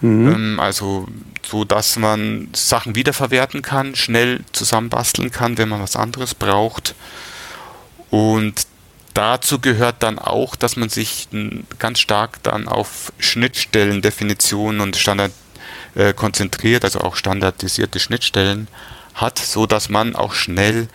Mhm. 0.00 0.32
Ähm, 0.32 0.60
also 0.60 1.06
so, 1.44 1.64
dass 1.64 1.96
man 1.96 2.48
Sachen 2.54 2.94
wiederverwerten 2.94 3.62
kann, 3.62 3.94
schnell 3.94 4.40
zusammenbasteln 4.52 5.30
kann, 5.30 5.58
wenn 5.58 5.68
man 5.68 5.82
was 5.82 5.96
anderes 5.96 6.34
braucht. 6.34 6.94
Und 8.10 8.66
dazu 9.14 9.58
gehört 9.58 10.02
dann 10.02 10.18
auch, 10.18 10.56
dass 10.56 10.76
man 10.76 10.88
sich 10.88 11.28
ganz 11.78 12.00
stark 12.00 12.42
dann 12.42 12.68
auf 12.68 13.12
Schnittstellen, 13.18 14.02
Definitionen 14.02 14.80
und 14.80 14.96
Standard 14.96 15.32
äh, 15.94 16.12
konzentriert, 16.12 16.84
also 16.84 17.00
auch 17.00 17.16
standardisierte 17.16 18.00
Schnittstellen 18.00 18.68
hat, 19.14 19.38
so 19.38 19.66
dass 19.66 19.88
man 19.88 20.16
auch 20.16 20.32
schnell 20.32 20.88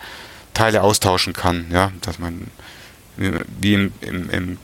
Teile 0.54 0.82
austauschen 0.82 1.32
kann, 1.32 1.66
ja, 1.70 1.92
dass 2.00 2.18
man 2.18 2.48
wie 3.16 3.74
im, 3.74 3.92
im, 4.00 4.30
im 4.30 4.58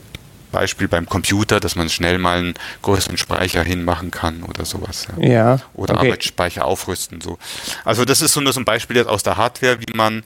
Beispiel 0.52 0.86
beim 0.86 1.06
Computer, 1.06 1.58
dass 1.58 1.74
man 1.74 1.90
schnell 1.90 2.18
mal 2.18 2.38
einen 2.38 2.54
größeren 2.82 3.18
Speicher 3.18 3.64
hinmachen 3.64 4.12
kann 4.12 4.44
oder 4.44 4.64
sowas. 4.64 5.08
Ja. 5.16 5.26
ja 5.28 5.60
oder 5.74 5.94
okay. 5.94 6.06
Arbeitsspeicher 6.06 6.64
aufrüsten. 6.64 7.20
So. 7.20 7.38
Also 7.84 8.04
das 8.04 8.22
ist 8.22 8.32
so 8.32 8.40
nur 8.40 8.52
so 8.52 8.60
ein 8.60 8.64
Beispiel 8.64 8.96
jetzt 8.96 9.08
aus 9.08 9.24
der 9.24 9.36
Hardware, 9.36 9.80
wie 9.80 9.96
man 9.96 10.22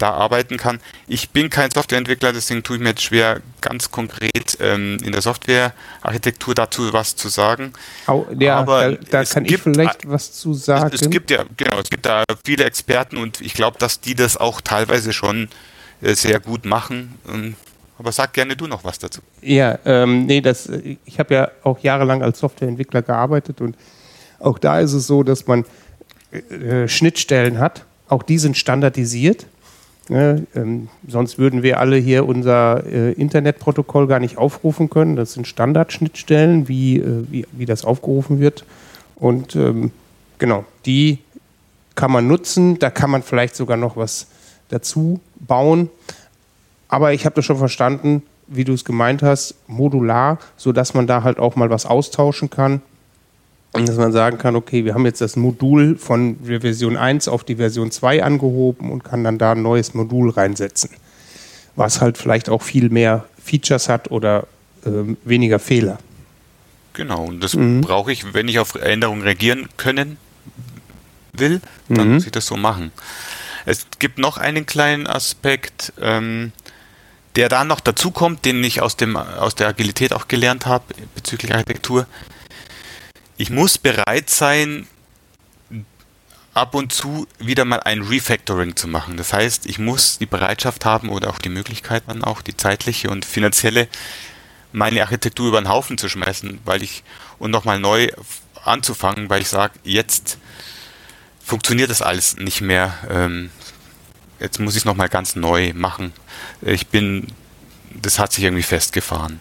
da 0.00 0.10
arbeiten 0.10 0.56
kann. 0.56 0.80
Ich 1.06 1.30
bin 1.30 1.50
kein 1.50 1.70
Softwareentwickler, 1.70 2.32
deswegen 2.32 2.62
tue 2.62 2.76
ich 2.76 2.82
mir 2.82 2.90
jetzt 2.90 3.02
schwer, 3.02 3.40
ganz 3.60 3.90
konkret 3.90 4.56
ähm, 4.60 4.98
in 5.04 5.12
der 5.12 5.22
Softwarearchitektur 5.22 6.54
dazu 6.54 6.92
was 6.92 7.16
zu 7.16 7.28
sagen. 7.28 7.72
Oh, 8.08 8.26
ja, 8.38 8.56
Aber 8.56 8.92
da, 8.92 9.22
da 9.22 9.24
kann 9.24 9.44
ich 9.44 9.58
vielleicht 9.58 10.08
was 10.08 10.32
zu 10.32 10.54
sagen. 10.54 10.90
Es, 10.92 11.02
es, 11.02 11.10
gibt 11.10 11.30
ja, 11.30 11.44
genau, 11.56 11.78
es 11.78 11.90
gibt 11.90 12.06
da 12.06 12.24
viele 12.44 12.64
Experten 12.64 13.16
und 13.16 13.40
ich 13.40 13.54
glaube, 13.54 13.78
dass 13.78 14.00
die 14.00 14.14
das 14.14 14.36
auch 14.36 14.60
teilweise 14.60 15.12
schon 15.12 15.48
äh, 16.02 16.14
sehr 16.14 16.40
gut 16.40 16.64
machen. 16.64 17.18
Ähm, 17.28 17.56
aber 17.98 18.12
sag 18.12 18.32
gerne 18.32 18.56
du 18.56 18.66
noch 18.66 18.82
was 18.82 18.98
dazu. 18.98 19.20
Ja, 19.42 19.78
ähm, 19.84 20.24
nee, 20.24 20.40
das, 20.40 20.70
ich 21.04 21.18
habe 21.18 21.34
ja 21.34 21.50
auch 21.62 21.78
jahrelang 21.80 22.22
als 22.22 22.38
Softwareentwickler 22.38 23.02
gearbeitet 23.02 23.60
und 23.60 23.76
auch 24.38 24.58
da 24.58 24.80
ist 24.80 24.94
es 24.94 25.06
so, 25.06 25.22
dass 25.22 25.46
man 25.46 25.66
äh, 26.32 26.88
Schnittstellen 26.88 27.58
hat. 27.58 27.84
Auch 28.08 28.22
die 28.22 28.38
sind 28.38 28.56
standardisiert. 28.56 29.46
Ne? 30.10 30.44
Ähm, 30.56 30.88
sonst 31.06 31.38
würden 31.38 31.62
wir 31.62 31.78
alle 31.78 31.96
hier 31.96 32.26
unser 32.26 32.84
äh, 32.84 33.12
Internetprotokoll 33.12 34.08
gar 34.08 34.18
nicht 34.18 34.38
aufrufen 34.38 34.90
können. 34.90 35.14
Das 35.14 35.34
sind 35.34 35.46
Standardschnittstellen, 35.46 36.66
wie, 36.66 36.98
äh, 36.98 37.24
wie, 37.30 37.46
wie 37.52 37.64
das 37.64 37.84
aufgerufen 37.84 38.40
wird. 38.40 38.64
Und 39.14 39.54
ähm, 39.54 39.92
genau, 40.38 40.64
die 40.84 41.18
kann 41.94 42.10
man 42.10 42.26
nutzen. 42.26 42.80
Da 42.80 42.90
kann 42.90 43.10
man 43.10 43.22
vielleicht 43.22 43.54
sogar 43.54 43.76
noch 43.76 43.96
was 43.96 44.26
dazu 44.68 45.20
bauen. 45.38 45.88
Aber 46.88 47.12
ich 47.12 47.24
habe 47.24 47.36
das 47.36 47.44
schon 47.44 47.58
verstanden, 47.58 48.24
wie 48.48 48.64
du 48.64 48.72
es 48.72 48.84
gemeint 48.84 49.22
hast, 49.22 49.54
modular, 49.68 50.38
sodass 50.56 50.92
man 50.92 51.06
da 51.06 51.22
halt 51.22 51.38
auch 51.38 51.54
mal 51.54 51.70
was 51.70 51.86
austauschen 51.86 52.50
kann. 52.50 52.82
Und 53.72 53.88
dass 53.88 53.96
man 53.96 54.12
sagen 54.12 54.38
kann, 54.38 54.56
okay, 54.56 54.84
wir 54.84 54.94
haben 54.94 55.06
jetzt 55.06 55.20
das 55.20 55.36
Modul 55.36 55.96
von 55.96 56.44
der 56.44 56.60
Version 56.60 56.96
1 56.96 57.28
auf 57.28 57.44
die 57.44 57.56
Version 57.56 57.90
2 57.90 58.24
angehoben 58.24 58.90
und 58.90 59.04
kann 59.04 59.22
dann 59.22 59.38
da 59.38 59.52
ein 59.52 59.62
neues 59.62 59.94
Modul 59.94 60.30
reinsetzen. 60.30 60.90
Was 61.76 62.00
halt 62.00 62.18
vielleicht 62.18 62.48
auch 62.48 62.62
viel 62.62 62.90
mehr 62.90 63.26
Features 63.42 63.88
hat 63.88 64.10
oder 64.10 64.48
äh, 64.84 65.14
weniger 65.24 65.60
Fehler. 65.60 65.98
Genau, 66.94 67.26
und 67.26 67.42
das 67.42 67.54
mhm. 67.54 67.80
brauche 67.80 68.10
ich, 68.10 68.34
wenn 68.34 68.48
ich 68.48 68.58
auf 68.58 68.74
Änderungen 68.74 69.22
reagieren 69.22 69.68
können 69.76 70.16
will, 71.32 71.60
dann 71.88 72.08
mhm. 72.08 72.14
muss 72.14 72.26
ich 72.26 72.32
das 72.32 72.46
so 72.46 72.56
machen. 72.56 72.90
Es 73.66 73.86
gibt 73.98 74.18
noch 74.18 74.36
einen 74.36 74.66
kleinen 74.66 75.06
Aspekt, 75.06 75.92
ähm, 76.00 76.52
der 77.36 77.48
dann 77.48 77.68
noch 77.68 77.80
dazu 77.80 78.10
kommt, 78.10 78.44
den 78.44 78.62
ich 78.64 78.82
aus, 78.82 78.96
dem, 78.96 79.16
aus 79.16 79.54
der 79.54 79.68
Agilität 79.68 80.12
auch 80.12 80.26
gelernt 80.26 80.66
habe 80.66 80.84
bezüglich 81.14 81.54
Architektur. 81.54 82.06
Ich 83.40 83.48
muss 83.48 83.78
bereit 83.78 84.28
sein, 84.28 84.86
ab 86.52 86.74
und 86.74 86.92
zu 86.92 87.26
wieder 87.38 87.64
mal 87.64 87.80
ein 87.80 88.02
Refactoring 88.02 88.76
zu 88.76 88.86
machen. 88.86 89.16
Das 89.16 89.32
heißt, 89.32 89.64
ich 89.64 89.78
muss 89.78 90.18
die 90.18 90.26
Bereitschaft 90.26 90.84
haben 90.84 91.08
oder 91.08 91.30
auch 91.30 91.38
die 91.38 91.48
Möglichkeit 91.48 92.02
dann 92.06 92.22
auch, 92.22 92.42
die 92.42 92.54
zeitliche 92.54 93.08
und 93.08 93.24
finanzielle, 93.24 93.88
meine 94.72 95.00
Architektur 95.00 95.48
über 95.48 95.62
den 95.62 95.70
Haufen 95.70 95.96
zu 95.96 96.10
schmeißen, 96.10 96.58
weil 96.66 96.82
ich 96.82 97.02
und 97.38 97.50
nochmal 97.50 97.80
neu 97.80 98.08
anzufangen, 98.62 99.30
weil 99.30 99.40
ich 99.40 99.48
sage, 99.48 99.72
jetzt 99.84 100.36
funktioniert 101.42 101.88
das 101.88 102.02
alles 102.02 102.36
nicht 102.36 102.60
mehr. 102.60 102.92
Ähm, 103.08 103.50
jetzt 104.38 104.60
muss 104.60 104.74
ich 104.74 104.80
es 104.80 104.84
nochmal 104.84 105.08
ganz 105.08 105.34
neu 105.34 105.72
machen. 105.72 106.12
Ich 106.60 106.88
bin, 106.88 107.28
das 107.90 108.18
hat 108.18 108.34
sich 108.34 108.44
irgendwie 108.44 108.64
festgefahren. 108.64 109.40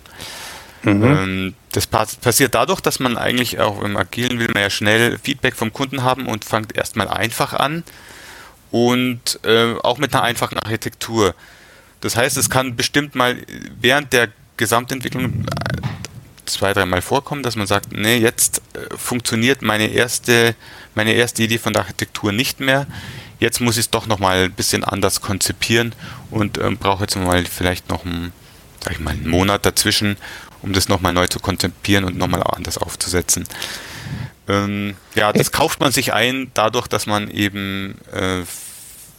Mhm. 0.84 1.04
Ähm, 1.04 1.56
das 1.72 1.88
passiert 1.88 2.56
dadurch, 2.56 2.82
dass 2.82 3.00
man 3.00 3.18
eigentlich 3.18 3.60
auch 3.60 3.84
im 3.84 3.98
Agilen 3.98 4.40
will 4.40 4.50
man 4.54 4.64
ja 4.64 4.70
schnell 4.70 5.20
Feedback 5.22 5.56
vom 5.56 5.74
Kunden 5.74 6.04
haben 6.04 6.28
und 6.28 6.46
fängt 6.46 6.76
erstmal 6.76 7.08
einfach 7.08 7.54
an 7.54 7.84
und 8.72 9.40
äh, 9.44 9.76
auch 9.84 9.98
mit 9.98 10.14
einer 10.14 10.24
einfachen 10.24 10.58
Architektur. 10.58 11.36
Das 12.02 12.16
heißt, 12.16 12.38
es 12.38 12.50
kann 12.50 12.76
bestimmt 12.76 13.16
mal 13.16 13.38
während 13.80 14.14
der 14.14 14.30
Gesamtentwicklung 14.58 15.26
äh, 15.26 15.82
zwei, 16.46 16.74
dreimal 16.74 17.02
vorkommen, 17.02 17.44
dass 17.44 17.56
man 17.56 17.68
sagt, 17.68 17.92
nee, 17.92 18.18
jetzt 18.18 18.62
äh, 18.74 18.96
funktioniert 18.96 19.62
meine 19.62 19.88
erste, 19.88 20.56
meine 20.96 21.14
erste 21.14 21.44
Idee 21.44 21.58
von 21.58 21.74
der 21.74 21.84
Architektur 21.84 22.32
nicht 22.32 22.60
mehr 22.60 22.88
jetzt 23.40 23.62
muss 23.62 23.76
ich 23.76 23.86
es 23.86 23.90
doch 23.90 24.06
nochmal 24.06 24.46
ein 24.46 24.52
bisschen 24.52 24.84
anders 24.84 25.22
konzipieren 25.22 25.96
und 26.30 26.58
ähm, 26.58 26.78
brauche 26.78 27.04
jetzt 27.04 27.16
mal 27.16 27.46
vielleicht 27.46 27.90
noch 27.90 28.06
einen, 28.06 28.34
sag 28.84 28.94
ich 28.94 29.00
mal, 29.00 29.12
einen 29.12 29.30
Monat 29.30 29.66
dazwischen, 29.66 30.18
um 30.62 30.74
das 30.74 30.90
nochmal 30.90 31.14
neu 31.14 31.28
zu 31.28 31.40
konzipieren 31.40 32.06
und 32.06 32.18
nochmal 32.18 32.44
anders 32.44 32.78
aufzusetzen. 32.78 33.46
Ähm, 34.48 34.96
ja, 35.16 35.32
das 35.32 35.52
kauft 35.52 35.80
man 35.80 35.92
sich 35.92 36.14
ein, 36.14 36.52
dadurch, 36.54 36.88
dass 36.88 37.06
man 37.06 37.30
eben 37.30 37.96
äh, 38.12 38.42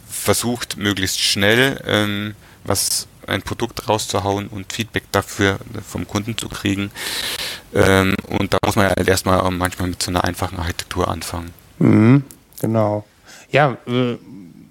versucht, 0.09 0.77
möglichst 0.77 1.19
schnell 1.19 1.81
ähm, 1.85 2.35
was 2.63 3.07
ein 3.27 3.41
Produkt 3.41 3.87
rauszuhauen 3.87 4.47
und 4.47 4.73
Feedback 4.73 5.03
dafür 5.11 5.59
vom 5.87 6.07
Kunden 6.07 6.37
zu 6.37 6.49
kriegen. 6.49 6.91
Ähm, 7.73 8.15
und 8.27 8.53
da 8.53 8.57
muss 8.65 8.75
man 8.75 8.89
ja 8.89 9.03
erstmal 9.05 9.49
manchmal 9.51 9.89
mit 9.89 10.01
so 10.03 10.11
einer 10.11 10.23
einfachen 10.23 10.59
Architektur 10.59 11.07
anfangen. 11.07 11.53
Mhm, 11.79 12.23
genau. 12.59 13.05
Ja, 13.51 13.77
äh, 13.87 14.17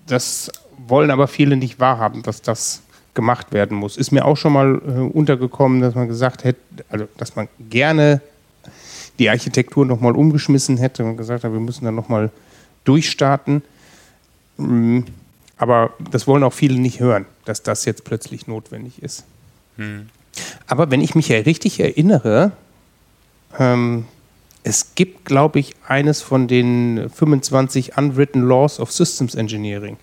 das 0.07 0.51
wollen 0.77 1.11
aber 1.11 1.29
viele 1.29 1.57
nicht 1.57 1.81
wahrhaben, 1.81 2.23
dass 2.23 2.43
das 2.43 2.83
gemacht 3.15 3.53
werden 3.53 3.77
muss. 3.77 3.97
Ist 3.97 4.13
mir 4.13 4.25
auch 4.25 4.37
schon 4.37 4.53
mal 4.53 4.81
äh, 4.87 5.01
untergekommen, 5.01 5.81
dass 5.81 5.95
man 5.95 6.09
gesagt 6.09 6.45
hätte, 6.45 6.61
also 6.89 7.09
dass 7.17 7.37
man 7.37 7.49
gerne 7.69 8.21
die 9.19 9.29
Architektur 9.29 9.85
nochmal 9.85 10.17
umgeschmissen 10.17 10.79
hätte 10.79 11.05
und 11.05 11.17
gesagt 11.17 11.45
hat, 11.45 11.53
wir 11.53 11.61
müssen 11.61 11.85
dann 11.85 11.95
nochmal 11.95 12.31
durchstarten. 12.85 13.63
Mm, 14.57 15.01
aber 15.57 15.93
das 16.11 16.27
wollen 16.27 16.43
auch 16.43 16.53
viele 16.53 16.79
nicht 16.79 17.01
hören, 17.01 17.27
dass 17.45 17.63
das 17.63 17.85
jetzt 17.85 18.05
plötzlich 18.05 18.47
notwendig 18.47 19.03
ist. 19.03 19.25
Hm. 19.77 20.09
Aber 20.67 20.91
wenn 20.91 21.03
ich 21.03 21.15
mich 21.15 21.29
ja 21.29 21.39
richtig 21.39 21.81
erinnere, 21.81 22.53
ähm, 23.59 24.07
es 24.63 24.95
gibt, 24.95 25.25
glaube 25.25 25.59
ich, 25.59 25.75
eines 25.87 26.23
von 26.23 26.49
den 26.49 27.11
25 27.11 27.97
Unwritten 27.97 28.47
Laws 28.47 28.79
of 28.79 28.93
Systems 28.93 29.35
Engineering. 29.35 29.97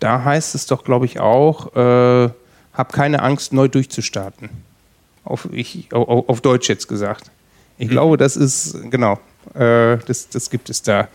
Da 0.00 0.24
heißt 0.24 0.54
es 0.54 0.66
doch, 0.66 0.82
glaube 0.82 1.06
ich, 1.06 1.20
auch, 1.20 1.74
äh, 1.76 2.30
hab 2.72 2.92
keine 2.92 3.22
Angst, 3.22 3.52
neu 3.52 3.68
durchzustarten. 3.68 4.48
Auf, 5.24 5.48
ich, 5.52 5.92
auf, 5.92 6.28
auf 6.28 6.40
Deutsch 6.40 6.68
jetzt 6.68 6.88
gesagt. 6.88 7.30
Ich 7.78 7.88
mhm. 7.88 7.92
glaube, 7.92 8.16
das 8.16 8.36
ist, 8.36 8.76
genau, 8.90 9.20
äh, 9.54 9.98
das, 9.98 10.28
das 10.30 10.50
gibt 10.50 10.70
es 10.70 10.82
da. 10.82 11.08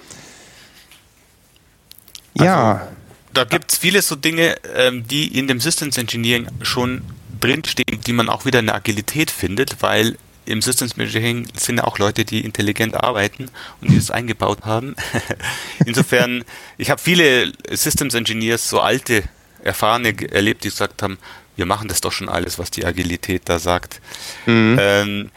Ja. 2.35 2.73
Also, 2.73 2.85
da 3.33 3.43
gibt 3.43 3.71
es 3.71 3.77
viele 3.77 4.01
so 4.01 4.15
Dinge, 4.15 4.55
ähm, 4.75 5.07
die 5.07 5.37
in 5.37 5.47
dem 5.47 5.59
Systems 5.59 5.97
Engineering 5.97 6.47
schon 6.61 7.01
drinstehen, 7.39 7.99
die 8.05 8.13
man 8.13 8.29
auch 8.29 8.45
wieder 8.45 8.59
in 8.59 8.67
der 8.67 8.75
Agilität 8.75 9.29
findet, 9.29 9.81
weil 9.81 10.17
im 10.45 10.61
Systems 10.61 10.97
Engineering 10.97 11.47
sind 11.55 11.77
ja 11.77 11.83
auch 11.85 11.97
Leute, 11.97 12.25
die 12.25 12.43
intelligent 12.43 12.95
arbeiten 12.95 13.49
und 13.81 13.91
die 13.91 13.95
das 13.95 14.11
eingebaut 14.11 14.59
haben. 14.63 14.95
Insofern, 15.85 16.43
ich 16.77 16.89
habe 16.89 17.01
viele 17.01 17.51
Systems 17.71 18.13
Engineers, 18.13 18.69
so 18.69 18.79
alte, 18.79 19.23
erfahrene 19.63 20.15
erlebt, 20.31 20.63
die 20.63 20.69
gesagt 20.69 21.01
haben, 21.01 21.17
wir 21.55 21.65
machen 21.65 21.87
das 21.87 22.01
doch 22.01 22.11
schon 22.11 22.29
alles, 22.29 22.59
was 22.59 22.71
die 22.71 22.85
Agilität 22.85 23.43
da 23.45 23.59
sagt. 23.59 24.01
Mhm. 24.45 24.77
Ähm, 24.79 25.31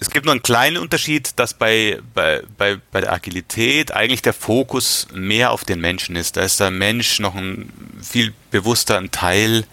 es 0.00 0.08
gibt 0.08 0.24
nur 0.24 0.32
einen 0.32 0.42
kleinen 0.42 0.78
Unterschied, 0.78 1.32
dass 1.36 1.52
bei, 1.52 1.98
bei, 2.14 2.42
bei, 2.56 2.78
bei 2.90 3.02
der 3.02 3.12
Agilität 3.12 3.92
eigentlich 3.92 4.22
der 4.22 4.32
Fokus 4.32 5.06
mehr 5.12 5.50
auf 5.50 5.64
den 5.64 5.80
Menschen 5.80 6.16
ist. 6.16 6.38
Da 6.38 6.40
ist 6.40 6.58
der 6.58 6.70
Mensch 6.70 7.20
noch 7.20 7.34
ein 7.34 7.70
viel 8.00 8.32
bewusster 8.50 8.96
ein 8.96 9.10
Teil 9.10 9.64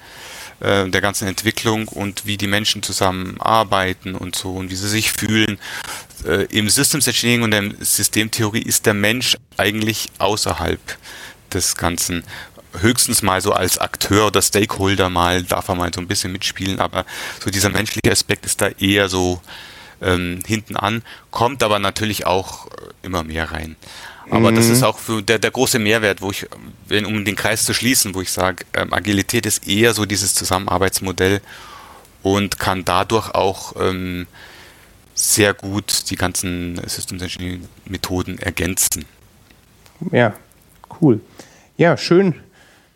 äh, 0.60 0.90
der 0.90 1.02
ganzen 1.02 1.28
Entwicklung 1.28 1.88
und 1.88 2.26
wie 2.26 2.38
die 2.38 2.48
Menschen 2.48 2.84
zusammenarbeiten 2.84 4.16
und 4.16 4.36
so 4.36 4.54
und 4.54 4.70
wie 4.70 4.76
sie 4.76 4.90
sich 4.90 5.12
fühlen. 5.12 5.60
Äh, 6.26 6.46
Im 6.46 6.70
Systems 6.70 7.08
Engineering 7.08 7.44
und 7.44 7.52
der 7.52 7.72
Systemtheorie 7.80 8.62
ist 8.62 8.86
der 8.86 8.94
Mensch 8.94 9.38
eigentlich 9.58 10.08
außerhalb 10.18 10.80
des 11.54 11.76
Ganzen 11.76 12.24
höchstens 12.82 13.22
mal 13.22 13.42
so 13.42 13.54
als 13.54 13.78
Akteur 13.78 14.28
oder 14.28 14.42
Stakeholder 14.42 15.10
mal, 15.10 15.44
darf 15.44 15.68
er 15.70 15.76
mal 15.76 15.92
so 15.94 16.02
ein 16.02 16.08
bisschen 16.08 16.32
mitspielen, 16.32 16.80
aber 16.80 17.06
so 17.44 17.50
dieser 17.50 17.70
menschliche 17.70 18.12
Aspekt 18.12 18.46
ist 18.46 18.62
da 18.62 18.68
eher 18.68 19.10
so 19.10 19.42
ähm, 20.02 20.42
hinten 20.46 20.76
an, 20.76 21.04
kommt 21.32 21.64
aber 21.64 21.80
natürlich 21.80 22.26
auch 22.26 22.68
äh, 22.68 22.70
immer 23.04 23.24
mehr 23.24 23.52
rein. 23.52 23.76
Aber 24.30 24.52
mhm. 24.52 24.56
das 24.56 24.70
ist 24.70 24.84
auch 24.84 24.98
für 24.98 25.22
der, 25.22 25.40
der 25.40 25.52
große 25.52 25.80
Mehrwert, 25.80 26.22
wo 26.22 26.32
ich, 26.32 26.48
wenn, 26.88 27.06
um 27.06 27.24
den 27.24 27.36
Kreis 27.36 27.66
zu 27.66 27.74
schließen, 27.74 28.14
wo 28.14 28.22
ich 28.22 28.32
sage, 28.32 28.66
ähm, 28.74 28.94
Agilität 28.94 29.46
ist 29.46 29.68
eher 29.68 29.94
so 29.94 30.06
dieses 30.06 30.36
Zusammenarbeitsmodell 30.36 31.42
und 32.24 32.60
kann 32.60 32.84
dadurch 32.84 33.34
auch 33.34 33.76
ähm, 33.80 34.28
sehr 35.14 35.54
gut 35.54 36.10
die 36.10 36.16
ganzen 36.16 36.82
Systems 36.88 37.22
Engineering 37.22 37.68
Methoden 37.86 38.38
ergänzen. 38.38 39.06
Ja, 40.12 40.34
cool. 41.02 41.22
Ja, 41.78 41.98
schön 41.98 42.36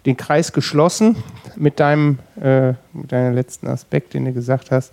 den 0.06 0.18
Kreis 0.18 0.52
geschlossen 0.52 1.16
mit 1.56 1.80
deinem 1.80 2.20
äh, 2.42 2.70
mit 2.94 3.12
deinem 3.12 3.36
letzten 3.36 3.68
Aspekt, 3.68 4.14
den 4.14 4.26
du 4.26 4.34
gesagt 4.34 4.72
hast. 4.72 4.92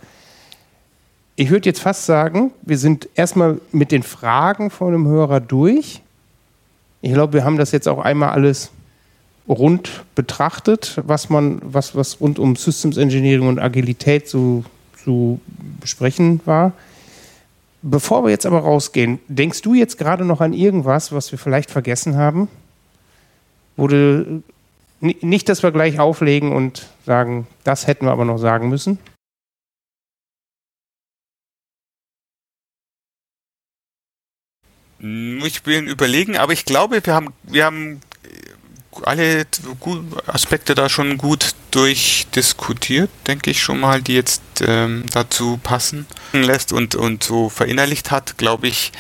Ich 1.37 1.51
würde 1.51 1.69
jetzt 1.69 1.81
fast 1.81 2.05
sagen, 2.05 2.53
wir 2.63 2.79
sind 2.79 3.09
erstmal 3.15 3.61
mit 3.73 3.93
den 3.93 4.03
Fragen 4.03 4.71
von 4.71 4.93
dem 4.93 5.07
Hörer 5.07 5.41
durch. 5.41 6.03
Ich 7.01 7.13
glaube, 7.13 7.33
wir 7.35 7.45
haben 7.45 7.59
das 7.59 7.73
jetzt 7.73 7.89
auch 7.89 7.99
einmal 7.99 8.31
alles 8.31 8.71
rund 9.49 10.05
betrachtet, 10.15 11.01
was 11.05 11.31
man, 11.31 11.61
was, 11.63 11.95
was 11.95 12.21
rund 12.21 12.39
um 12.39 12.57
Systems 12.57 12.97
Engineering 12.97 13.49
und 13.49 13.59
Agilität 13.59 14.29
zu, 14.29 14.65
zu 15.03 15.41
besprechen 15.81 16.41
war. 16.45 16.73
Bevor 17.81 18.25
wir 18.25 18.31
jetzt 18.31 18.45
aber 18.47 18.61
rausgehen, 18.61 19.21
denkst 19.29 19.63
du 19.63 19.75
jetzt 19.75 19.99
gerade 19.99 20.25
noch 20.25 20.41
an 20.41 20.53
irgendwas, 20.53 21.13
was 21.13 21.31
wir 21.31 21.39
vielleicht 21.39 21.71
vergessen 21.71 22.17
haben? 22.17 22.49
Wo 23.77 23.87
du, 23.87 24.43
nicht, 25.01 25.49
dass 25.49 25.63
wir 25.63 25.71
gleich 25.71 26.01
auflegen 26.01 26.53
und 26.53 26.89
sagen, 27.07 27.47
das 27.63 27.87
hätten 27.87 28.07
wir 28.07 28.13
aber 28.13 28.25
noch 28.25 28.39
sagen 28.39 28.69
müssen? 28.69 28.99
Ich 35.01 35.63
bin 35.63 35.87
überlegen, 35.87 36.37
aber 36.37 36.53
ich 36.53 36.65
glaube, 36.65 37.01
wir 37.05 37.15
haben, 37.15 37.33
wir 37.45 37.65
haben 37.65 38.01
alle 39.03 39.47
Aspekte 40.27 40.75
da 40.75 40.89
schon 40.89 41.19
gut 41.19 41.55
durchdiskutiert, 41.71 43.11
denke 43.27 43.51
ich 43.51 43.63
schon 43.63 43.81
mal, 43.81 44.03
die 44.03 44.15
jetzt 44.15 44.43
ähm, 44.61 45.05
dazu 45.13 45.59
passen 45.63 46.07
lässt 46.33 46.73
und, 46.73 46.95
und 46.95 47.23
so 47.23 47.49
verinnerlicht 47.49 48.11
hat, 48.11 48.39
glaube 48.39 48.69
ich, 48.69 48.93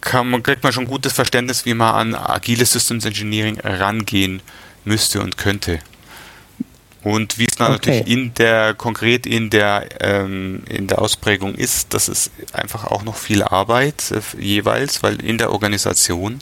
kann 0.00 0.42
kriegt 0.42 0.62
man 0.62 0.72
schon 0.72 0.86
gutes 0.86 1.12
Verständnis, 1.12 1.66
wie 1.66 1.74
man 1.74 1.94
an 1.94 2.14
agiles 2.14 2.72
Systems 2.72 3.04
Engineering 3.04 3.60
rangehen 3.60 4.40
müsste 4.84 5.20
und 5.20 5.36
könnte. 5.36 5.80
Und 7.08 7.38
wie 7.38 7.46
es 7.46 7.56
dann 7.56 7.72
okay. 7.72 7.90
natürlich 8.02 8.12
in 8.12 8.34
der, 8.34 8.74
konkret 8.74 9.26
in 9.26 9.48
der, 9.48 9.88
ähm, 10.00 10.62
in 10.68 10.88
der 10.88 11.00
Ausprägung 11.00 11.54
ist, 11.54 11.94
das 11.94 12.06
ist 12.06 12.30
einfach 12.52 12.84
auch 12.84 13.02
noch 13.02 13.16
viel 13.16 13.42
Arbeit 13.42 14.10
äh, 14.10 14.20
jeweils, 14.38 15.02
weil 15.02 15.18
in 15.24 15.38
der 15.38 15.50
Organisation 15.50 16.40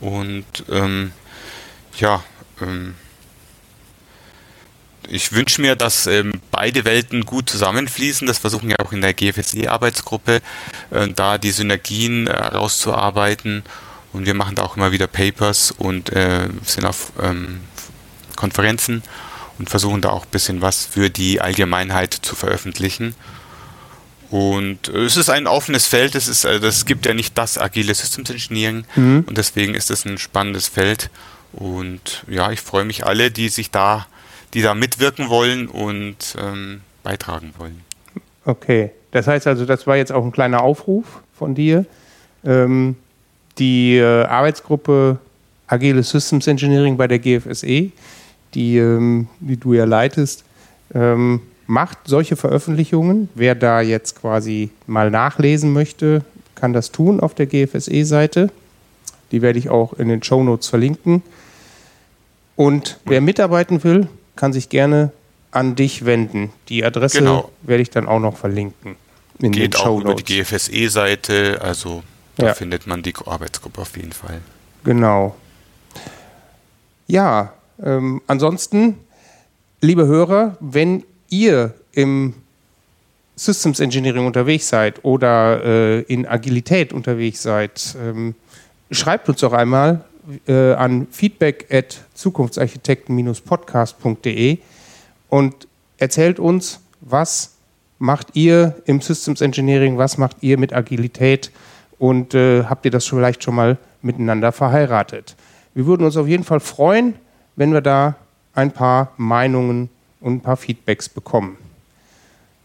und 0.00 0.44
ähm, 0.70 1.10
ja, 1.98 2.22
ähm, 2.60 2.94
ich 5.08 5.32
wünsche 5.32 5.60
mir, 5.60 5.74
dass 5.74 6.06
ähm, 6.06 6.30
beide 6.52 6.84
Welten 6.84 7.26
gut 7.26 7.50
zusammenfließen. 7.50 8.28
Das 8.28 8.38
versuchen 8.38 8.68
wir 8.68 8.78
auch 8.78 8.92
in 8.92 9.00
der 9.00 9.14
GFSE-Arbeitsgruppe, 9.14 10.42
äh, 10.92 11.08
da 11.08 11.38
die 11.38 11.50
Synergien 11.50 12.28
herauszuarbeiten. 12.28 13.64
Äh, 13.64 14.16
und 14.16 14.26
wir 14.26 14.34
machen 14.34 14.54
da 14.54 14.62
auch 14.62 14.76
immer 14.76 14.92
wieder 14.92 15.08
Papers 15.08 15.72
und 15.72 16.10
äh, 16.10 16.48
sind 16.64 16.84
auf 16.84 17.10
ähm, 17.20 17.62
Konferenzen 18.36 19.02
und 19.58 19.70
versuchen 19.70 20.00
da 20.00 20.10
auch 20.10 20.24
ein 20.24 20.30
bisschen 20.30 20.60
was 20.60 20.84
für 20.84 21.10
die 21.10 21.40
Allgemeinheit 21.40 22.14
zu 22.14 22.34
veröffentlichen. 22.34 23.14
Und 24.30 24.88
es 24.88 25.18
ist 25.18 25.28
ein 25.28 25.46
offenes 25.46 25.86
Feld, 25.86 26.14
es, 26.14 26.26
ist, 26.26 26.44
es 26.44 26.86
gibt 26.86 27.04
ja 27.04 27.12
nicht 27.12 27.36
das 27.36 27.58
agile 27.58 27.94
Systems 27.94 28.30
Engineering 28.30 28.84
mhm. 28.96 29.24
und 29.26 29.36
deswegen 29.36 29.74
ist 29.74 29.90
es 29.90 30.06
ein 30.06 30.16
spannendes 30.16 30.68
Feld. 30.68 31.10
Und 31.52 32.24
ja, 32.28 32.50
ich 32.50 32.62
freue 32.62 32.84
mich 32.84 33.04
alle, 33.04 33.30
die 33.30 33.50
sich 33.50 33.70
da, 33.70 34.06
die 34.54 34.62
da 34.62 34.74
mitwirken 34.74 35.28
wollen 35.28 35.68
und 35.68 36.34
ähm, 36.38 36.80
beitragen 37.02 37.52
wollen. 37.58 37.82
Okay, 38.46 38.90
das 39.10 39.26
heißt 39.26 39.46
also, 39.46 39.66
das 39.66 39.86
war 39.86 39.96
jetzt 39.96 40.12
auch 40.12 40.24
ein 40.24 40.32
kleiner 40.32 40.62
Aufruf 40.62 41.20
von 41.36 41.54
dir. 41.54 41.84
Ähm, 42.44 42.96
die 43.58 43.96
äh, 43.98 44.24
Arbeitsgruppe 44.24 45.18
Agile 45.66 46.02
Systems 46.02 46.46
Engineering 46.46 46.96
bei 46.96 47.06
der 47.06 47.18
GFSE 47.18 47.90
die, 48.54 48.78
ähm, 48.78 49.28
die 49.40 49.56
du 49.56 49.74
ja 49.74 49.84
leitest, 49.84 50.44
ähm, 50.94 51.40
macht 51.66 51.98
solche 52.04 52.36
Veröffentlichungen. 52.36 53.28
Wer 53.34 53.54
da 53.54 53.80
jetzt 53.80 54.20
quasi 54.20 54.70
mal 54.86 55.10
nachlesen 55.10 55.72
möchte, 55.72 56.24
kann 56.54 56.72
das 56.72 56.92
tun 56.92 57.20
auf 57.20 57.34
der 57.34 57.46
GFSE-Seite. 57.46 58.50
Die 59.30 59.42
werde 59.42 59.58
ich 59.58 59.70
auch 59.70 59.94
in 59.94 60.08
den 60.08 60.22
Show 60.22 60.42
Notes 60.42 60.68
verlinken. 60.68 61.22
Und 62.56 62.98
wer 63.06 63.20
mitarbeiten 63.20 63.82
will, 63.82 64.08
kann 64.36 64.52
sich 64.52 64.68
gerne 64.68 65.12
an 65.50 65.74
dich 65.74 66.04
wenden. 66.04 66.52
Die 66.68 66.84
Adresse 66.84 67.18
genau. 67.18 67.50
werde 67.62 67.82
ich 67.82 67.90
dann 67.90 68.06
auch 68.06 68.20
noch 68.20 68.36
verlinken. 68.36 68.96
In 69.38 69.52
Geht 69.52 69.74
den 69.74 69.80
auch 69.80 70.00
über 70.00 70.14
die 70.14 70.24
GFSE-Seite, 70.24 71.60
also 71.62 72.02
da 72.36 72.48
ja. 72.48 72.54
findet 72.54 72.86
man 72.86 73.02
die 73.02 73.14
Arbeitsgruppe 73.24 73.80
auf 73.80 73.96
jeden 73.96 74.12
Fall. 74.12 74.40
Genau. 74.84 75.34
Ja, 77.06 77.52
ähm, 77.82 78.22
ansonsten, 78.26 78.98
liebe 79.80 80.06
Hörer, 80.06 80.56
wenn 80.60 81.04
ihr 81.28 81.74
im 81.92 82.34
Systems 83.36 83.80
Engineering 83.80 84.26
unterwegs 84.26 84.68
seid 84.68 85.04
oder 85.04 85.64
äh, 85.64 86.00
in 86.02 86.26
Agilität 86.26 86.92
unterwegs 86.92 87.42
seid, 87.42 87.96
ähm, 88.00 88.34
schreibt 88.90 89.28
uns 89.28 89.40
doch 89.40 89.52
einmal 89.52 90.04
äh, 90.46 90.74
an 90.74 91.08
feedback 91.10 91.66
at 91.72 92.00
zukunftsarchitekten-podcast.de 92.14 94.58
und 95.28 95.68
erzählt 95.98 96.38
uns, 96.38 96.80
was 97.00 97.56
macht 97.98 98.28
ihr 98.34 98.76
im 98.84 99.00
Systems 99.00 99.40
Engineering, 99.40 99.98
was 99.98 100.18
macht 100.18 100.36
ihr 100.40 100.58
mit 100.58 100.72
Agilität 100.72 101.50
und 101.98 102.34
äh, 102.34 102.64
habt 102.64 102.84
ihr 102.84 102.90
das 102.90 103.06
vielleicht 103.06 103.42
schon 103.42 103.54
mal 103.54 103.78
miteinander 104.02 104.52
verheiratet. 104.52 105.36
Wir 105.74 105.86
würden 105.86 106.04
uns 106.04 106.16
auf 106.16 106.28
jeden 106.28 106.44
Fall 106.44 106.60
freuen, 106.60 107.14
wenn 107.56 107.72
wir 107.72 107.80
da 107.80 108.16
ein 108.54 108.70
paar 108.70 109.12
Meinungen 109.16 109.88
und 110.20 110.34
ein 110.34 110.40
paar 110.40 110.56
Feedbacks 110.56 111.08
bekommen. 111.08 111.56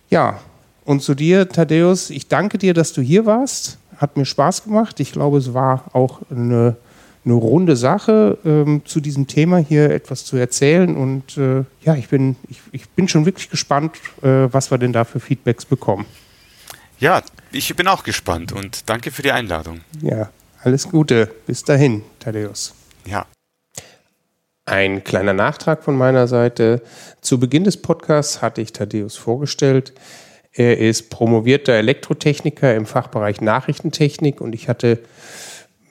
Ja, 0.10 0.40
und 0.86 1.02
zu 1.02 1.16
dir, 1.16 1.50
Thaddeus, 1.50 2.10
ich 2.10 2.28
danke 2.28 2.58
dir, 2.58 2.74
dass 2.74 2.94
du 2.94 3.02
hier 3.02 3.26
warst. 3.26 3.78
Hat 3.98 4.16
mir 4.16 4.26
Spaß 4.26 4.64
gemacht. 4.64 5.00
Ich 5.00 5.12
glaube, 5.12 5.38
es 5.38 5.54
war 5.54 5.86
auch 5.94 6.22
eine, 6.30 6.78
eine 7.26 7.34
runde 7.34 7.76
Sache, 7.76 8.38
ähm, 8.46 8.84
zu 8.86 9.02
diesem 9.02 9.28
Thema 9.28 9.58
hier 9.58 9.90
etwas 9.90 10.24
zu 10.24 10.38
erzählen. 10.38 10.96
Und 10.96 11.38
äh, 11.38 11.64
ja, 11.82 11.96
ich 11.96 12.08
bin, 12.08 12.38
ich, 12.48 12.62
ich 12.72 12.90
bin 12.90 13.08
schon 13.08 13.26
wirklich 13.26 13.50
gespannt, 13.50 13.98
äh, 14.22 14.48
was 14.52 14.72
wir 14.72 14.78
denn 14.78 14.94
da 14.94 15.04
für 15.04 15.20
Feedbacks 15.20 15.66
bekommen. 15.66 16.06
Ja, 17.00 17.22
ich 17.52 17.76
bin 17.76 17.88
auch 17.88 18.04
gespannt 18.04 18.54
und 18.54 18.90
danke 18.90 19.12
für 19.12 19.22
die 19.22 19.32
Einladung. 19.32 19.82
Ja, 20.02 20.30
alles 20.64 20.90
Gute. 20.90 21.30
Bis 21.46 21.64
dahin, 21.64 22.02
Thaddeus. 22.20 22.74
Ja. 23.06 23.26
Ein 24.68 25.06
kleiner 25.06 25.32
Nachtrag 25.32 25.82
von 25.82 25.96
meiner 25.96 26.28
Seite. 26.28 26.82
Zu 27.22 27.40
Beginn 27.40 27.64
des 27.64 27.82
Podcasts 27.82 28.42
hatte 28.42 28.60
ich 28.60 28.74
Thaddeus 28.74 29.16
vorgestellt. 29.16 29.94
Er 30.52 30.78
ist 30.78 31.10
promovierter 31.10 31.72
Elektrotechniker 31.72 32.76
im 32.76 32.86
Fachbereich 32.86 33.40
Nachrichtentechnik 33.40 34.42
und 34.42 34.54
ich 34.54 34.68
hatte 34.68 35.00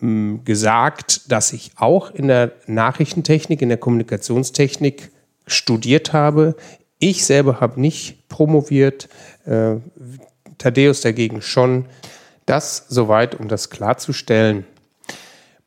hm, 0.01 0.45
gesagt, 0.45 1.33
dass 1.33 1.55
ich 1.55 1.71
auch 1.77 2.11
in 2.11 2.29
der 2.29 2.53
Nachrichtentechnik, 2.67 3.63
in 3.63 3.71
der 3.71 3.79
Kommunikationstechnik 3.79 5.11
studiert 5.47 6.13
habe. 6.13 6.55
Ich 6.99 7.25
selber 7.25 7.61
habe 7.63 7.81
nicht 7.81 8.29
promoviert, 8.29 9.09
äh, 9.47 9.77
Thaddeus 10.59 11.01
dagegen 11.01 11.41
schon. 11.41 11.87
Das 12.45 12.85
soweit, 12.91 13.41
um 13.41 13.49
das 13.49 13.71
klarzustellen. 13.71 14.67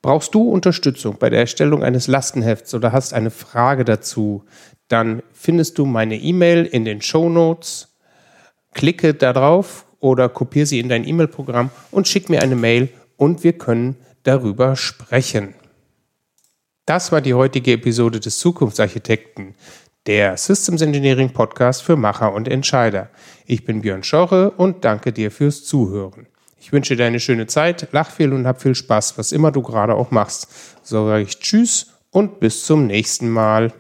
Brauchst 0.02 0.34
du 0.34 0.50
Unterstützung 0.50 1.18
bei 1.20 1.30
der 1.30 1.40
Erstellung 1.40 1.84
eines 1.84 2.08
Lastenhefts 2.08 2.74
oder 2.74 2.94
hast 2.94 3.14
eine 3.14 3.32
Frage 3.32 3.84
dazu, 3.84 4.46
dann 4.88 5.22
findest 5.34 5.78
du 5.78 5.86
meine 5.86 6.18
E-Mail 6.18 6.66
in 6.66 6.86
den 6.86 7.02
Show 7.02 7.30
Notes. 7.30 7.98
Klicke 8.74 9.14
darauf 9.14 9.86
oder 10.00 10.30
kopiere 10.30 10.66
sie 10.66 10.80
in 10.80 10.90
dein 10.90 11.08
E-Mail-Programm 11.08 11.70
und 11.92 12.08
schick 12.08 12.30
mir 12.30 12.42
eine 12.42 12.56
Mail 12.56 12.90
und 13.18 13.44
wir 13.44 13.54
können 13.54 13.98
darüber 14.24 14.76
sprechen. 14.76 15.54
Das 16.86 17.12
war 17.12 17.22
die 17.22 17.34
heutige 17.34 17.74
Episode 17.74 18.20
des 18.20 18.40
Zukunftsarchitekten, 18.40 19.54
der 20.08 20.38
Systems 20.38 20.82
Engineering 20.82 21.32
Podcast 21.34 21.84
für 21.84 21.98
Macher 21.98 22.34
und 22.34 22.48
Entscheider. 22.48 23.10
Ich 23.46 23.66
bin 23.66 23.82
Björn 23.82 24.04
Schorre 24.04 24.52
und 24.52 24.86
danke 24.86 25.12
dir 25.12 25.30
fürs 25.30 25.66
Zuhören. 25.66 26.29
Ich 26.60 26.72
wünsche 26.72 26.96
dir 26.96 27.06
eine 27.06 27.20
schöne 27.20 27.48
Zeit, 27.48 27.88
lach 27.92 28.12
viel 28.12 28.34
und 28.34 28.46
hab 28.46 28.62
viel 28.62 28.76
Spaß, 28.76 29.18
was 29.18 29.32
immer 29.32 29.52
du 29.52 29.62
gerade 29.62 29.96
auch 29.96 30.12
machst. 30.12 30.48
So 30.84 31.08
sage 31.08 31.24
ich 31.24 31.40
Tschüss 31.40 31.94
und 32.12 32.40
bis 32.40 32.66
zum 32.66 32.88
nächsten 32.88 33.30
Mal. 33.30 33.72